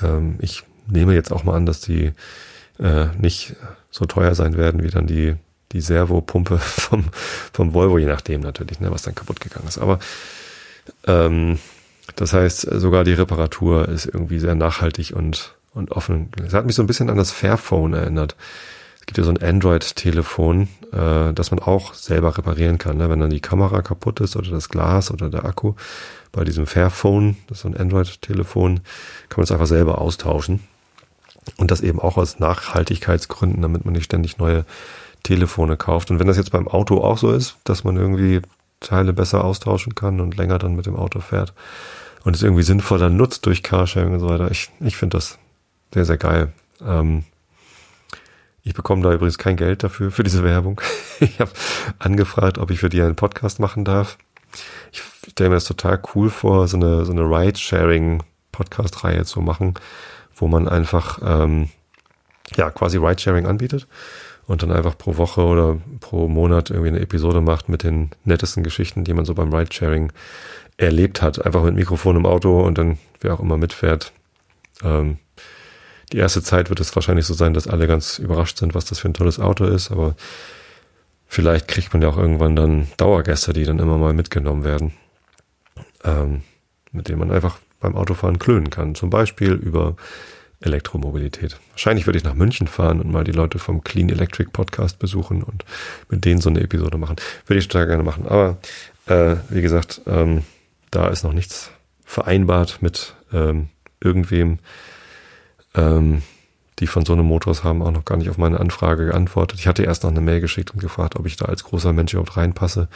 Ähm, 0.04 0.38
ich 0.42 0.64
nehme 0.88 1.14
jetzt 1.14 1.32
auch 1.32 1.44
mal 1.44 1.56
an, 1.56 1.66
dass 1.66 1.82
die 1.82 2.14
äh, 2.80 3.08
nicht 3.18 3.56
so 3.92 4.06
teuer 4.06 4.36
sein 4.36 4.58
werden 4.58 4.84
wie 4.84 4.90
dann 4.90 5.08
die 5.08 5.36
die 5.72 5.82
Servopumpe 5.82 6.58
vom, 6.60 7.06
vom 7.54 7.74
Volvo, 7.74 7.98
je 7.98 8.06
nachdem 8.06 8.42
natürlich, 8.42 8.80
ne, 8.80 8.92
was 8.92 9.04
dann 9.04 9.16
kaputt 9.16 9.40
gegangen 9.40 9.68
ist. 9.68 9.78
Aber 9.78 10.00
ähm, 11.06 11.60
das 12.16 12.34
heißt, 12.34 12.62
sogar 12.80 13.04
die 13.04 13.14
Reparatur 13.14 13.88
ist 13.90 14.06
irgendwie 14.06 14.40
sehr 14.40 14.56
nachhaltig 14.56 15.14
und, 15.14 15.56
und 15.74 15.92
offen. 15.92 16.32
Es 16.46 16.54
hat 16.54 16.66
mich 16.66 16.76
so 16.76 16.84
ein 16.84 16.88
bisschen 16.88 17.10
an 17.10 17.18
das 17.18 17.32
Fairphone 17.32 17.94
erinnert. 17.94 18.36
Gibt 19.08 19.18
ja 19.18 19.24
so 19.24 19.32
ein 19.32 19.42
Android-Telefon, 19.42 20.68
äh, 20.92 21.34
das 21.34 21.50
man 21.50 21.60
auch 21.60 21.96
selber 21.96 22.38
reparieren 22.38 22.78
kann. 22.78 22.98
Ne? 22.98 23.10
Wenn 23.10 23.20
dann 23.20 23.32
die 23.32 23.40
Kamera 23.40 23.82
kaputt 23.82 24.20
ist 24.20 24.36
oder 24.36 24.52
das 24.52 24.70
Glas 24.70 25.10
oder 25.10 25.30
der 25.30 25.46
Akku. 25.46 25.74
Bei 26.32 26.44
diesem 26.44 26.68
Fairphone, 26.68 27.38
das 27.48 27.58
ist 27.58 27.62
so 27.64 27.70
ein 27.70 27.78
Android-Telefon, 27.78 28.82
kann 29.30 29.38
man 29.38 29.44
es 29.46 29.52
einfach 29.52 29.66
selber 29.66 30.00
austauschen. 30.00 30.60
Und 31.56 31.72
das 31.72 31.82
eben 31.82 32.00
auch 32.00 32.18
aus 32.18 32.40
Nachhaltigkeitsgründen, 32.40 33.62
damit 33.62 33.86
man 33.86 33.94
nicht 33.94 34.04
ständig 34.04 34.38
neue 34.38 34.66
Telefone 35.24 35.78
kauft. 35.78 36.12
Und 36.12 36.20
wenn 36.20 36.28
das 36.28 36.38
jetzt 36.38 36.52
beim 36.52 36.68
Auto 36.68 37.02
auch 37.02 37.18
so 37.18 37.32
ist, 37.32 37.58
dass 37.64 37.84
man 37.84 37.96
irgendwie 37.96 38.42
Teile 38.80 39.14
besser 39.14 39.44
austauschen 39.44 39.96
kann 39.96 40.20
und 40.20 40.38
länger 40.38 40.60
dann 40.60 40.76
mit 40.76 40.86
dem 40.86 40.96
Auto 40.96 41.20
fährt 41.20 41.54
und 42.24 42.36
es 42.36 42.44
irgendwie 42.44 42.64
sinnvoller 42.64 43.10
nutzt 43.10 43.46
durch 43.46 43.64
Carsharing 43.64 44.14
und 44.14 44.20
so 44.20 44.30
weiter, 44.30 44.52
ich, 44.52 44.70
ich 44.80 44.98
finde 44.98 45.18
das 45.18 45.40
sehr, 45.94 46.06
sehr 46.06 46.18
geil. 46.18 46.52
Ähm, 46.86 47.24
ich 48.68 48.74
bekomme 48.74 49.02
da 49.02 49.14
übrigens 49.14 49.38
kein 49.38 49.56
Geld 49.56 49.84
dafür, 49.84 50.12
für 50.12 50.24
diese 50.24 50.44
Werbung. 50.44 50.82
Ich 51.20 51.40
habe 51.40 51.50
angefragt, 51.98 52.60
ob 52.60 52.70
ich 52.70 52.80
für 52.80 52.90
die 52.90 53.02
einen 53.02 53.16
Podcast 53.16 53.60
machen 53.60 53.84
darf. 53.84 54.20
Ich 54.92 55.02
stelle 55.32 55.50
mir 55.50 55.56
das 55.56 55.66
total 55.66 56.00
cool 56.14 56.30
vor, 56.30 56.68
so 56.68 56.78
eine, 56.78 57.06
so 57.06 57.12
eine 57.12 57.24
Ride-Sharing-Podcast-Reihe 57.24 59.26
zu 59.26 59.42
machen, 59.42 59.74
wo 60.36 60.48
man 60.48 60.68
einfach 60.68 61.18
ähm, 61.24 61.70
ja 62.56 62.70
quasi 62.70 62.98
Ride-Sharing 62.98 63.48
anbietet 63.48 63.88
und 64.46 64.62
dann 64.62 64.72
einfach 64.72 64.96
pro 64.96 65.18
Woche 65.18 65.42
oder 65.42 65.78
pro 66.02 66.28
Monat 66.28 66.70
irgendwie 66.70 66.90
eine 66.90 67.00
Episode 67.00 67.42
macht 67.42 67.70
mit 67.70 67.82
den 67.82 68.12
nettesten 68.26 68.62
Geschichten, 68.62 69.04
die 69.04 69.14
man 69.14 69.26
so 69.26 69.34
beim 69.34 69.52
Ridesharing 69.52 70.12
erlebt 70.78 71.24
hat. 71.24 71.44
Einfach 71.44 71.64
mit 71.64 71.74
Mikrofon 71.74 72.16
im 72.16 72.28
Auto 72.28 72.62
und 72.62 72.78
dann 72.78 73.00
wer 73.22 73.34
auch 73.34 73.40
immer 73.40 73.58
mitfährt. 73.58 74.14
Ähm, 74.84 75.18
die 76.12 76.18
erste 76.18 76.42
Zeit 76.42 76.70
wird 76.70 76.80
es 76.80 76.96
wahrscheinlich 76.96 77.26
so 77.26 77.34
sein, 77.34 77.54
dass 77.54 77.68
alle 77.68 77.88
ganz 77.88 78.20
überrascht 78.20 78.58
sind, 78.58 78.74
was 78.74 78.86
das 78.86 79.00
für 79.00 79.10
ein 79.10 79.14
tolles 79.14 79.40
Auto 79.40 79.66
ist, 79.66 79.92
aber 79.92 80.16
vielleicht 81.28 81.68
kriegt 81.68 81.94
man 81.94 82.02
ja 82.02 82.10
auch 82.10 82.18
irgendwann 82.18 82.56
dann 82.56 82.88
Dauergäste, 82.98 83.54
die 83.54 83.66
dann 83.66 83.80
immer 83.80 83.98
mal 83.98 84.14
mitgenommen 84.14 84.64
werden, 84.64 84.94
ähm, 86.04 86.42
mit 86.92 87.10
denen 87.10 87.20
man 87.20 87.32
einfach 87.32 87.60
beim 87.80 87.96
Autofahren 87.96 88.40
klönen 88.40 88.70
kann. 88.70 88.96
Zum 88.96 89.10
Beispiel 89.10 89.54
über 89.54 89.96
Elektromobilität. 90.60 91.60
Wahrscheinlich 91.72 92.08
würde 92.08 92.18
ich 92.18 92.24
nach 92.24 92.34
München 92.34 92.68
fahren 92.68 93.00
und 93.00 93.12
mal 93.12 93.24
die 93.24 93.32
Leute 93.32 93.60
vom 93.60 93.84
Clean 93.84 94.10
Electric 94.10 94.50
Podcast 94.52 94.98
besuchen 94.98 95.44
und 95.44 95.66
mit 96.10 96.26
denen 96.26 96.42
so 96.42 96.50
eine 96.50 96.62
Episode 96.62 96.98
machen. 96.98 97.18
Würde 97.46 97.60
ich 97.60 97.68
total 97.68 97.88
gerne 97.88 98.04
machen. 98.04 98.28
Aber 98.28 98.58
äh, 99.06 99.36
wie 99.50 99.62
gesagt, 99.62 100.02
ähm, 100.08 100.44
da 100.90 101.10
ist 101.10 101.24
noch 101.24 101.34
nichts 101.34 101.72
vereinbart 102.04 102.82
mit 102.82 103.14
ähm, 103.32 103.70
irgendwem. 104.00 104.60
Ähm, 105.78 106.24
die 106.80 106.88
von 106.88 107.06
so 107.06 107.14
einem 107.14 107.26
Motors 107.26 107.64
haben 107.64 107.82
auch 107.82 107.92
noch 107.92 108.06
gar 108.06 108.18
nicht 108.18 108.30
auf 108.30 108.38
meine 108.38 108.60
Anfrage 108.60 109.08
geantwortet. 109.08 109.60
Ich 109.60 109.68
hatte 109.68 109.84
erst 109.84 110.04
noch 110.04 110.12
eine 110.12 110.22
Mail 110.22 110.42
geschickt 110.42 110.72
und 110.72 110.80
gefragt, 110.80 111.16
ob 111.16 111.26
ich 111.26 111.36
da 111.36 111.46
als 111.46 111.64
großer 111.64 111.94
Mensch 111.94 112.14
überhaupt 112.14 112.38
reinpasse. 112.38 112.88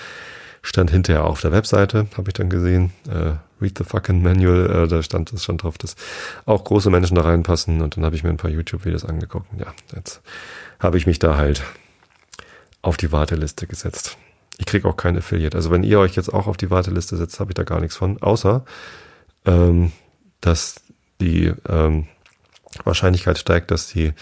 Stand 0.61 0.91
hinterher 0.91 1.25
auf 1.25 1.41
der 1.41 1.51
Webseite, 1.51 2.05
habe 2.15 2.29
ich 2.29 2.33
dann 2.35 2.49
gesehen. 2.49 2.91
Äh, 3.09 3.33
Read 3.59 3.77
the 3.77 3.83
fucking 3.83 4.21
Manual, 4.21 4.83
äh, 4.83 4.87
da 4.87 5.01
stand 5.01 5.33
es 5.33 5.43
schon 5.43 5.57
drauf, 5.57 5.77
dass 5.77 5.95
auch 6.45 6.63
große 6.63 6.89
Menschen 6.89 7.15
da 7.15 7.21
reinpassen. 7.21 7.81
Und 7.81 7.97
dann 7.97 8.05
habe 8.05 8.15
ich 8.15 8.23
mir 8.23 8.29
ein 8.29 8.37
paar 8.37 8.51
YouTube-Videos 8.51 9.05
angeguckt. 9.05 9.47
Ja, 9.57 9.73
jetzt 9.95 10.21
habe 10.79 10.97
ich 10.97 11.07
mich 11.07 11.17
da 11.17 11.35
halt 11.35 11.63
auf 12.83 12.97
die 12.97 13.11
Warteliste 13.11 13.65
gesetzt. 13.65 14.17
Ich 14.57 14.67
kriege 14.67 14.87
auch 14.87 14.97
kein 14.97 15.17
Affiliate. 15.17 15.57
Also 15.57 15.71
wenn 15.71 15.83
ihr 15.83 15.99
euch 15.99 16.15
jetzt 16.15 16.31
auch 16.31 16.45
auf 16.45 16.57
die 16.57 16.69
Warteliste 16.69 17.17
setzt, 17.17 17.39
habe 17.39 17.51
ich 17.51 17.55
da 17.55 17.63
gar 17.63 17.79
nichts 17.79 17.95
von. 17.95 18.21
Außer, 18.21 18.63
ähm, 19.45 19.91
dass 20.41 20.81
die 21.19 21.53
ähm, 21.67 22.07
Wahrscheinlichkeit 22.83 23.37
steigt, 23.37 23.71
dass 23.71 23.87
die, 23.87 24.13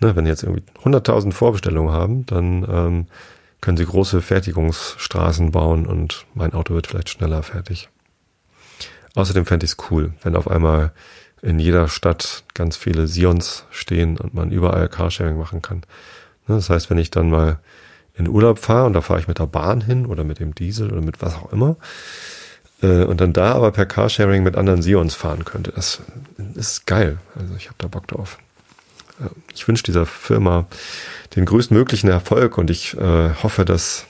ne, 0.00 0.16
wenn 0.16 0.26
jetzt 0.26 0.42
irgendwie 0.42 0.64
100.000 0.84 1.32
Vorbestellungen 1.32 1.92
haben, 1.92 2.26
dann 2.26 2.66
ähm, 2.68 3.06
können 3.60 3.76
sie 3.76 3.86
große 3.86 4.22
Fertigungsstraßen 4.22 5.52
bauen 5.52 5.86
und 5.86 6.26
mein 6.34 6.52
Auto 6.52 6.74
wird 6.74 6.88
vielleicht 6.88 7.10
schneller 7.10 7.42
fertig. 7.42 7.88
Außerdem 9.14 9.46
fände 9.46 9.64
ich 9.64 9.72
es 9.72 9.90
cool, 9.90 10.14
wenn 10.22 10.36
auf 10.36 10.50
einmal 10.50 10.92
in 11.42 11.58
jeder 11.58 11.88
Stadt 11.88 12.44
ganz 12.54 12.76
viele 12.76 13.06
Sions 13.06 13.66
stehen 13.70 14.16
und 14.16 14.34
man 14.34 14.50
überall 14.50 14.88
Carsharing 14.88 15.36
machen 15.38 15.62
kann. 15.62 15.82
Ne, 16.46 16.56
das 16.56 16.70
heißt, 16.70 16.90
wenn 16.90 16.98
ich 16.98 17.10
dann 17.10 17.30
mal 17.30 17.60
in 18.14 18.28
Urlaub 18.28 18.58
fahre 18.58 18.86
und 18.86 18.92
da 18.92 19.00
fahre 19.00 19.20
ich 19.20 19.28
mit 19.28 19.38
der 19.38 19.46
Bahn 19.46 19.80
hin 19.80 20.06
oder 20.06 20.24
mit 20.24 20.38
dem 20.38 20.54
Diesel 20.54 20.92
oder 20.92 21.00
mit 21.00 21.22
was 21.22 21.34
auch 21.34 21.52
immer, 21.52 21.76
äh, 22.82 23.04
und 23.04 23.20
dann 23.20 23.32
da 23.32 23.52
aber 23.52 23.72
per 23.72 23.86
Carsharing 23.86 24.42
mit 24.42 24.56
anderen 24.56 24.82
Sions 24.82 25.14
fahren 25.14 25.44
könnte. 25.44 25.72
Das 25.72 26.02
ist 26.54 26.86
geil. 26.86 27.18
Also 27.34 27.54
ich 27.56 27.66
habe 27.66 27.76
da 27.78 27.88
Bock 27.88 28.06
drauf. 28.08 28.38
Ich 29.54 29.66
wünsche 29.68 29.84
dieser 29.84 30.06
Firma 30.06 30.66
den 31.36 31.44
größtmöglichen 31.44 32.10
Erfolg 32.10 32.58
und 32.58 32.70
ich 32.70 32.96
äh, 32.96 33.34
hoffe, 33.42 33.64
dass 33.64 34.06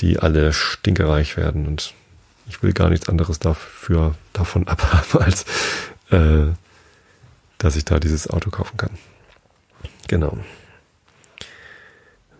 die 0.00 0.18
alle 0.18 0.52
stinkereich 0.52 1.36
werden 1.36 1.66
und 1.66 1.94
ich 2.46 2.62
will 2.62 2.72
gar 2.72 2.90
nichts 2.90 3.08
anderes 3.08 3.38
dafür 3.38 4.14
davon 4.32 4.68
abhaben, 4.68 5.22
als 5.22 5.44
äh, 6.10 6.52
dass 7.58 7.76
ich 7.76 7.84
da 7.84 7.98
dieses 7.98 8.28
Auto 8.28 8.50
kaufen 8.50 8.76
kann. 8.76 8.90
Genau. 10.08 10.36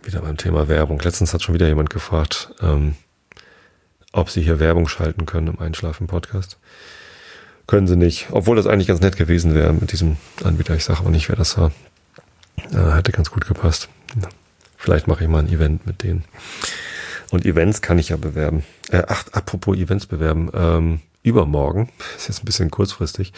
Wieder 0.03 0.21
beim 0.21 0.37
Thema 0.37 0.69
Werbung. 0.69 0.99
Letztens 0.99 1.33
hat 1.33 1.43
schon 1.43 1.55
wieder 1.55 1.69
jemand 1.69 1.91
gefragt, 1.91 2.51
ähm, 2.61 2.97
ob 4.13 4.31
sie 4.31 4.43
hier 4.43 4.61
Werbung 4.61 4.89
schalten 4.89 5.27
können 5.27 5.49
im 5.49 5.59
Einschlafen-Podcast. 5.59 6.59
Können 7.67 7.87
sie 7.87 7.97
nicht, 7.97 8.29
obwohl 8.31 8.57
das 8.57 8.67
eigentlich 8.67 8.89
ganz 8.89 9.01
nett 9.01 9.17
gewesen 9.17 9.55
wäre 9.55 9.73
mit 9.73 9.93
diesem 9.93 10.17
Anbieter. 10.45 10.75
Ich 10.75 10.85
sage 10.85 11.01
aber 11.01 11.11
nicht, 11.11 11.29
wer 11.29 11.37
das 11.37 11.57
war. 11.57 11.73
Äh, 12.73 12.93
hätte 12.97 13.13
ganz 13.13 13.31
gut 13.31 13.47
gepasst. 13.47 13.89
Vielleicht 14.77 15.07
mache 15.07 15.25
ich 15.25 15.31
mal 15.31 15.39
ein 15.39 15.49
Event 15.49 15.87
mit 15.87 16.03
denen. 16.03 16.25
Und 17.31 17.47
Events 17.47 17.81
kann 17.81 17.99
ich 17.99 18.11
ja 18.11 18.17
bewerben. 18.17 18.65
Äh, 18.91 19.05
ach, 19.09 19.25
apropos 19.33 19.77
Events 19.77 20.07
bewerben. 20.07 20.51
Ähm, 20.53 21.01
übermorgen, 21.23 21.89
ist 22.17 22.29
jetzt 22.29 22.43
ein 22.43 22.47
bisschen 22.47 22.71
kurzfristig, 22.71 23.33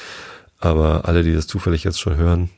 aber 0.59 1.07
alle, 1.07 1.23
die 1.23 1.35
das 1.35 1.47
zufällig 1.47 1.85
jetzt 1.85 2.01
schon 2.01 2.17
hören 2.17 2.51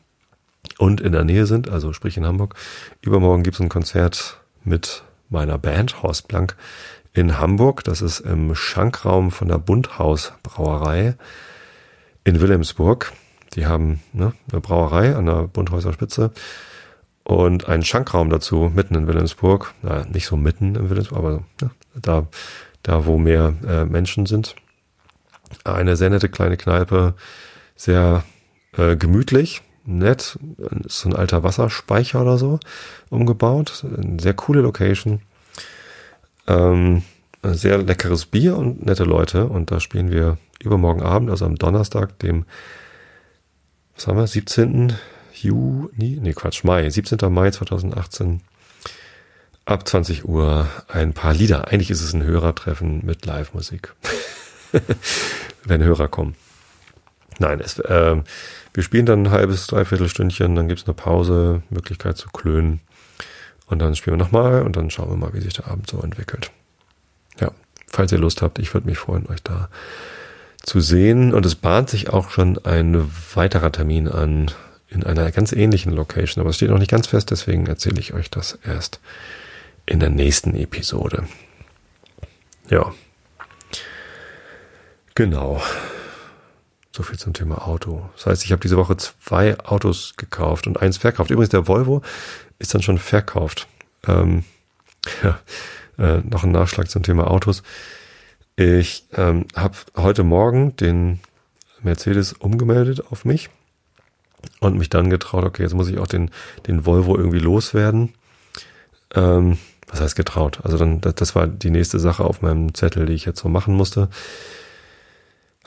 und 0.79 1.01
in 1.01 1.13
der 1.13 1.25
Nähe 1.25 1.47
sind, 1.47 1.69
also 1.69 1.93
sprich 1.93 2.17
in 2.17 2.27
Hamburg, 2.27 2.55
übermorgen 3.01 3.43
gibt 3.43 3.57
es 3.57 3.61
ein 3.61 3.69
Konzert 3.69 4.41
mit 4.65 5.05
meiner 5.29 5.59
Band, 5.59 6.03
Horst 6.03 6.29
Blank, 6.29 6.57
in 7.17 7.39
Hamburg. 7.39 7.83
Das 7.85 8.03
ist 8.03 8.21
im 8.21 8.55
Schankraum 8.55 9.31
von 9.31 9.49
der 9.49 9.59
Bundhaus 9.59 10.35
Brauerei 10.43 11.17
in 12.25 12.41
Wilhelmsburg. 12.41 13.13
Die 13.55 13.67
haben 13.67 14.01
ne, 14.13 14.35
eine 14.53 14.61
Brauerei 14.61 15.17
an 15.17 15.27
der 15.27 15.49
Bundhäuser 15.49 15.95
Spitze 15.95 16.31
und 17.25 17.69
einen 17.69 17.85
Schankraum 17.85 18.29
dazu 18.29 18.71
mitten 18.75 18.95
in 18.95 19.07
Wilhelmsburg. 19.07 19.73
Na, 19.83 20.05
nicht 20.05 20.27
so 20.27 20.37
mitten 20.37 20.75
in 20.75 20.91
Wilhelmsburg, 20.91 21.19
aber 21.19 21.45
ne, 21.63 21.71
da, 21.95 22.27
da 22.83 23.07
wo 23.07 23.17
mehr 23.17 23.55
äh, 23.67 23.85
Menschen 23.87 24.27
sind. 24.27 24.55
Eine 25.65 25.97
sehr 25.97 26.11
nette 26.11 26.29
kleine 26.29 26.59
Kneipe, 26.59 27.15
sehr 27.77 28.25
äh, 28.77 28.97
gemütlich, 28.97 29.63
nett. 29.87 30.39
Ist 30.85 31.01
so 31.01 31.09
ein 31.09 31.17
alter 31.17 31.43
Wasserspeicher 31.43 32.21
oder 32.21 32.37
so 32.37 32.61
umgebaut. 33.09 33.85
Eine 33.85 34.21
sehr 34.21 34.35
coole 34.35 34.61
Location. 34.61 35.23
Ähm, 36.47 37.03
sehr 37.43 37.79
leckeres 37.79 38.27
Bier 38.27 38.57
und 38.57 38.85
nette 38.85 39.05
Leute. 39.05 39.47
Und 39.47 39.71
da 39.71 39.81
spielen 39.81 40.11
wir 40.11 40.39
übermorgen 40.63 41.03
Abend, 41.03 41.31
also 41.31 41.45
am 41.45 41.57
Donnerstag, 41.57 42.19
dem, 42.19 42.45
was 43.95 44.07
haben 44.07 44.19
wir, 44.19 44.27
17. 44.27 44.95
Juni, 45.33 46.19
nee, 46.21 46.33
Quatsch, 46.33 46.65
Mai, 46.65 46.89
17. 46.89 47.19
Mai 47.33 47.51
2018, 47.51 48.41
ab 49.67 49.87
20 49.87 50.25
Uhr 50.25 50.67
ein 50.89 51.13
paar 51.13 51.35
Lieder. 51.35 51.69
Eigentlich 51.69 51.91
ist 51.91 52.03
es 52.03 52.15
ein 52.15 52.23
Hörertreffen 52.23 53.05
mit 53.05 53.27
Live-Musik. 53.27 53.95
Wenn 55.65 55.83
Hörer 55.83 56.09
kommen. 56.09 56.37
Nein, 57.39 57.61
es, 57.61 57.79
äh, 57.81 58.17
wir 58.73 58.83
spielen 58.83 59.07
dann 59.07 59.25
ein 59.25 59.31
halbes, 59.31 59.67
dreiviertel 59.67 60.09
Stündchen, 60.09 60.55
dann 60.55 60.69
gibt's 60.69 60.87
eine 60.87 60.95
Pause, 60.95 61.63
Möglichkeit 61.71 62.17
zu 62.17 62.29
klönen. 62.31 62.81
Und 63.67 63.81
dann 63.81 63.97
spielen 63.97 64.19
wir 64.19 64.25
nochmal 64.25 64.63
und 64.63 64.77
dann 64.77 64.91
schauen 64.91 65.11
wir 65.11 65.17
mal, 65.17 65.35
wie 65.35 65.41
sich 65.41 65.55
der 65.55 65.67
Abend 65.67 65.91
so 65.91 66.01
entwickelt. 66.01 66.51
Ja, 67.41 67.51
falls 67.87 68.13
ihr 68.13 68.19
Lust 68.19 68.43
habt, 68.43 68.59
ich 68.59 68.73
würde 68.73 68.87
mich 68.87 68.99
freuen, 68.99 69.27
euch 69.29 69.43
da 69.43 69.69
zu 70.63 70.81
sehen. 70.81 71.33
Und 71.35 71.47
es 71.47 71.55
bahnt 71.55 71.91
sich 71.91 72.11
auch 72.11 72.31
schon 72.31 72.65
ein 72.65 73.11
weiterer 73.35 73.73
Termin 73.73 74.09
an 74.09 74.51
in 74.89 75.05
einer 75.05 75.31
ganz 75.33 75.53
ähnlichen 75.53 75.93
Location, 75.93 76.41
aber 76.41 76.51
es 76.51 76.57
steht 76.57 76.71
noch 76.71 76.79
nicht 76.79 76.91
ganz 76.91 77.09
fest, 77.09 77.31
deswegen 77.31 77.67
erzähle 77.67 77.99
ich 77.99 78.15
euch 78.15 78.31
das 78.31 78.59
erst 78.65 79.01
in 79.85 80.01
der 80.01 80.11
nächsten 80.11 80.55
Episode. 80.55 81.27
Ja. 82.71 82.93
Genau. 85.15 85.63
So 86.93 87.03
viel 87.03 87.19
zum 87.19 87.35
Thema 87.35 87.67
Auto. 87.67 88.09
Das 88.17 88.27
heißt, 88.27 88.45
ich 88.45 88.53
habe 88.53 88.63
diese 88.63 88.77
Woche 88.77 88.97
zwei 88.97 89.59
Autos 89.61 90.15
gekauft 90.17 90.67
und 90.67 90.81
eins 90.81 90.97
verkauft. 90.97 91.31
Übrigens, 91.31 91.51
der 91.51 91.69
Volvo 91.69 92.03
ist 92.59 92.75
dann 92.75 92.83
schon 92.83 92.99
verkauft. 92.99 93.67
Ähm, 94.07 94.45
ja, 95.23 95.39
äh, 95.99 96.19
noch 96.19 96.45
ein 96.45 96.53
Nachschlag 96.53 96.91
zum 96.91 97.03
Thema 97.03 97.31
Autos. 97.31 97.63
Ich 98.57 99.05
ähm, 99.15 99.47
habe 99.55 99.77
heute 99.97 100.23
Morgen 100.25 100.77
den 100.77 101.21
Mercedes 101.83 102.33
umgemeldet 102.33 103.05
auf 103.11 103.25
mich 103.25 103.51
und 104.61 104.79
mich 104.79 104.89
dann 104.89 105.11
getraut, 105.11 105.45
okay, 105.45 105.63
jetzt 105.63 105.75
muss 105.75 105.89
ich 105.89 105.99
auch 105.99 106.07
den, 106.07 106.31
den 106.67 106.87
Volvo 106.87 107.17
irgendwie 107.17 107.39
loswerden. 107.39 108.15
Ähm, 109.15 109.59
was 109.89 110.01
heißt 110.01 110.17
getraut? 110.17 110.61
Also 110.65 110.79
dann, 110.79 111.01
das, 111.01 111.15
das 111.15 111.35
war 111.35 111.47
die 111.47 111.71
nächste 111.71 111.99
Sache 111.99 112.25
auf 112.25 112.43
meinem 112.43 112.75
Zettel, 112.75 113.07
die 113.07 113.13
ich 113.13 113.25
jetzt 113.25 113.41
so 113.41 113.49
machen 113.49 113.75
musste. 113.75 114.09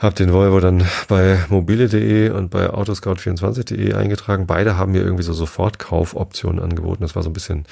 Hab 0.00 0.14
den 0.14 0.32
Volvo 0.32 0.60
dann 0.60 0.86
bei 1.08 1.44
mobile.de 1.50 2.30
und 2.30 2.48
bei 2.48 2.70
autoscout24.de 2.70 3.92
eingetragen. 3.92 4.46
Beide 4.46 4.78
haben 4.78 4.92
mir 4.92 5.02
irgendwie 5.02 5.22
so 5.22 5.34
Sofortkaufoptionen 5.34 6.58
angeboten. 6.58 7.02
Das 7.02 7.16
war 7.16 7.22
so 7.22 7.28
ein 7.28 7.34
bisschen 7.34 7.66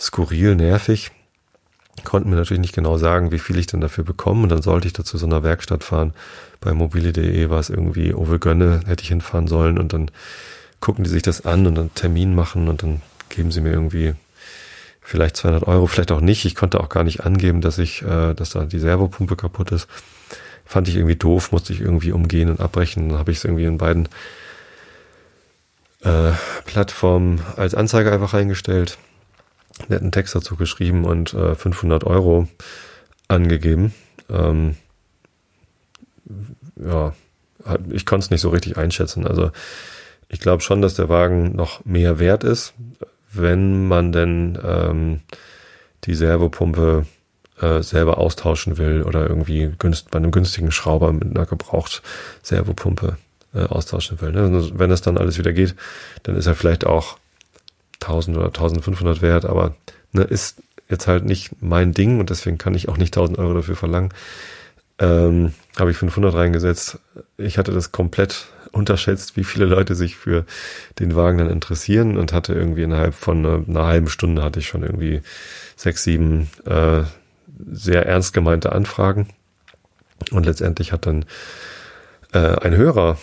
skurril, 0.00 0.54
nervig. 0.54 1.10
Konnten 2.04 2.30
mir 2.30 2.36
natürlich 2.36 2.62
nicht 2.62 2.74
genau 2.74 2.96
sagen, 2.96 3.32
wie 3.32 3.38
viel 3.38 3.58
ich 3.58 3.66
denn 3.66 3.82
dafür 3.82 4.02
bekomme. 4.02 4.44
Und 4.44 4.48
dann 4.48 4.62
sollte 4.62 4.86
ich 4.86 4.94
dazu 4.94 5.18
so 5.18 5.26
einer 5.26 5.42
Werkstatt 5.42 5.84
fahren. 5.84 6.14
Bei 6.62 6.72
mobile.de 6.72 7.50
war 7.50 7.60
es 7.60 7.68
irgendwie 7.68 8.14
Owe 8.14 8.38
Gönne, 8.38 8.80
hätte 8.86 9.02
ich 9.02 9.08
hinfahren 9.08 9.46
sollen. 9.46 9.76
Und 9.76 9.92
dann 9.92 10.10
gucken 10.80 11.04
die 11.04 11.10
sich 11.10 11.22
das 11.22 11.44
an 11.44 11.66
und 11.66 11.74
dann 11.74 11.94
Termin 11.94 12.34
machen 12.34 12.68
und 12.68 12.82
dann 12.82 13.02
geben 13.28 13.52
sie 13.52 13.60
mir 13.60 13.72
irgendwie 13.72 14.14
vielleicht 15.02 15.36
200 15.36 15.66
Euro, 15.68 15.86
vielleicht 15.86 16.12
auch 16.12 16.22
nicht. 16.22 16.46
Ich 16.46 16.54
konnte 16.54 16.80
auch 16.80 16.88
gar 16.88 17.04
nicht 17.04 17.26
angeben, 17.26 17.60
dass 17.60 17.76
ich, 17.76 18.00
äh, 18.00 18.32
dass 18.32 18.50
da 18.50 18.64
die 18.64 18.78
Servopumpe 18.78 19.36
kaputt 19.36 19.70
ist 19.70 19.86
fand 20.64 20.88
ich 20.88 20.96
irgendwie 20.96 21.16
doof, 21.16 21.52
musste 21.52 21.72
ich 21.72 21.80
irgendwie 21.80 22.12
umgehen 22.12 22.48
und 22.48 22.60
abbrechen. 22.60 23.08
Dann 23.08 23.18
habe 23.18 23.30
ich 23.30 23.38
es 23.38 23.44
irgendwie 23.44 23.64
in 23.64 23.78
beiden 23.78 24.08
äh, 26.02 26.32
Plattformen 26.64 27.40
als 27.56 27.74
Anzeige 27.74 28.12
einfach 28.12 28.34
reingestellt, 28.34 28.98
netten 29.88 30.12
Text 30.12 30.34
dazu 30.34 30.56
geschrieben 30.56 31.04
und 31.04 31.34
äh, 31.34 31.54
500 31.54 32.04
Euro 32.04 32.48
angegeben. 33.28 33.94
Ähm, 34.28 34.76
ja, 36.76 37.14
ich 37.90 38.06
konnte 38.06 38.24
es 38.24 38.30
nicht 38.30 38.40
so 38.40 38.50
richtig 38.50 38.76
einschätzen. 38.76 39.26
Also 39.26 39.50
ich 40.28 40.40
glaube 40.40 40.62
schon, 40.62 40.82
dass 40.82 40.94
der 40.94 41.08
Wagen 41.08 41.54
noch 41.54 41.84
mehr 41.84 42.18
wert 42.18 42.44
ist, 42.44 42.74
wenn 43.32 43.86
man 43.86 44.12
denn 44.12 44.58
ähm, 44.62 45.20
die 46.04 46.14
Servopumpe 46.14 47.06
äh, 47.62 47.82
selber 47.82 48.18
austauschen 48.18 48.76
will 48.76 49.02
oder 49.02 49.28
irgendwie 49.28 49.72
günst, 49.78 50.10
bei 50.10 50.18
einem 50.18 50.30
günstigen 50.30 50.70
Schrauber 50.70 51.12
mit 51.12 51.24
einer 51.24 51.46
gebraucht 51.46 52.02
Servopumpe 52.42 53.16
äh, 53.54 53.64
austauschen 53.64 54.20
will. 54.20 54.32
Ne? 54.32 54.42
Also 54.42 54.78
wenn 54.78 54.90
es 54.90 55.02
dann 55.02 55.18
alles 55.18 55.38
wieder 55.38 55.52
geht, 55.52 55.74
dann 56.24 56.36
ist 56.36 56.46
er 56.46 56.54
vielleicht 56.54 56.84
auch 56.84 57.18
1000 58.00 58.36
oder 58.36 58.46
1500 58.46 59.22
wert, 59.22 59.44
aber 59.44 59.74
ne, 60.12 60.22
ist 60.22 60.62
jetzt 60.88 61.06
halt 61.06 61.24
nicht 61.24 61.62
mein 61.62 61.92
Ding 61.92 62.20
und 62.20 62.30
deswegen 62.30 62.58
kann 62.58 62.74
ich 62.74 62.88
auch 62.88 62.96
nicht 62.96 63.16
1000 63.16 63.38
Euro 63.38 63.54
dafür 63.54 63.76
verlangen. 63.76 64.12
Ähm, 64.98 65.52
Habe 65.78 65.90
ich 65.90 65.96
500 65.96 66.34
reingesetzt. 66.34 66.98
Ich 67.38 67.58
hatte 67.58 67.72
das 67.72 67.92
komplett 67.92 68.46
unterschätzt, 68.72 69.36
wie 69.36 69.44
viele 69.44 69.66
Leute 69.66 69.94
sich 69.94 70.16
für 70.16 70.44
den 70.98 71.14
Wagen 71.14 71.38
dann 71.38 71.50
interessieren 71.50 72.16
und 72.16 72.32
hatte 72.32 72.54
irgendwie 72.54 72.82
innerhalb 72.82 73.14
von 73.14 73.44
einer, 73.44 73.68
einer 73.68 73.86
halben 73.86 74.08
Stunde 74.08 74.42
hatte 74.42 74.60
ich 74.60 74.66
schon 74.66 74.82
irgendwie 74.82 75.22
sechs, 75.76 76.04
sieben 76.04 76.48
äh, 76.66 77.02
sehr 77.70 78.06
ernst 78.06 78.32
gemeinte 78.32 78.72
Anfragen. 78.72 79.28
Und 80.30 80.46
letztendlich 80.46 80.92
hat 80.92 81.06
dann 81.06 81.24
äh, 82.32 82.38
ein 82.38 82.76
Hörer, 82.76 83.18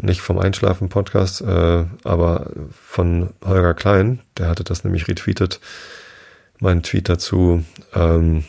nicht 0.00 0.20
vom 0.20 0.38
Einschlafen-Podcast, 0.38 1.42
äh, 1.42 1.84
aber 2.04 2.50
von 2.72 3.30
Holger 3.44 3.74
Klein, 3.74 4.20
der 4.38 4.48
hatte 4.48 4.64
das 4.64 4.84
nämlich 4.84 5.08
retweetet, 5.08 5.60
mein 6.60 6.82
Tweet 6.82 7.08
dazu. 7.08 7.64
Ähm, 7.94 8.44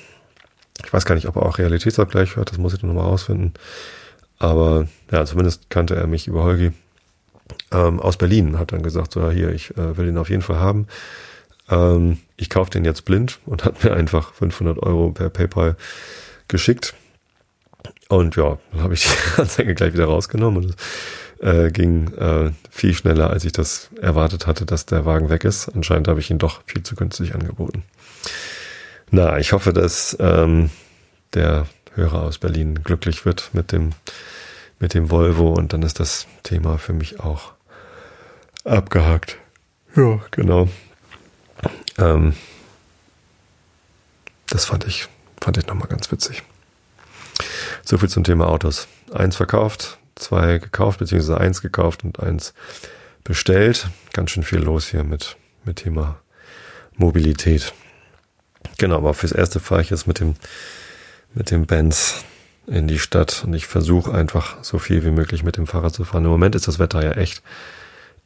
ich 0.83 0.91
weiß 0.91 1.05
gar 1.05 1.15
nicht, 1.15 1.27
ob 1.27 1.35
er 1.35 1.43
auch 1.43 1.57
Realitätsabgleich 1.57 2.35
hört, 2.35 2.51
das 2.51 2.57
muss 2.57 2.73
ich 2.73 2.79
dann 2.79 2.89
nochmal 2.89 3.09
rausfinden. 3.09 3.53
Aber 4.37 4.87
ja, 5.11 5.25
zumindest 5.25 5.69
kannte 5.69 5.95
er 5.95 6.07
mich 6.07 6.27
über 6.27 6.43
Holgi 6.43 6.73
ähm, 7.71 7.99
aus 7.99 8.17
Berlin, 8.17 8.59
hat 8.59 8.71
dann 8.71 8.83
gesagt, 8.83 9.11
so 9.11 9.21
ja, 9.21 9.29
hier, 9.29 9.49
ich 9.51 9.77
äh, 9.77 9.97
will 9.97 10.07
ihn 10.07 10.17
auf 10.17 10.29
jeden 10.29 10.41
Fall 10.41 10.59
haben. 10.59 10.87
Ähm, 11.69 12.19
ich 12.37 12.49
kaufe 12.49 12.71
den 12.71 12.85
jetzt 12.85 13.05
blind 13.05 13.39
und 13.45 13.65
hat 13.65 13.83
mir 13.83 13.93
einfach 13.93 14.33
500 14.33 14.81
Euro 14.81 15.11
per 15.11 15.29
PayPal 15.29 15.75
geschickt. 16.47 16.93
Und 18.09 18.35
ja, 18.35 18.57
dann 18.71 18.83
habe 18.83 18.93
ich 18.93 19.03
die 19.03 19.09
Anzeige 19.41 19.75
gleich 19.75 19.93
wieder 19.93 20.05
rausgenommen 20.05 20.63
und 20.63 20.69
es 20.69 20.75
äh, 21.41 21.71
ging 21.71 22.13
äh, 22.13 22.51
viel 22.69 22.93
schneller, 22.93 23.29
als 23.29 23.45
ich 23.45 23.51
das 23.51 23.89
erwartet 24.01 24.47
hatte, 24.47 24.65
dass 24.65 24.85
der 24.85 25.05
Wagen 25.05 25.29
weg 25.29 25.43
ist. 25.43 25.69
Anscheinend 25.69 26.07
habe 26.07 26.19
ich 26.19 26.29
ihn 26.29 26.37
doch 26.37 26.61
viel 26.65 26.83
zu 26.83 26.95
günstig 26.95 27.33
angeboten. 27.33 27.83
Na, 29.11 29.37
ich 29.39 29.53
hoffe, 29.53 29.73
dass 29.73 30.15
ähm, 30.19 30.69
der 31.33 31.67
Hörer 31.93 32.23
aus 32.23 32.37
Berlin 32.37 32.83
glücklich 32.83 33.25
wird 33.25 33.51
mit 33.53 33.71
dem, 33.71 33.91
mit 34.79 34.93
dem 34.93 35.09
Volvo 35.09 35.53
und 35.53 35.73
dann 35.73 35.83
ist 35.83 35.99
das 35.99 36.27
Thema 36.43 36.77
für 36.77 36.93
mich 36.93 37.19
auch 37.19 37.53
abgehakt. 38.63 39.37
Ja, 39.95 40.19
genau. 40.31 40.67
Ähm, 41.97 42.35
das 44.47 44.65
fand 44.65 44.85
ich, 44.85 45.07
fand 45.41 45.57
ich 45.57 45.67
nochmal 45.67 45.87
ganz 45.87 46.11
witzig. 46.11 46.43
So 47.83 47.97
viel 47.97 48.09
zum 48.09 48.23
Thema 48.23 48.47
Autos. 48.47 48.87
Eins 49.13 49.35
verkauft, 49.35 49.97
zwei 50.15 50.57
gekauft, 50.57 50.99
beziehungsweise 50.99 51.39
eins 51.39 51.61
gekauft 51.61 52.03
und 52.03 52.19
eins 52.19 52.53
bestellt. 53.23 53.89
Ganz 54.13 54.31
schön 54.31 54.43
viel 54.43 54.59
los 54.59 54.87
hier 54.87 55.03
mit, 55.03 55.37
mit 55.65 55.77
Thema 55.77 56.19
Mobilität. 56.95 57.73
Genau, 58.77 58.97
aber 58.97 59.13
fürs 59.13 59.31
erste 59.31 59.59
fahre 59.59 59.81
ich 59.81 59.89
jetzt 59.89 60.07
mit 60.07 60.19
dem, 60.19 60.35
mit 61.33 61.51
dem 61.51 61.65
Benz 61.65 62.23
in 62.67 62.87
die 62.87 62.99
Stadt 62.99 63.43
und 63.45 63.53
ich 63.53 63.67
versuche 63.67 64.13
einfach 64.13 64.63
so 64.63 64.79
viel 64.79 65.03
wie 65.05 65.11
möglich 65.11 65.43
mit 65.43 65.57
dem 65.57 65.67
Fahrrad 65.67 65.93
zu 65.93 66.03
fahren. 66.03 66.25
Im 66.25 66.31
Moment 66.31 66.55
ist 66.55 66.67
das 66.67 66.79
Wetter 66.79 67.03
ja 67.03 67.11
echt 67.11 67.43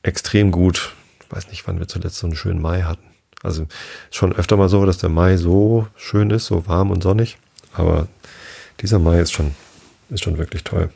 extrem 0.02 0.52
gut. 0.52 0.94
Ich 1.22 1.32
weiß 1.32 1.50
nicht, 1.50 1.68
wann 1.68 1.80
wir 1.80 1.88
zuletzt 1.88 2.18
so 2.18 2.28
einen 2.28 2.36
schönen 2.36 2.62
Mai 2.62 2.84
hatten. 2.84 3.09
Also 3.44 3.68
schon 4.12 4.34
öfter 4.34 4.58
mal 4.58 4.70
so, 4.70 4.86
dass 4.86 4.98
der 4.98 5.10
Mai 5.10 5.38
so 5.38 5.88
schön 5.96 6.30
ist, 6.30 6.48
so 6.48 6.68
warm 6.68 6.92
und 6.92 7.04
sonnig. 7.04 7.38
Aber 7.74 8.08
dieser 8.82 9.00
Mai 9.00 9.20
ist 9.20 9.32
schon, 9.32 9.56
ist 10.10 10.24
schon 10.24 10.38
wirklich 10.38 10.64
toll. 10.64 10.90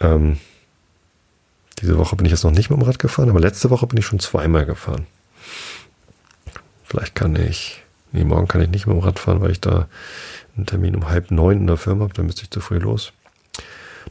Ähm, 0.00 0.38
diese 1.80 1.96
Woche 1.96 2.16
bin 2.16 2.26
ich 2.26 2.32
jetzt 2.32 2.44
noch 2.44 2.50
nicht 2.50 2.70
mit 2.70 2.78
dem 2.78 2.84
Rad 2.84 2.98
gefahren, 2.98 3.30
aber 3.30 3.40
letzte 3.40 3.70
Woche 3.70 3.86
bin 3.86 3.98
ich 3.98 4.06
schon 4.06 4.18
zweimal 4.18 4.66
gefahren. 4.66 5.06
Vielleicht 6.84 7.14
kann 7.14 7.36
ich, 7.36 7.82
nee, 8.12 8.24
morgen 8.24 8.48
kann 8.48 8.60
ich 8.60 8.68
nicht 8.68 8.86
mit 8.86 8.96
dem 8.96 9.02
Rad 9.02 9.18
fahren, 9.18 9.40
weil 9.40 9.52
ich 9.52 9.60
da 9.60 9.88
einen 10.56 10.66
Termin 10.66 10.96
um 10.96 11.08
halb 11.08 11.30
neun 11.30 11.60
in 11.60 11.66
der 11.66 11.76
Firma 11.76 12.04
habe, 12.04 12.14
dann 12.14 12.26
müsste 12.26 12.42
ich 12.42 12.50
zu 12.50 12.60
früh 12.60 12.78
los. 12.78 13.12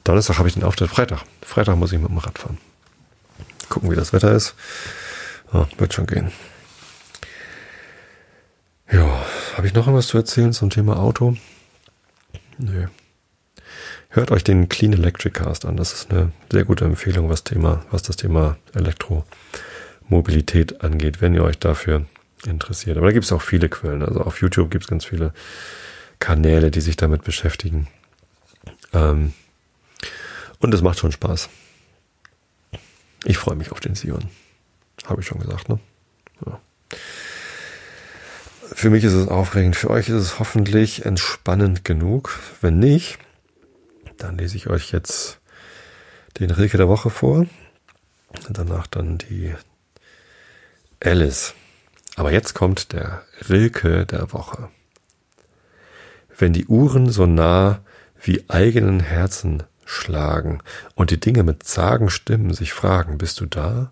Donnerstag 0.03 0.37
habe 0.37 0.47
ich 0.47 0.53
den 0.53 0.63
Auftritt, 0.63 0.89
Freitag. 0.89 1.23
Freitag 1.41 1.75
muss 1.75 1.91
ich 1.91 1.99
mit 1.99 2.09
dem 2.09 2.17
Rad 2.19 2.37
fahren. 2.37 2.57
Gucken, 3.67 3.91
wie 3.91 3.95
das 3.95 4.13
Wetter 4.13 4.31
ist. 4.31 4.55
Ja, 5.51 5.67
wird 5.77 5.93
schon 5.93 6.07
gehen. 6.07 6.31
Ja, 8.91 9.25
habe 9.55 9.67
ich 9.67 9.73
noch 9.73 9.87
irgendwas 9.87 10.07
zu 10.07 10.17
erzählen 10.17 10.53
zum 10.53 10.69
Thema 10.69 10.97
Auto? 10.97 11.35
Nö. 12.57 12.87
Hört 14.09 14.31
euch 14.31 14.43
den 14.43 14.69
Clean 14.69 14.93
Electric 14.93 15.33
Cast 15.33 15.65
an. 15.65 15.75
Das 15.75 15.93
ist 15.93 16.09
eine 16.09 16.31
sehr 16.51 16.63
gute 16.63 16.85
Empfehlung, 16.85 17.29
was 17.29 17.43
Thema, 17.43 17.85
was 17.91 18.01
das 18.01 18.15
Thema 18.15 18.57
Elektromobilität 18.73 20.81
angeht, 20.81 21.21
wenn 21.21 21.35
ihr 21.35 21.43
euch 21.43 21.59
dafür 21.59 22.05
interessiert. 22.45 22.97
Aber 22.97 23.07
da 23.07 23.11
gibt 23.11 23.25
es 23.25 23.31
auch 23.31 23.41
viele 23.41 23.67
Quellen. 23.67 24.03
Also 24.03 24.21
auf 24.21 24.41
YouTube 24.41 24.71
gibt 24.71 24.85
es 24.85 24.89
ganz 24.89 25.05
viele 25.05 25.33
Kanäle, 26.19 26.71
die 26.71 26.81
sich 26.81 26.95
damit 26.95 27.23
beschäftigen. 27.23 27.87
Ähm, 28.93 29.33
und 30.59 30.73
es 30.73 30.81
macht 30.81 30.99
schon 30.99 31.11
Spaß. 31.11 31.49
Ich 33.25 33.37
freue 33.37 33.55
mich 33.55 33.71
auf 33.71 33.81
den 33.81 33.95
Sion. 33.95 34.29
Habe 35.05 35.21
ich 35.21 35.27
schon 35.27 35.39
gesagt, 35.39 35.69
ne? 35.69 35.79
Ja. 36.45 36.59
Für 38.73 38.89
mich 38.89 39.03
ist 39.03 39.13
es 39.13 39.27
aufregend, 39.27 39.75
für 39.75 39.89
euch 39.89 40.09
ist 40.09 40.15
es 40.15 40.39
hoffentlich 40.39 41.05
entspannend 41.05 41.85
genug. 41.85 42.39
Wenn 42.61 42.79
nicht, 42.79 43.17
dann 44.17 44.37
lese 44.37 44.57
ich 44.57 44.67
euch 44.67 44.91
jetzt 44.91 45.39
den 46.39 46.51
Rilke 46.51 46.77
der 46.77 46.87
Woche 46.87 47.09
vor. 47.09 47.45
Danach 48.49 48.87
dann 48.87 49.17
die 49.17 49.53
Alice. 50.99 51.53
Aber 52.15 52.31
jetzt 52.31 52.53
kommt 52.53 52.93
der 52.93 53.23
Rilke 53.49 54.05
der 54.05 54.33
Woche. 54.33 54.69
Wenn 56.37 56.53
die 56.53 56.65
Uhren 56.65 57.09
so 57.09 57.25
nah 57.25 57.79
wie 58.21 58.49
eigenen 58.49 58.99
Herzen 58.99 59.63
schlagen 59.85 60.61
und 60.95 61.11
die 61.11 61.19
Dinge 61.19 61.43
mit 61.43 61.63
zagen 61.63 62.09
Stimmen 62.09 62.53
sich 62.53 62.73
fragen, 62.73 63.17
bist 63.17 63.39
du 63.39 63.45
da? 63.45 63.91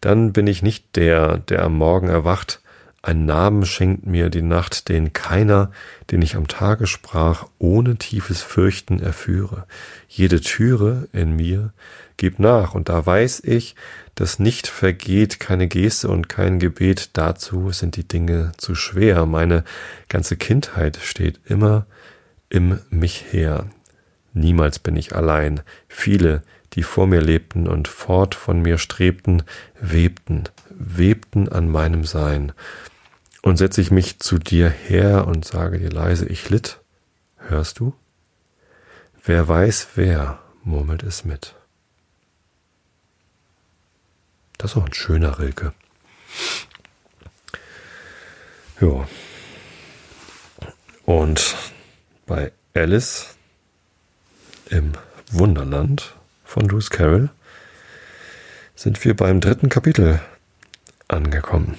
Dann 0.00 0.32
bin 0.32 0.46
ich 0.46 0.62
nicht 0.62 0.96
der, 0.96 1.38
der 1.38 1.62
am 1.62 1.76
Morgen 1.78 2.08
erwacht, 2.08 2.60
ein 3.06 3.24
Namen 3.24 3.64
schenkt 3.64 4.04
mir 4.04 4.30
die 4.30 4.42
Nacht, 4.42 4.88
den 4.88 5.12
keiner, 5.12 5.70
den 6.10 6.22
ich 6.22 6.34
am 6.34 6.48
Tage 6.48 6.88
sprach, 6.88 7.46
ohne 7.58 7.96
tiefes 7.96 8.42
Fürchten 8.42 8.98
erführe. 8.98 9.66
Jede 10.08 10.40
Türe 10.40 11.06
in 11.12 11.36
mir 11.36 11.72
gibt 12.16 12.40
nach, 12.40 12.74
und 12.74 12.88
da 12.88 13.06
weiß 13.06 13.44
ich, 13.44 13.76
dass 14.16 14.40
nicht 14.40 14.66
vergeht 14.66 15.38
keine 15.38 15.68
Geste 15.68 16.08
und 16.08 16.28
kein 16.28 16.58
Gebet, 16.58 17.10
dazu 17.12 17.70
sind 17.70 17.94
die 17.94 18.08
Dinge 18.08 18.50
zu 18.56 18.74
schwer. 18.74 19.24
Meine 19.24 19.62
ganze 20.08 20.36
Kindheit 20.36 20.98
steht 21.00 21.38
immer 21.44 21.86
im 22.48 22.80
mich 22.90 23.26
her. 23.30 23.66
Niemals 24.32 24.80
bin 24.80 24.96
ich 24.96 25.14
allein. 25.14 25.60
Viele, 25.86 26.42
die 26.72 26.82
vor 26.82 27.06
mir 27.06 27.20
lebten 27.20 27.68
und 27.68 27.86
fort 27.86 28.34
von 28.34 28.62
mir 28.62 28.78
strebten, 28.78 29.44
webten, 29.80 30.44
webten 30.70 31.48
an 31.48 31.68
meinem 31.68 32.02
Sein. 32.02 32.52
Und 33.46 33.58
setze 33.58 33.80
ich 33.80 33.92
mich 33.92 34.18
zu 34.18 34.38
dir 34.38 34.68
her 34.68 35.28
und 35.28 35.44
sage 35.44 35.78
dir 35.78 35.90
leise, 35.90 36.26
ich 36.26 36.50
litt, 36.50 36.80
hörst 37.36 37.78
du? 37.78 37.94
Wer 39.22 39.46
weiß 39.46 39.90
wer, 39.94 40.40
murmelt 40.64 41.04
es 41.04 41.24
mit. 41.24 41.54
Das 44.58 44.72
ist 44.72 44.76
auch 44.76 44.86
ein 44.86 44.94
schöner 44.94 45.38
Rilke. 45.38 45.72
Ja. 48.80 49.06
Und 51.04 51.54
bei 52.26 52.50
Alice 52.74 53.36
im 54.70 54.90
Wunderland 55.30 56.16
von 56.44 56.68
Lewis 56.68 56.90
Carroll 56.90 57.30
sind 58.74 59.04
wir 59.04 59.14
beim 59.14 59.40
dritten 59.40 59.68
Kapitel 59.68 60.20
angekommen. 61.06 61.78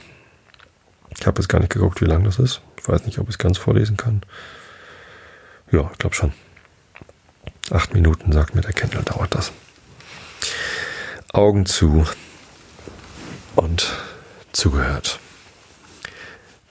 Ich 1.19 1.25
habe 1.25 1.41
jetzt 1.41 1.47
gar 1.47 1.59
nicht 1.59 1.73
geguckt, 1.73 2.01
wie 2.01 2.05
lang 2.05 2.23
das 2.23 2.39
ist. 2.39 2.61
Ich 2.79 2.87
weiß 2.87 3.05
nicht, 3.05 3.19
ob 3.19 3.25
ich 3.25 3.35
es 3.35 3.39
ganz 3.39 3.57
vorlesen 3.57 3.97
kann. 3.97 4.21
Ja, 5.71 5.89
ich 5.91 5.97
glaube 5.97 6.15
schon. 6.15 6.33
Acht 7.71 7.93
Minuten, 7.93 8.31
sagt 8.31 8.55
mir 8.55 8.61
der 8.61 8.73
Kindle, 8.73 9.03
dauert 9.03 9.35
das. 9.35 9.51
Augen 11.33 11.65
zu 11.65 12.05
und 13.55 13.91
zugehört. 14.53 15.19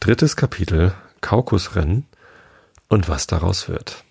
Drittes 0.00 0.36
Kapitel 0.36 0.94
Kaukusrennen 1.20 2.06
und 2.88 3.08
was 3.08 3.26
daraus 3.26 3.68
wird. 3.68 4.04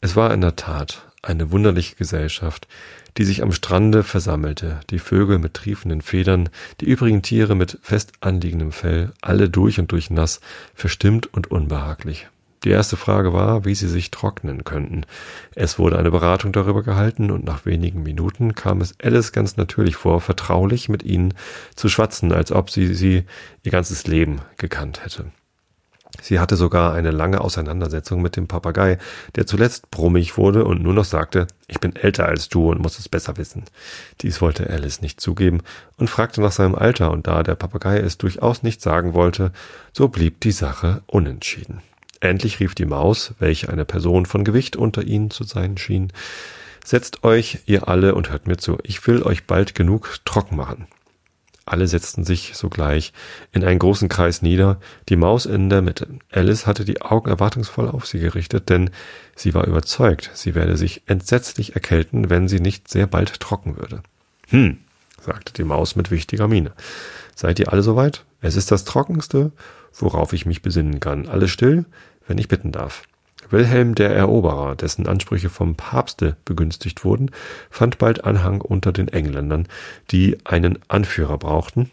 Es 0.00 0.16
war 0.16 0.32
in 0.32 0.40
der 0.40 0.56
Tat 0.56 1.02
eine 1.22 1.50
wunderliche 1.50 1.96
Gesellschaft, 1.96 2.68
die 3.16 3.24
sich 3.24 3.42
am 3.42 3.52
Strande 3.52 4.02
versammelte, 4.02 4.80
die 4.90 4.98
Vögel 4.98 5.38
mit 5.38 5.54
triefenden 5.54 6.02
Federn, 6.02 6.48
die 6.80 6.86
übrigen 6.86 7.22
Tiere 7.22 7.54
mit 7.54 7.78
fest 7.82 8.12
anliegendem 8.20 8.72
Fell, 8.72 9.12
alle 9.20 9.48
durch 9.48 9.78
und 9.78 9.92
durch 9.92 10.10
nass, 10.10 10.40
verstimmt 10.74 11.32
und 11.32 11.50
unbehaglich. 11.50 12.28
Die 12.64 12.70
erste 12.70 12.98
Frage 12.98 13.32
war, 13.32 13.64
wie 13.64 13.74
sie 13.74 13.88
sich 13.88 14.10
trocknen 14.10 14.64
könnten. 14.64 15.06
Es 15.54 15.78
wurde 15.78 15.98
eine 15.98 16.10
Beratung 16.10 16.52
darüber 16.52 16.82
gehalten 16.82 17.30
und 17.30 17.44
nach 17.44 17.64
wenigen 17.64 18.02
Minuten 18.02 18.54
kam 18.54 18.82
es 18.82 18.94
Alice 19.02 19.32
ganz 19.32 19.56
natürlich 19.56 19.96
vor, 19.96 20.20
vertraulich 20.20 20.90
mit 20.90 21.02
ihnen 21.02 21.32
zu 21.74 21.88
schwatzen, 21.88 22.32
als 22.32 22.52
ob 22.52 22.68
sie 22.68 22.94
sie 22.94 23.24
ihr 23.62 23.72
ganzes 23.72 24.06
Leben 24.06 24.42
gekannt 24.58 25.02
hätte. 25.02 25.32
Sie 26.22 26.38
hatte 26.38 26.56
sogar 26.56 26.92
eine 26.92 27.10
lange 27.10 27.40
Auseinandersetzung 27.40 28.22
mit 28.22 28.36
dem 28.36 28.48
Papagei, 28.48 28.98
der 29.36 29.46
zuletzt 29.46 29.90
brummig 29.90 30.36
wurde 30.36 30.64
und 30.64 30.82
nur 30.82 30.94
noch 30.94 31.04
sagte, 31.04 31.46
ich 31.68 31.80
bin 31.80 31.96
älter 31.96 32.26
als 32.26 32.48
du 32.48 32.70
und 32.70 32.80
muss 32.80 32.98
es 32.98 33.08
besser 33.08 33.36
wissen. 33.36 33.64
Dies 34.20 34.40
wollte 34.40 34.68
Alice 34.68 35.02
nicht 35.02 35.20
zugeben 35.20 35.60
und 35.96 36.10
fragte 36.10 36.40
nach 36.40 36.52
seinem 36.52 36.74
Alter, 36.74 37.10
und 37.10 37.26
da 37.26 37.42
der 37.42 37.54
Papagei 37.54 37.98
es 37.98 38.18
durchaus 38.18 38.62
nicht 38.62 38.82
sagen 38.82 39.14
wollte, 39.14 39.52
so 39.92 40.08
blieb 40.08 40.40
die 40.40 40.52
Sache 40.52 41.02
unentschieden. 41.06 41.80
Endlich 42.20 42.60
rief 42.60 42.74
die 42.74 42.86
Maus, 42.86 43.34
welche 43.38 43.70
eine 43.70 43.84
Person 43.84 44.26
von 44.26 44.44
Gewicht 44.44 44.76
unter 44.76 45.02
ihnen 45.02 45.30
zu 45.30 45.44
sein 45.44 45.78
schien, 45.78 46.12
Setzt 46.84 47.24
euch, 47.24 47.58
ihr 47.66 47.88
alle, 47.88 48.14
und 48.14 48.30
hört 48.30 48.46
mir 48.46 48.56
zu, 48.56 48.78
ich 48.82 49.06
will 49.06 49.22
euch 49.22 49.46
bald 49.46 49.74
genug 49.74 50.18
trocken 50.24 50.56
machen. 50.56 50.86
Alle 51.66 51.86
setzten 51.86 52.24
sich 52.24 52.52
sogleich 52.54 53.12
in 53.52 53.64
einen 53.64 53.78
großen 53.78 54.08
Kreis 54.08 54.42
nieder, 54.42 54.80
die 55.08 55.16
Maus 55.16 55.46
in 55.46 55.70
der 55.70 55.82
Mitte. 55.82 56.08
Alice 56.32 56.66
hatte 56.66 56.84
die 56.84 57.02
Augen 57.02 57.28
erwartungsvoll 57.28 57.88
auf 57.88 58.06
sie 58.06 58.18
gerichtet, 58.18 58.68
denn 58.68 58.90
sie 59.36 59.54
war 59.54 59.66
überzeugt, 59.66 60.30
sie 60.34 60.54
werde 60.54 60.76
sich 60.76 61.02
entsetzlich 61.06 61.74
erkälten, 61.74 62.30
wenn 62.30 62.48
sie 62.48 62.60
nicht 62.60 62.88
sehr 62.88 63.06
bald 63.06 63.40
trocken 63.40 63.76
würde. 63.76 64.02
Hm, 64.48 64.78
sagte 65.20 65.52
die 65.52 65.64
Maus 65.64 65.96
mit 65.96 66.10
wichtiger 66.10 66.48
Miene. 66.48 66.72
Seid 67.36 67.58
ihr 67.58 67.72
alle 67.72 67.82
soweit? 67.82 68.24
Es 68.40 68.56
ist 68.56 68.70
das 68.70 68.84
Trockenste, 68.84 69.52
worauf 69.92 70.32
ich 70.32 70.46
mich 70.46 70.62
besinnen 70.62 71.00
kann. 71.00 71.28
Alle 71.28 71.48
still, 71.48 71.84
wenn 72.26 72.38
ich 72.38 72.48
bitten 72.48 72.72
darf. 72.72 73.02
Wilhelm 73.48 73.94
der 73.94 74.10
Eroberer, 74.10 74.76
dessen 74.76 75.06
Ansprüche 75.06 75.48
vom 75.48 75.74
Papste 75.74 76.36
begünstigt 76.44 77.04
wurden, 77.04 77.30
fand 77.70 77.98
bald 77.98 78.24
Anhang 78.24 78.60
unter 78.60 78.92
den 78.92 79.08
Engländern, 79.08 79.66
die 80.10 80.38
einen 80.44 80.78
Anführer 80.88 81.38
brauchten 81.38 81.90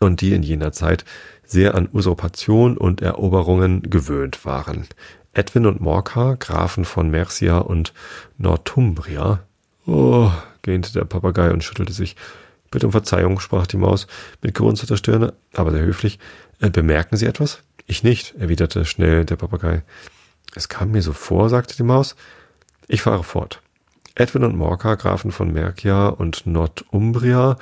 und 0.00 0.20
die 0.20 0.32
in 0.32 0.42
jener 0.42 0.72
Zeit 0.72 1.04
sehr 1.44 1.74
an 1.74 1.88
Usurpation 1.92 2.76
und 2.76 3.00
Eroberungen 3.00 3.82
gewöhnt 3.82 4.44
waren. 4.44 4.86
Edwin 5.32 5.66
und 5.66 5.80
Morcar, 5.80 6.36
Grafen 6.36 6.84
von 6.84 7.10
Mercia 7.10 7.58
und 7.58 7.94
Northumbria. 8.36 9.40
Oh, 9.86 10.30
gähnte 10.62 10.92
der 10.92 11.04
Papagei 11.04 11.52
und 11.52 11.64
schüttelte 11.64 11.92
sich. 11.92 12.16
Bitte 12.70 12.86
um 12.86 12.92
Verzeihung, 12.92 13.40
sprach 13.40 13.66
die 13.66 13.78
Maus 13.78 14.06
mit 14.42 14.54
gerunzelter 14.54 14.98
Stirne, 14.98 15.32
aber 15.54 15.70
sehr 15.70 15.84
höflich. 15.84 16.18
Äh, 16.60 16.68
bemerken 16.68 17.16
Sie 17.16 17.24
etwas? 17.24 17.62
Ich 17.86 18.02
nicht, 18.02 18.34
erwiderte 18.38 18.84
schnell 18.84 19.24
der 19.24 19.36
Papagei. 19.36 19.82
Es 20.58 20.68
kam 20.68 20.90
mir 20.90 21.02
so 21.02 21.12
vor, 21.12 21.48
sagte 21.48 21.76
die 21.76 21.84
Maus. 21.84 22.16
Ich 22.88 23.02
fahre 23.02 23.22
fort. 23.22 23.62
Edwin 24.16 24.42
und 24.42 24.56
Morcar, 24.56 24.96
Grafen 24.96 25.30
von 25.30 25.52
Mercia 25.52 26.08
und 26.08 26.48
Northumbria, 26.48 27.56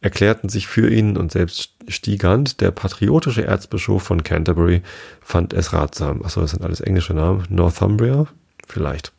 erklärten 0.00 0.48
sich 0.48 0.66
für 0.66 0.90
ihn 0.90 1.16
und 1.16 1.30
selbst 1.30 1.76
Stigand, 1.86 2.60
der 2.60 2.72
patriotische 2.72 3.44
Erzbischof 3.44 4.02
von 4.02 4.24
Canterbury, 4.24 4.82
fand 5.20 5.52
es 5.52 5.72
ratsam. 5.72 6.24
Achso, 6.24 6.40
das 6.40 6.50
sind 6.50 6.64
alles 6.64 6.80
englische 6.80 7.14
Namen. 7.14 7.46
Northumbria? 7.50 8.26
Vielleicht. 8.66 9.12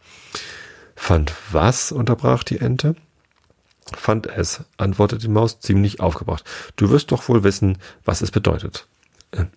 Fand 0.97 1.31
was? 1.53 1.93
unterbrach 1.93 2.43
die 2.43 2.59
Ente. 2.59 2.97
Fand 3.95 4.27
es, 4.27 4.65
antwortete 4.75 5.21
die 5.21 5.31
Maus 5.31 5.61
ziemlich 5.61 6.01
aufgebracht. 6.01 6.43
Du 6.75 6.89
wirst 6.89 7.13
doch 7.13 7.29
wohl 7.29 7.45
wissen, 7.45 7.77
was 8.03 8.21
es 8.21 8.31
bedeutet. 8.31 8.87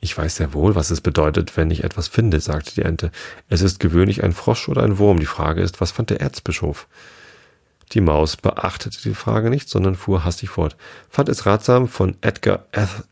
Ich 0.01 0.16
weiß 0.16 0.37
sehr 0.37 0.53
wohl, 0.55 0.77
was 0.77 0.91
es 0.91 1.01
bedeutet, 1.01 1.57
wenn 1.57 1.70
ich 1.70 1.83
etwas 1.83 2.07
finde, 2.07 2.39
sagte 2.41 2.75
die 2.75 2.83
Ente. 2.83 3.11
Es 3.49 3.61
ist 3.61 3.81
gewöhnlich 3.81 4.22
ein 4.22 4.33
Frosch 4.33 4.68
oder 4.68 4.83
ein 4.85 4.99
Wurm. 4.99 5.18
Die 5.18 5.27
Frage 5.27 5.62
ist, 5.62 5.81
was 5.81 5.91
fand 5.91 6.11
der 6.11 6.20
Erzbischof? 6.20 6.87
Die 7.93 8.01
Maus 8.01 8.37
beachtete 8.37 9.03
die 9.03 9.14
Frage 9.14 9.51
nicht, 9.51 9.68
sondern 9.68 9.97
fuhr 9.97 10.25
hastig 10.25 10.51
fort. 10.51 10.77
Fand 11.09 11.29
es 11.29 11.45
ratsam, 11.45 11.89
von 11.89 12.16
Edgar 12.20 12.66
Eth 12.72 13.05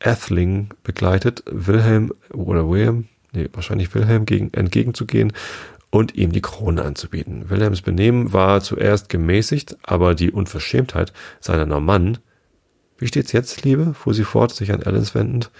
Athling 0.00 0.70
begleitet, 0.84 1.42
Wilhelm 1.50 2.12
oder 2.32 2.68
William, 2.68 3.08
nee, 3.32 3.48
wahrscheinlich 3.52 3.92
Wilhelm 3.94 4.26
gegen, 4.26 4.52
entgegenzugehen 4.54 5.32
und 5.90 6.14
ihm 6.14 6.30
die 6.30 6.40
Krone 6.40 6.84
anzubieten. 6.84 7.50
Wilhelms 7.50 7.82
Benehmen 7.82 8.32
war 8.32 8.60
zuerst 8.60 9.08
gemäßigt, 9.08 9.76
aber 9.82 10.14
die 10.14 10.30
Unverschämtheit 10.30 11.12
seiner 11.40 11.66
Normannen 11.66 12.18
wie 12.98 13.06
steht's 13.06 13.32
jetzt, 13.32 13.62
Liebe? 13.62 13.94
fuhr 13.94 14.12
sie 14.12 14.24
fort, 14.24 14.52
sich 14.52 14.72
an 14.72 14.82
Alice 14.82 15.14
wendend. 15.14 15.50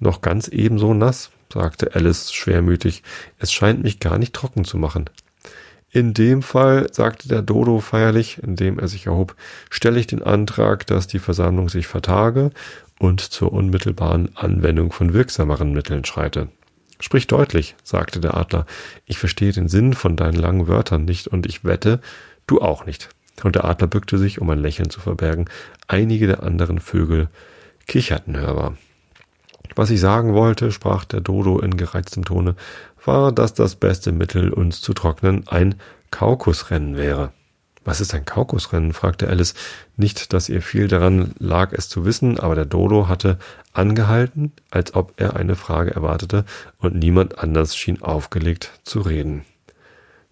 Noch 0.00 0.22
ganz 0.22 0.48
ebenso 0.48 0.94
nass, 0.94 1.30
sagte 1.52 1.94
Alice 1.94 2.32
schwermütig. 2.32 3.02
Es 3.38 3.52
scheint 3.52 3.82
mich 3.82 4.00
gar 4.00 4.18
nicht 4.18 4.34
trocken 4.34 4.64
zu 4.64 4.78
machen. 4.78 5.08
In 5.92 6.14
dem 6.14 6.42
Fall, 6.42 6.86
sagte 6.92 7.28
der 7.28 7.42
Dodo 7.42 7.80
feierlich, 7.80 8.38
indem 8.42 8.78
er 8.78 8.88
sich 8.88 9.06
erhob, 9.06 9.36
stelle 9.70 9.98
ich 10.00 10.06
den 10.06 10.22
Antrag, 10.22 10.86
dass 10.86 11.06
die 11.06 11.18
Versammlung 11.18 11.68
sich 11.68 11.86
vertage 11.86 12.50
und 12.98 13.20
zur 13.20 13.52
unmittelbaren 13.52 14.36
Anwendung 14.36 14.92
von 14.92 15.12
wirksameren 15.12 15.72
Mitteln 15.72 16.04
schreite. 16.04 16.48
Sprich 17.00 17.26
deutlich, 17.26 17.74
sagte 17.82 18.20
der 18.20 18.36
Adler. 18.36 18.66
Ich 19.04 19.18
verstehe 19.18 19.52
den 19.52 19.68
Sinn 19.68 19.94
von 19.94 20.16
deinen 20.16 20.38
langen 20.38 20.68
Wörtern 20.68 21.04
nicht 21.04 21.26
und 21.26 21.46
ich 21.46 21.64
wette, 21.64 22.00
du 22.46 22.60
auch 22.60 22.86
nicht. 22.86 23.08
Und 23.42 23.56
der 23.56 23.64
Adler 23.64 23.86
bückte 23.86 24.18
sich, 24.18 24.40
um 24.40 24.48
ein 24.50 24.58
Lächeln 24.60 24.90
zu 24.90 25.00
verbergen. 25.00 25.46
Einige 25.88 26.26
der 26.26 26.42
anderen 26.42 26.78
Vögel 26.78 27.28
kicherten 27.86 28.38
hörbar. 28.38 28.76
Was 29.76 29.90
ich 29.90 30.00
sagen 30.00 30.34
wollte, 30.34 30.72
sprach 30.72 31.04
der 31.04 31.20
Dodo 31.20 31.58
in 31.60 31.76
gereiztem 31.76 32.24
Tone, 32.24 32.56
war, 33.04 33.32
dass 33.32 33.54
das 33.54 33.76
beste 33.76 34.12
Mittel, 34.12 34.52
uns 34.52 34.80
zu 34.80 34.92
trocknen, 34.94 35.46
ein 35.48 35.76
Kaukusrennen 36.10 36.96
wäre. 36.96 37.32
Was 37.84 38.00
ist 38.00 38.14
ein 38.14 38.26
Kaukusrennen? 38.26 38.92
fragte 38.92 39.28
Alice. 39.28 39.54
Nicht, 39.96 40.32
dass 40.32 40.48
ihr 40.48 40.60
viel 40.60 40.88
daran 40.88 41.34
lag, 41.38 41.72
es 41.72 41.88
zu 41.88 42.04
wissen, 42.04 42.38
aber 42.38 42.54
der 42.54 42.66
Dodo 42.66 43.08
hatte 43.08 43.38
angehalten, 43.72 44.52
als 44.70 44.94
ob 44.94 45.14
er 45.16 45.36
eine 45.36 45.56
Frage 45.56 45.92
erwartete, 45.92 46.44
und 46.78 46.94
niemand 46.94 47.38
anders 47.38 47.74
schien 47.76 48.02
aufgelegt 48.02 48.70
zu 48.84 49.00
reden. 49.00 49.44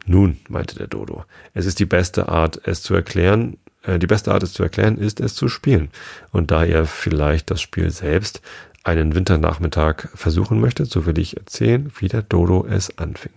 Nun, 0.04 0.38
meinte 0.48 0.76
der 0.76 0.88
Dodo, 0.88 1.24
es 1.54 1.66
ist 1.66 1.78
die 1.78 1.86
beste 1.86 2.28
Art, 2.28 2.60
es 2.64 2.82
zu 2.82 2.94
erklären, 2.94 3.56
äh, 3.82 3.98
die 3.98 4.06
beste 4.06 4.32
Art, 4.32 4.42
es 4.42 4.52
zu 4.52 4.62
erklären, 4.62 4.98
ist, 4.98 5.20
es 5.20 5.34
zu 5.34 5.48
spielen. 5.48 5.90
Und 6.32 6.50
da 6.50 6.64
ihr 6.64 6.86
vielleicht 6.86 7.50
das 7.50 7.60
Spiel 7.60 7.90
selbst 7.90 8.42
einen 8.88 9.14
Winternachmittag 9.14 10.08
versuchen 10.14 10.60
möchte, 10.60 10.86
so 10.86 11.04
will 11.04 11.18
ich 11.18 11.36
erzählen, 11.36 11.92
wie 11.98 12.08
der 12.08 12.22
Dodo 12.22 12.66
es 12.66 12.96
anfing. 12.98 13.32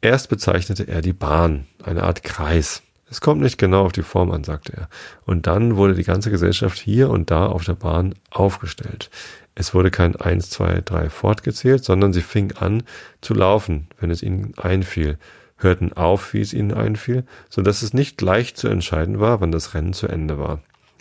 Erst 0.00 0.28
bezeichnete 0.28 0.88
er 0.88 1.02
die 1.02 1.12
Bahn, 1.12 1.66
eine 1.82 2.02
Art 2.02 2.24
Kreis. 2.24 2.82
Es 3.10 3.20
kommt 3.20 3.40
nicht 3.40 3.58
genau 3.58 3.86
auf 3.86 3.92
die 3.92 4.02
Form 4.02 4.30
an, 4.30 4.44
sagte 4.44 4.72
er. 4.76 4.88
Und 5.24 5.46
dann 5.46 5.76
wurde 5.76 5.94
die 5.94 6.04
ganze 6.04 6.30
Gesellschaft 6.30 6.78
hier 6.78 7.10
und 7.10 7.30
da 7.30 7.46
auf 7.46 7.64
der 7.64 7.74
Bahn 7.74 8.14
aufgestellt. 8.30 9.08
Es 9.54 9.72
wurde 9.72 9.90
kein 9.90 10.14
eins, 10.16 10.50
zwei, 10.50 10.82
drei 10.84 11.10
fortgezählt, 11.10 11.84
sondern 11.84 12.12
sie 12.12 12.22
fing 12.22 12.52
an 12.52 12.82
zu 13.20 13.34
laufen, 13.34 13.88
wenn 13.98 14.10
es 14.10 14.22
ihnen 14.22 14.52
einfiel, 14.58 15.18
hörten 15.56 15.92
auf, 15.92 16.34
wie 16.34 16.40
es 16.40 16.52
ihnen 16.52 16.72
einfiel, 16.72 17.24
so 17.48 17.62
dass 17.62 17.82
es 17.82 17.94
nicht 17.94 18.20
leicht 18.20 18.56
zu 18.56 18.68
entscheiden 18.68 19.20
war, 19.20 19.40
wann 19.40 19.52
das 19.52 19.74
Rennen 19.74 19.92
zu 19.92 20.06
Ende 20.06 20.38
war. 20.38 20.60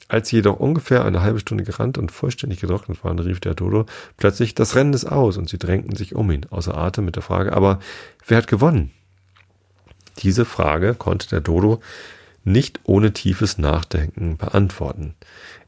Als 0.10 0.30
sie 0.30 0.38
jedoch 0.38 0.60
ungefähr 0.60 1.04
eine 1.04 1.22
halbe 1.22 1.40
Stunde 1.40 1.64
gerannt 1.64 1.98
und 1.98 2.12
vollständig 2.12 2.62
getrocknet 2.62 3.04
waren, 3.04 3.20
rief 3.20 3.40
der 3.42 3.56
Dodo 3.56 3.86
plötzlich, 4.16 4.56
das 4.56 4.76
Rennen 4.76 4.94
ist 4.94 5.06
aus, 5.06 5.38
und 5.38 5.50
sie 5.50 5.58
drängten 5.58 5.96
sich 5.96 6.16
um 6.16 6.32
ihn, 6.32 6.46
außer 6.50 6.78
Atem 6.78 7.06
mit 7.06 7.16
der 7.16 7.24
Frage, 7.24 7.54
aber 7.54 7.80
wer 8.26 8.38
hat 8.38 8.48
gewonnen? 8.48 8.92
Diese 10.20 10.46
Frage 10.46 10.96
konnte 10.96 11.28
der 11.28 11.42
Dodo 11.42 11.82
nicht 12.44 12.80
ohne 12.84 13.12
tiefes 13.12 13.58
Nachdenken 13.58 14.38
beantworten. 14.38 15.14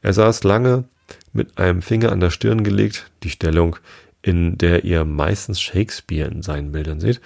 Er 0.00 0.14
saß 0.14 0.44
lange 0.44 0.84
mit 1.32 1.58
einem 1.58 1.82
Finger 1.82 2.10
an 2.10 2.20
der 2.20 2.30
Stirn 2.30 2.64
gelegt, 2.64 3.10
die 3.22 3.30
Stellung, 3.30 3.76
in 4.22 4.56
der 4.56 4.84
ihr 4.84 5.04
meistens 5.04 5.60
Shakespeare 5.60 6.30
in 6.30 6.42
seinen 6.42 6.72
Bildern 6.72 7.00
seht, 7.00 7.20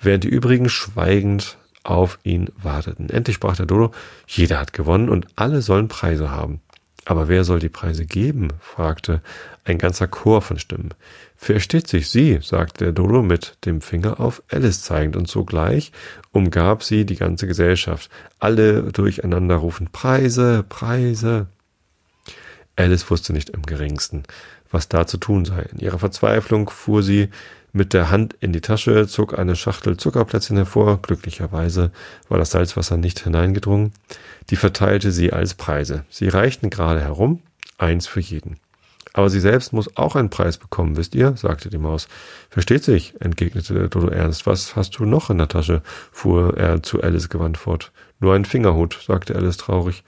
während 0.00 0.24
die 0.24 0.28
übrigen 0.28 0.68
schweigend 0.68 1.58
auf 1.84 2.18
ihn 2.24 2.50
warteten. 2.60 3.10
Endlich 3.10 3.36
sprach 3.36 3.56
der 3.56 3.66
Dodo, 3.66 3.92
jeder 4.26 4.58
hat 4.58 4.72
gewonnen 4.72 5.08
und 5.08 5.26
alle 5.36 5.62
sollen 5.62 5.88
Preise 5.88 6.30
haben. 6.30 6.60
Aber 7.04 7.28
wer 7.28 7.44
soll 7.44 7.58
die 7.58 7.68
Preise 7.68 8.06
geben? 8.06 8.48
fragte 8.60 9.20
ein 9.64 9.78
ganzer 9.78 10.08
Chor 10.08 10.40
von 10.40 10.58
Stimmen. 10.58 10.94
Versteht 11.36 11.86
sich 11.86 12.08
sie, 12.08 12.38
sagte 12.42 12.84
der 12.84 12.92
Dodo 12.92 13.22
mit 13.22 13.58
dem 13.66 13.82
Finger 13.82 14.20
auf 14.20 14.42
Alice 14.50 14.82
zeigend, 14.82 15.16
und 15.16 15.28
sogleich 15.28 15.92
umgab 16.32 16.82
sie 16.82 17.04
die 17.04 17.16
ganze 17.16 17.46
Gesellschaft. 17.46 18.08
Alle 18.38 18.84
durcheinander 18.84 19.56
rufen 19.56 19.88
Preise, 19.92 20.64
Preise. 20.66 21.46
Alice 22.76 23.10
wusste 23.10 23.34
nicht 23.34 23.50
im 23.50 23.62
geringsten, 23.62 24.22
was 24.70 24.88
da 24.88 25.06
zu 25.06 25.18
tun 25.18 25.44
sei. 25.44 25.66
In 25.72 25.78
ihrer 25.78 25.98
Verzweiflung 25.98 26.70
fuhr 26.70 27.02
sie 27.02 27.28
mit 27.74 27.92
der 27.92 28.10
Hand 28.10 28.36
in 28.38 28.52
die 28.52 28.60
Tasche, 28.60 29.08
zog 29.08 29.36
eine 29.36 29.56
Schachtel 29.56 29.96
Zuckerplätzchen 29.96 30.56
hervor. 30.56 31.02
Glücklicherweise 31.02 31.90
war 32.28 32.38
das 32.38 32.52
Salzwasser 32.52 32.96
nicht 32.96 33.18
hineingedrungen. 33.18 33.92
Die 34.50 34.56
verteilte 34.56 35.10
sie 35.10 35.32
als 35.32 35.54
Preise. 35.54 36.04
Sie 36.08 36.28
reichten 36.28 36.70
gerade 36.70 37.00
herum, 37.00 37.42
eins 37.76 38.06
für 38.06 38.20
jeden. 38.20 38.60
Aber 39.12 39.28
sie 39.28 39.40
selbst 39.40 39.72
muss 39.72 39.96
auch 39.96 40.14
einen 40.14 40.30
Preis 40.30 40.56
bekommen, 40.56 40.96
wisst 40.96 41.16
ihr? 41.16 41.36
sagte 41.36 41.68
die 41.68 41.78
Maus. 41.78 42.06
Versteht 42.48 42.84
sich, 42.84 43.20
entgegnete 43.20 43.74
der 43.74 43.88
Dodo 43.88 44.08
ernst. 44.08 44.46
Was 44.46 44.76
hast 44.76 44.96
du 44.98 45.04
noch 45.04 45.30
in 45.30 45.38
der 45.38 45.48
Tasche? 45.48 45.82
fuhr 46.12 46.56
er 46.56 46.80
zu 46.82 47.02
Alice 47.02 47.28
gewandt 47.28 47.58
fort. 47.58 47.90
Nur 48.20 48.34
ein 48.34 48.44
Fingerhut, 48.44 49.00
sagte 49.04 49.34
Alice 49.34 49.56
traurig. 49.56 50.04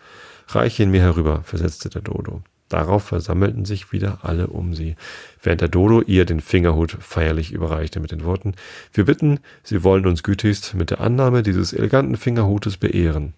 Reich 0.49 0.79
ihn 0.79 0.93
mir 0.93 1.01
herüber, 1.01 1.43
versetzte 1.43 1.89
der 1.89 2.03
Dodo. 2.03 2.43
Darauf 2.69 3.05
versammelten 3.05 3.65
sich 3.65 3.93
wieder 3.93 4.19
alle 4.23 4.49
um 4.49 4.75
sie, 4.75 4.97
während 5.41 5.61
der 5.61 5.69
Dodo 5.69 6.03
ihr 6.03 6.25
den 6.25 6.41
Fingerhut 6.41 6.97
feierlich 7.01 7.53
überreichte 7.53 8.01
mit 8.01 8.11
den 8.11 8.25
Worten 8.25 8.55
Wir 8.93 9.05
bitten, 9.05 9.39
Sie 9.63 9.85
wollen 9.85 10.07
uns 10.07 10.23
gütigst 10.25 10.75
mit 10.75 10.91
der 10.91 11.01
Annahme 11.01 11.43
dieses 11.43 11.73
eleganten 11.73 12.17
Fingerhutes 12.17 12.77
beehren. 12.77 13.35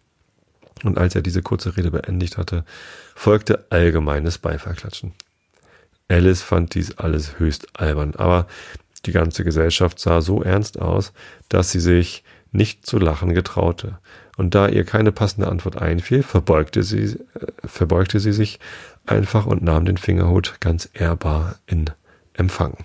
Und 0.84 0.96
als 0.96 1.14
er 1.14 1.22
diese 1.22 1.42
kurze 1.42 1.76
Rede 1.76 1.90
beendigt 1.90 2.38
hatte, 2.38 2.64
folgte 3.14 3.66
allgemeines 3.70 4.38
Beifallklatschen. 4.38 5.12
Alice 6.08 6.40
fand 6.40 6.74
dies 6.74 6.96
alles 6.96 7.38
höchst 7.38 7.78
albern, 7.78 8.14
aber 8.14 8.46
die 9.04 9.12
ganze 9.12 9.44
Gesellschaft 9.44 9.98
sah 9.98 10.22
so 10.22 10.42
ernst 10.42 10.80
aus, 10.80 11.12
dass 11.48 11.70
sie 11.70 11.80
sich 11.80 12.24
nicht 12.50 12.86
zu 12.86 12.98
lachen 12.98 13.34
getraute. 13.34 13.98
Und 14.36 14.54
da 14.54 14.68
ihr 14.68 14.84
keine 14.84 15.12
passende 15.12 15.48
Antwort 15.48 15.76
einfiel, 15.76 16.22
verbeugte 16.22 16.82
sie, 16.82 17.04
äh, 17.04 17.16
verbeugte 17.64 18.20
sie 18.20 18.32
sich 18.32 18.58
einfach 19.10 19.46
und 19.46 19.62
nahm 19.62 19.84
den 19.84 19.96
Fingerhut 19.96 20.56
ganz 20.60 20.88
ehrbar 20.92 21.56
in 21.66 21.86
Empfang. 22.34 22.76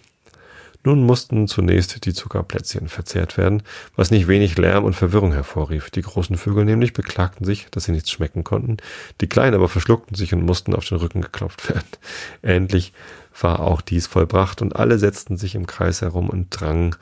Nun 0.85 1.05
mussten 1.05 1.47
zunächst 1.47 2.05
die 2.05 2.13
Zuckerplätzchen 2.13 2.89
verzehrt 2.89 3.37
werden, 3.37 3.63
was 3.95 4.11
nicht 4.11 4.27
wenig 4.27 4.57
Lärm 4.57 4.83
und 4.83 4.95
Verwirrung 4.95 5.31
hervorrief. 5.31 5.89
Die 5.89 6.01
großen 6.01 6.35
Vögel 6.35 6.65
nämlich 6.65 6.91
beklagten 6.91 7.45
sich, 7.45 7.67
dass 7.71 7.85
sie 7.85 7.93
nichts 7.93 8.11
schmecken 8.11 8.43
konnten, 8.43 8.77
die 9.21 9.29
kleinen 9.29 9.55
aber 9.55 9.69
verschluckten 9.69 10.15
sich 10.15 10.33
und 10.33 10.45
mussten 10.45 10.75
auf 10.75 10.85
den 10.85 10.97
Rücken 10.97 11.21
geklopft 11.21 11.69
werden. 11.69 11.87
Endlich 12.41 12.91
war 13.39 13.61
auch 13.61 13.79
dies 13.79 14.07
vollbracht 14.07 14.61
und 14.61 14.75
alle 14.75 14.99
setzten 14.99 15.37
sich 15.37 15.55
im 15.55 15.67
Kreis 15.67 16.01
herum 16.01 16.29
und 16.29 16.49
drangen 16.49 16.97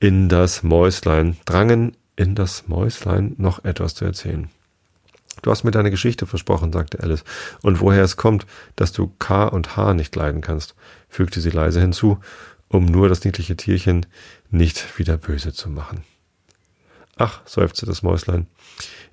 in 0.00 0.28
das 0.28 0.64
Mäuslein, 0.64 1.36
drangen 1.44 1.96
in 2.16 2.34
das 2.34 2.66
Mäuslein 2.66 3.34
noch 3.38 3.64
etwas 3.64 3.94
zu 3.94 4.04
erzählen. 4.04 4.50
Du 5.42 5.50
hast 5.50 5.64
mir 5.64 5.72
deine 5.72 5.90
Geschichte 5.90 6.26
versprochen, 6.26 6.72
sagte 6.72 7.00
Alice, 7.00 7.24
und 7.62 7.80
woher 7.80 8.02
es 8.02 8.16
kommt, 8.16 8.46
dass 8.76 8.92
du 8.92 9.12
K 9.18 9.46
und 9.46 9.76
H 9.76 9.94
nicht 9.94 10.14
leiden 10.16 10.40
kannst, 10.40 10.74
fügte 11.08 11.40
sie 11.40 11.50
leise 11.50 11.80
hinzu 11.80 12.18
um 12.72 12.86
nur 12.86 13.08
das 13.08 13.24
niedliche 13.24 13.56
Tierchen 13.56 14.06
nicht 14.50 14.98
wieder 14.98 15.16
böse 15.16 15.52
zu 15.52 15.68
machen. 15.68 16.04
Ach, 17.16 17.42
seufzte 17.44 17.86
das 17.86 18.02
Mäuslein, 18.02 18.46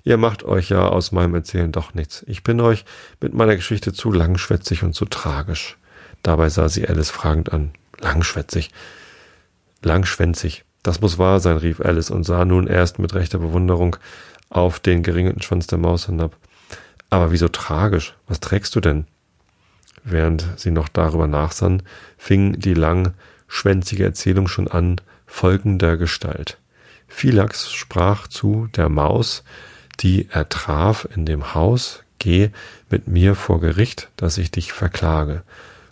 ihr 0.02 0.16
macht 0.16 0.42
euch 0.42 0.70
ja 0.70 0.88
aus 0.88 1.12
meinem 1.12 1.34
Erzählen 1.34 1.70
doch 1.70 1.94
nichts. 1.94 2.24
Ich 2.26 2.42
bin 2.42 2.60
euch 2.60 2.84
mit 3.20 3.34
meiner 3.34 3.54
Geschichte 3.56 3.92
zu 3.92 4.10
langschwätzig 4.10 4.82
und 4.82 4.94
zu 4.94 5.04
tragisch. 5.04 5.76
Dabei 6.22 6.48
sah 6.48 6.68
sie 6.68 6.88
Alice 6.88 7.10
fragend 7.10 7.52
an. 7.52 7.72
Langschwätzig. 7.98 8.70
Langschwänzig. 9.82 10.64
Das 10.82 11.02
muss 11.02 11.18
wahr 11.18 11.40
sein, 11.40 11.58
rief 11.58 11.80
Alice 11.80 12.10
und 12.10 12.24
sah 12.24 12.46
nun 12.46 12.66
erst 12.66 12.98
mit 12.98 13.14
rechter 13.14 13.38
Bewunderung 13.38 13.96
auf 14.50 14.80
den 14.80 15.02
geringelten 15.02 15.42
Schwanz 15.42 15.66
der 15.66 15.78
Maus 15.78 16.06
hinab. 16.06 16.36
Aber 17.08 17.32
wieso 17.32 17.48
tragisch? 17.48 18.14
Was 18.28 18.40
trägst 18.40 18.74
du 18.76 18.80
denn? 18.80 19.06
Während 20.04 20.46
sie 20.56 20.70
noch 20.70 20.88
darüber 20.88 21.26
nachsann, 21.26 21.82
fing 22.18 22.58
die 22.58 22.74
lang 22.74 23.14
schwänzige 23.48 24.04
Erzählung 24.04 24.48
schon 24.48 24.68
an 24.68 25.00
folgender 25.26 25.96
Gestalt. 25.96 26.58
Philax 27.08 27.72
sprach 27.72 28.28
zu 28.28 28.68
der 28.76 28.88
Maus, 28.88 29.44
die 30.00 30.28
er 30.30 30.48
traf 30.48 31.08
in 31.14 31.26
dem 31.26 31.54
Haus, 31.54 32.04
geh 32.18 32.50
mit 32.88 33.08
mir 33.08 33.34
vor 33.34 33.60
Gericht, 33.60 34.10
dass 34.16 34.38
ich 34.38 34.50
dich 34.50 34.72
verklage. 34.72 35.42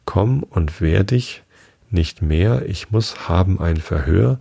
Komm 0.05 0.43
und 0.43 0.81
wehr 0.81 1.05
dich 1.05 1.43
nicht 1.91 2.23
mehr, 2.23 2.63
ich 2.67 2.91
muss 2.91 3.29
haben 3.29 3.61
ein 3.61 3.79
Verhör, 3.79 4.39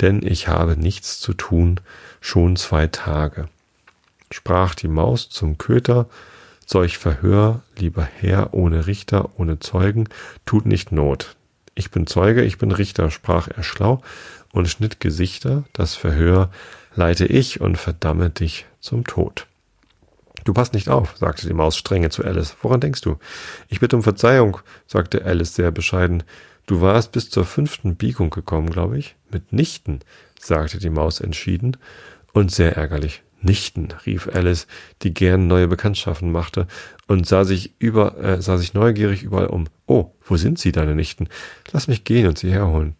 denn 0.00 0.22
ich 0.24 0.48
habe 0.48 0.76
nichts 0.76 1.20
zu 1.20 1.32
tun, 1.34 1.80
schon 2.20 2.56
zwei 2.56 2.86
Tage. 2.86 3.48
Sprach 4.30 4.74
die 4.74 4.88
Maus 4.88 5.30
zum 5.30 5.58
Köter, 5.58 6.06
solch 6.66 6.98
Verhör, 6.98 7.62
lieber 7.76 8.02
Herr, 8.02 8.52
ohne 8.52 8.86
Richter, 8.86 9.30
ohne 9.38 9.58
Zeugen, 9.58 10.08
tut 10.44 10.66
nicht 10.66 10.92
Not, 10.92 11.36
ich 11.78 11.92
bin 11.92 12.08
Zeuge, 12.08 12.42
ich 12.42 12.58
bin 12.58 12.72
Richter, 12.72 13.08
sprach 13.08 13.46
er 13.46 13.62
schlau 13.62 14.02
und 14.50 14.68
schnitt 14.68 14.98
Gesichter, 14.98 15.62
das 15.72 15.94
Verhör 15.94 16.50
leite 16.96 17.24
ich 17.24 17.60
und 17.60 17.78
verdamme 17.78 18.30
dich 18.30 18.66
zum 18.80 19.04
Tod. 19.04 19.46
Du 20.42 20.52
passt 20.52 20.74
nicht 20.74 20.88
auf, 20.88 21.14
sagte 21.16 21.46
die 21.46 21.54
Maus 21.54 21.76
strenge 21.76 22.10
zu 22.10 22.24
Alice. 22.24 22.56
Woran 22.62 22.80
denkst 22.80 23.02
du? 23.02 23.16
Ich 23.68 23.78
bitte 23.78 23.94
um 23.94 24.02
Verzeihung, 24.02 24.58
sagte 24.88 25.24
Alice 25.24 25.54
sehr 25.54 25.70
bescheiden. 25.70 26.24
Du 26.66 26.80
warst 26.80 27.12
bis 27.12 27.30
zur 27.30 27.44
fünften 27.44 27.94
Biegung 27.94 28.30
gekommen, 28.30 28.70
glaube 28.70 28.98
ich. 28.98 29.14
Mitnichten, 29.30 30.00
sagte 30.40 30.78
die 30.78 30.90
Maus 30.90 31.20
entschieden 31.20 31.76
und 32.32 32.50
sehr 32.50 32.76
ärgerlich. 32.76 33.22
Nichten, 33.40 33.88
rief 34.04 34.28
Alice, 34.32 34.66
die 35.02 35.14
gern 35.14 35.46
neue 35.46 35.68
Bekanntschaften 35.68 36.32
machte 36.32 36.66
und 37.06 37.26
sah 37.26 37.44
sich 37.44 37.72
über, 37.78 38.18
äh, 38.18 38.42
sah 38.42 38.58
sich 38.58 38.74
neugierig 38.74 39.22
überall 39.22 39.46
um. 39.46 39.68
Oh, 39.86 40.10
wo 40.24 40.36
sind 40.36 40.58
sie, 40.58 40.72
deine 40.72 40.94
Nichten? 40.94 41.28
Lass 41.70 41.86
mich 41.86 42.04
gehen 42.04 42.26
und 42.26 42.38
sie 42.38 42.50
herholen. 42.50 42.96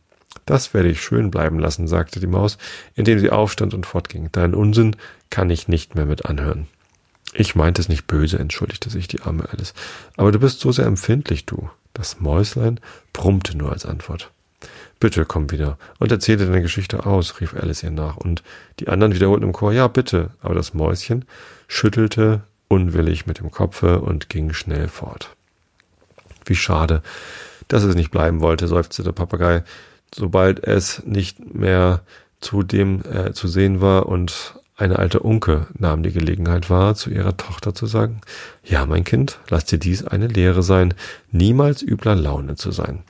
Das 0.46 0.72
werde 0.74 0.88
ich 0.88 1.02
schön 1.02 1.30
bleiben 1.30 1.58
lassen, 1.58 1.88
sagte 1.88 2.20
die 2.20 2.26
Maus, 2.26 2.56
indem 2.94 3.18
sie 3.18 3.30
aufstand 3.30 3.74
und 3.74 3.84
fortging. 3.84 4.30
Deinen 4.32 4.54
Unsinn 4.54 4.96
kann 5.30 5.50
ich 5.50 5.68
nicht 5.68 5.94
mehr 5.94 6.06
mit 6.06 6.26
anhören. 6.26 6.68
Ich 7.34 7.54
meinte 7.54 7.82
es 7.82 7.88
nicht 7.88 8.06
böse, 8.06 8.38
entschuldigte 8.38 8.90
sich 8.90 9.08
die 9.08 9.20
arme 9.20 9.48
Alice. 9.50 9.74
Aber 10.16 10.32
du 10.32 10.38
bist 10.38 10.60
so 10.60 10.72
sehr 10.72 10.86
empfindlich, 10.86 11.44
du. 11.46 11.68
Das 11.92 12.20
Mäuslein 12.20 12.80
brummte 13.12 13.56
nur 13.56 13.72
als 13.72 13.84
Antwort. 13.84 14.30
Bitte 15.00 15.24
komm 15.24 15.50
wieder 15.50 15.78
und 15.98 16.10
erzähle 16.10 16.46
deine 16.46 16.62
Geschichte 16.62 17.06
aus, 17.06 17.40
rief 17.40 17.54
Alice 17.54 17.82
ihr 17.82 17.90
nach, 17.90 18.16
und 18.16 18.42
die 18.80 18.88
anderen 18.88 19.14
wiederholten 19.14 19.44
im 19.44 19.52
Chor, 19.52 19.72
ja, 19.72 19.86
bitte, 19.86 20.30
aber 20.40 20.54
das 20.54 20.74
Mäuschen 20.74 21.24
schüttelte 21.68 22.42
unwillig 22.66 23.26
mit 23.26 23.38
dem 23.38 23.50
Kopfe 23.50 24.00
und 24.00 24.28
ging 24.28 24.52
schnell 24.52 24.88
fort. 24.88 25.34
Wie 26.44 26.56
schade, 26.56 27.02
dass 27.68 27.84
es 27.84 27.94
nicht 27.94 28.10
bleiben 28.10 28.40
wollte, 28.40 28.66
seufzte 28.66 29.02
der 29.02 29.12
Papagei, 29.12 29.62
sobald 30.14 30.64
es 30.64 31.04
nicht 31.04 31.54
mehr 31.54 32.02
zu 32.40 32.62
dem 32.62 33.02
äh, 33.02 33.32
zu 33.32 33.48
sehen 33.48 33.80
war 33.80 34.06
und 34.06 34.58
eine 34.76 34.98
alte 34.98 35.20
Unke 35.20 35.66
nahm 35.76 36.04
die 36.04 36.12
Gelegenheit 36.12 36.70
wahr, 36.70 36.94
zu 36.94 37.10
ihrer 37.10 37.36
Tochter 37.36 37.74
zu 37.74 37.86
sagen, 37.86 38.20
ja, 38.62 38.86
mein 38.86 39.02
Kind, 39.02 39.40
lass 39.50 39.64
dir 39.64 39.78
dies 39.78 40.06
eine 40.06 40.28
Lehre 40.28 40.62
sein, 40.62 40.94
niemals 41.32 41.82
übler 41.82 42.14
Laune 42.14 42.54
zu 42.54 42.70
sein. 42.70 43.02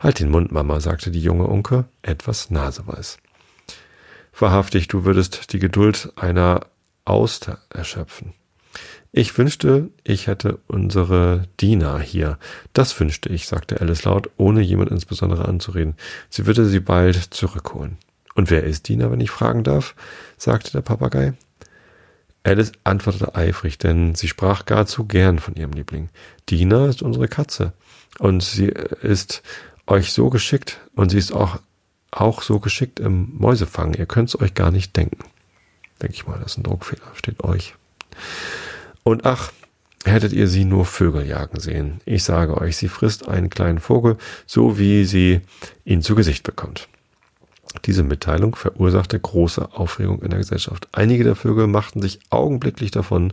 Halt 0.00 0.20
den 0.20 0.30
Mund, 0.30 0.52
Mama, 0.52 0.80
sagte 0.80 1.10
die 1.10 1.20
junge 1.20 1.46
Unke, 1.46 1.84
etwas 2.02 2.50
naseweiß. 2.50 3.18
Wahrhaftig, 4.38 4.88
du 4.88 5.04
würdest 5.04 5.52
die 5.52 5.58
Geduld 5.58 6.12
einer 6.16 6.66
Auster 7.04 7.58
erschöpfen. 7.70 8.34
Ich 9.12 9.38
wünschte, 9.38 9.88
ich 10.04 10.26
hätte 10.26 10.58
unsere 10.66 11.44
Diener 11.58 11.98
hier. 12.00 12.38
Das 12.74 12.98
wünschte 13.00 13.30
ich, 13.30 13.46
sagte 13.46 13.80
Alice 13.80 14.04
laut, 14.04 14.28
ohne 14.36 14.60
jemand 14.60 14.90
insbesondere 14.90 15.46
anzureden. 15.46 15.94
Sie 16.28 16.44
würde 16.44 16.66
sie 16.66 16.80
bald 16.80 17.16
zurückholen. 17.16 17.96
Und 18.34 18.50
wer 18.50 18.64
ist 18.64 18.88
Diener, 18.88 19.10
wenn 19.10 19.20
ich 19.20 19.30
fragen 19.30 19.64
darf? 19.64 19.94
sagte 20.36 20.72
der 20.72 20.82
Papagei. 20.82 21.32
Alice 22.42 22.72
antwortete 22.84 23.34
eifrig, 23.34 23.78
denn 23.78 24.14
sie 24.14 24.28
sprach 24.28 24.66
gar 24.66 24.84
zu 24.84 25.06
gern 25.06 25.38
von 25.38 25.54
ihrem 25.54 25.72
Liebling. 25.72 26.10
Dina 26.50 26.86
ist 26.86 27.00
unsere 27.00 27.26
Katze. 27.26 27.72
Und 28.18 28.42
sie 28.42 28.66
ist 28.66 29.42
euch 29.86 30.12
so 30.12 30.30
geschickt 30.30 30.80
und 30.94 31.10
sie 31.10 31.18
ist 31.18 31.32
auch, 31.32 31.58
auch 32.10 32.42
so 32.42 32.58
geschickt 32.58 33.00
im 33.00 33.36
Mäusefangen. 33.38 33.94
Ihr 33.94 34.06
könnt 34.06 34.28
es 34.28 34.40
euch 34.40 34.54
gar 34.54 34.70
nicht 34.70 34.96
denken. 34.96 35.18
Denke 36.02 36.14
ich 36.14 36.26
mal, 36.26 36.38
das 36.38 36.52
ist 36.52 36.58
ein 36.58 36.64
Druckfehler, 36.64 37.06
steht 37.14 37.42
euch. 37.42 37.74
Und 39.02 39.24
ach, 39.24 39.52
hättet 40.04 40.32
ihr 40.32 40.48
sie 40.48 40.64
nur 40.64 40.84
Vögel 40.84 41.26
jagen 41.26 41.60
sehen. 41.60 42.00
Ich 42.04 42.24
sage 42.24 42.58
euch, 42.58 42.76
sie 42.76 42.88
frisst 42.88 43.28
einen 43.28 43.50
kleinen 43.50 43.78
Vogel, 43.78 44.16
so 44.46 44.78
wie 44.78 45.04
sie 45.04 45.40
ihn 45.84 46.02
zu 46.02 46.14
Gesicht 46.14 46.42
bekommt. 46.42 46.88
Diese 47.84 48.02
Mitteilung 48.02 48.54
verursachte 48.54 49.18
große 49.18 49.72
Aufregung 49.72 50.22
in 50.22 50.30
der 50.30 50.38
Gesellschaft. 50.38 50.88
Einige 50.92 51.24
der 51.24 51.34
Vögel 51.34 51.66
machten 51.66 52.00
sich 52.00 52.20
augenblicklich 52.30 52.90
davon. 52.90 53.32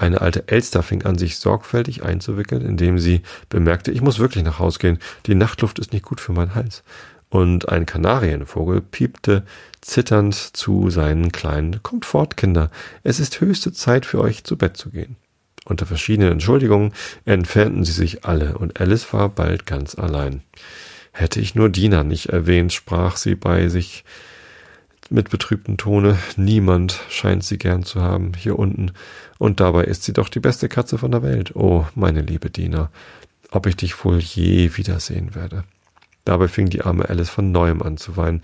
Eine 0.00 0.22
alte 0.22 0.48
Elster 0.48 0.82
fing 0.82 1.02
an, 1.04 1.18
sich 1.18 1.36
sorgfältig 1.36 2.02
einzuwickeln, 2.02 2.64
indem 2.64 2.98
sie 2.98 3.20
bemerkte, 3.50 3.90
ich 3.90 4.00
muss 4.00 4.18
wirklich 4.18 4.42
nach 4.42 4.58
Haus 4.58 4.78
gehen. 4.78 4.98
Die 5.26 5.34
Nachtluft 5.34 5.78
ist 5.78 5.92
nicht 5.92 6.06
gut 6.06 6.22
für 6.22 6.32
meinen 6.32 6.54
Hals. 6.54 6.82
Und 7.28 7.68
ein 7.68 7.84
Kanarienvogel 7.84 8.80
piepte 8.80 9.44
zitternd 9.82 10.34
zu 10.34 10.88
seinen 10.88 11.32
Kleinen. 11.32 11.82
Kommt 11.82 12.06
fort, 12.06 12.38
Kinder. 12.38 12.70
Es 13.02 13.20
ist 13.20 13.42
höchste 13.42 13.74
Zeit 13.74 14.06
für 14.06 14.22
euch 14.22 14.42
zu 14.42 14.56
Bett 14.56 14.78
zu 14.78 14.88
gehen. 14.88 15.16
Unter 15.66 15.84
verschiedenen 15.84 16.32
Entschuldigungen 16.32 16.94
entfernten 17.26 17.84
sie 17.84 17.92
sich 17.92 18.24
alle, 18.24 18.56
und 18.56 18.80
Alice 18.80 19.12
war 19.12 19.28
bald 19.28 19.66
ganz 19.66 19.96
allein. 19.96 20.42
Hätte 21.12 21.40
ich 21.40 21.54
nur 21.54 21.68
Dina 21.68 22.04
nicht 22.04 22.30
erwähnt, 22.30 22.72
sprach 22.72 23.18
sie 23.18 23.34
bei 23.34 23.68
sich 23.68 24.04
mit 25.10 25.28
betrübtem 25.30 25.76
Tone. 25.76 26.18
Niemand 26.36 27.00
scheint 27.08 27.44
sie 27.44 27.58
gern 27.58 27.82
zu 27.82 28.00
haben 28.00 28.32
hier 28.36 28.58
unten, 28.58 28.92
und 29.38 29.60
dabei 29.60 29.84
ist 29.84 30.04
sie 30.04 30.12
doch 30.12 30.28
die 30.28 30.40
beste 30.40 30.68
Katze 30.68 30.98
von 30.98 31.10
der 31.10 31.22
Welt. 31.22 31.54
Oh, 31.54 31.86
meine 31.94 32.22
liebe 32.22 32.50
Dina. 32.50 32.90
ob 33.50 33.66
ich 33.66 33.76
dich 33.76 34.04
wohl 34.04 34.18
je 34.18 34.76
wiedersehen 34.76 35.34
werde. 35.34 35.64
Dabei 36.24 36.46
fing 36.48 36.70
die 36.70 36.82
arme 36.82 37.08
Alice 37.08 37.30
von 37.30 37.50
neuem 37.50 37.82
an 37.82 37.96
zu 37.96 38.16
weinen, 38.16 38.42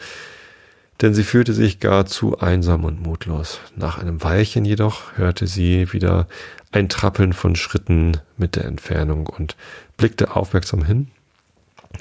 denn 1.01 1.15
sie 1.15 1.23
fühlte 1.23 1.53
sich 1.53 1.79
gar 1.79 2.07
zu 2.07 2.39
einsam 2.39 2.85
und 2.85 3.03
mutlos. 3.03 3.61
Nach 3.77 3.99
einem 3.99 4.23
Weilchen 4.23 4.65
jedoch 4.65 5.17
hörte 5.17 5.47
sie 5.47 5.93
wieder 5.93 6.27
ein 6.73 6.89
Trappeln 6.89 7.33
von 7.33 7.55
Schritten 7.55 8.19
mit 8.37 8.57
der 8.57 8.65
Entfernung 8.65 9.27
und 9.27 9.57
blickte 9.97 10.35
aufmerksam 10.35 10.85
hin, 10.85 11.09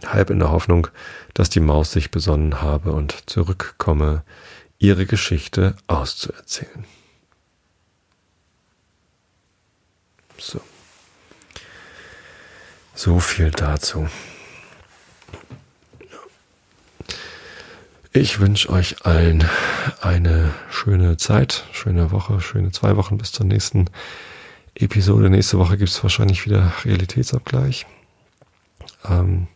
halb 0.05 0.29
in 0.29 0.39
der 0.39 0.51
Hoffnung, 0.51 0.87
dass 1.33 1.49
die 1.49 1.59
Maus 1.59 1.91
sich 1.91 2.09
besonnen 2.09 2.61
habe 2.61 2.91
und 2.93 3.29
zurückkomme, 3.29 4.23
ihre 4.79 5.05
Geschichte 5.05 5.75
auszuerzählen. 5.87 6.85
So. 10.37 10.59
So 12.93 13.19
viel 13.19 13.51
dazu. 13.51 14.07
Ich 18.13 18.39
wünsche 18.39 18.69
euch 18.69 19.05
allen 19.05 19.43
eine 19.99 20.53
schöne 20.69 21.17
Zeit, 21.17 21.65
schöne 21.73 22.11
Woche, 22.11 22.39
schöne 22.39 22.71
zwei 22.71 22.95
Wochen 22.95 23.17
bis 23.17 23.33
zur 23.33 23.45
nächsten 23.45 23.89
Episode. 24.73 25.29
Nächste 25.29 25.59
Woche 25.59 25.77
gibt 25.77 25.89
es 25.89 26.01
wahrscheinlich 26.01 26.45
wieder 26.45 26.71
Realitätsabgleich. 26.85 27.85
Ähm, 29.03 29.47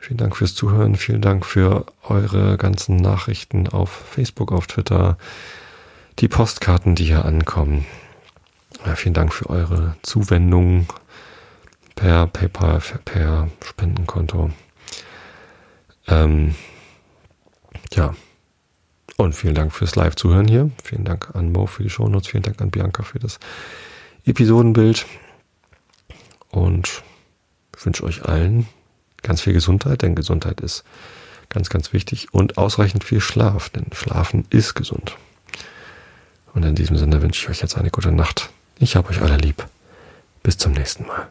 vielen 0.00 0.16
Dank 0.16 0.36
fürs 0.36 0.54
Zuhören, 0.54 0.96
vielen 0.96 1.20
Dank 1.20 1.46
für 1.46 1.86
eure 2.02 2.56
ganzen 2.56 2.96
Nachrichten 2.96 3.68
auf 3.68 3.90
Facebook, 3.90 4.50
auf 4.50 4.66
Twitter, 4.66 5.18
die 6.18 6.28
Postkarten, 6.28 6.94
die 6.96 7.04
hier 7.04 7.24
ankommen. 7.24 7.86
Ja, 8.84 8.96
vielen 8.96 9.14
Dank 9.14 9.32
für 9.32 9.48
eure 9.50 9.94
Zuwendung 10.02 10.86
per 11.94 12.26
PayPal, 12.26 12.80
per 13.04 13.48
Spendenkonto. 13.64 14.50
Ähm, 16.08 16.54
ja. 17.92 18.14
Und 19.16 19.34
vielen 19.34 19.54
Dank 19.54 19.72
fürs 19.72 19.96
Live-Zuhören 19.96 20.48
hier. 20.48 20.70
Vielen 20.82 21.04
Dank 21.04 21.34
an 21.34 21.52
Mo 21.52 21.66
für 21.66 21.82
die 21.82 21.90
Shownotes. 21.90 22.28
Vielen 22.28 22.42
Dank 22.42 22.62
an 22.62 22.70
Bianca 22.70 23.02
für 23.02 23.18
das 23.18 23.38
Episodenbild. 24.24 25.04
Und 26.48 27.02
ich 27.76 27.84
wünsche 27.84 28.04
euch 28.04 28.24
allen 28.24 28.66
ganz 29.22 29.40
viel 29.40 29.52
Gesundheit, 29.52 30.02
denn 30.02 30.14
Gesundheit 30.14 30.60
ist 30.60 30.84
ganz, 31.48 31.68
ganz 31.70 31.92
wichtig. 31.92 32.32
Und 32.32 32.58
ausreichend 32.58 33.04
viel 33.04 33.20
Schlaf, 33.20 33.68
denn 33.70 33.86
Schlafen 33.92 34.46
ist 34.50 34.74
gesund. 34.74 35.16
Und 36.54 36.64
in 36.64 36.74
diesem 36.74 36.96
Sinne 36.96 37.22
wünsche 37.22 37.42
ich 37.42 37.50
euch 37.50 37.60
jetzt 37.60 37.76
eine 37.76 37.90
gute 37.90 38.12
Nacht. 38.12 38.50
Ich 38.78 38.96
habe 38.96 39.10
euch 39.10 39.20
alle 39.20 39.36
lieb. 39.36 39.66
Bis 40.42 40.56
zum 40.56 40.72
nächsten 40.72 41.06
Mal. 41.06 41.28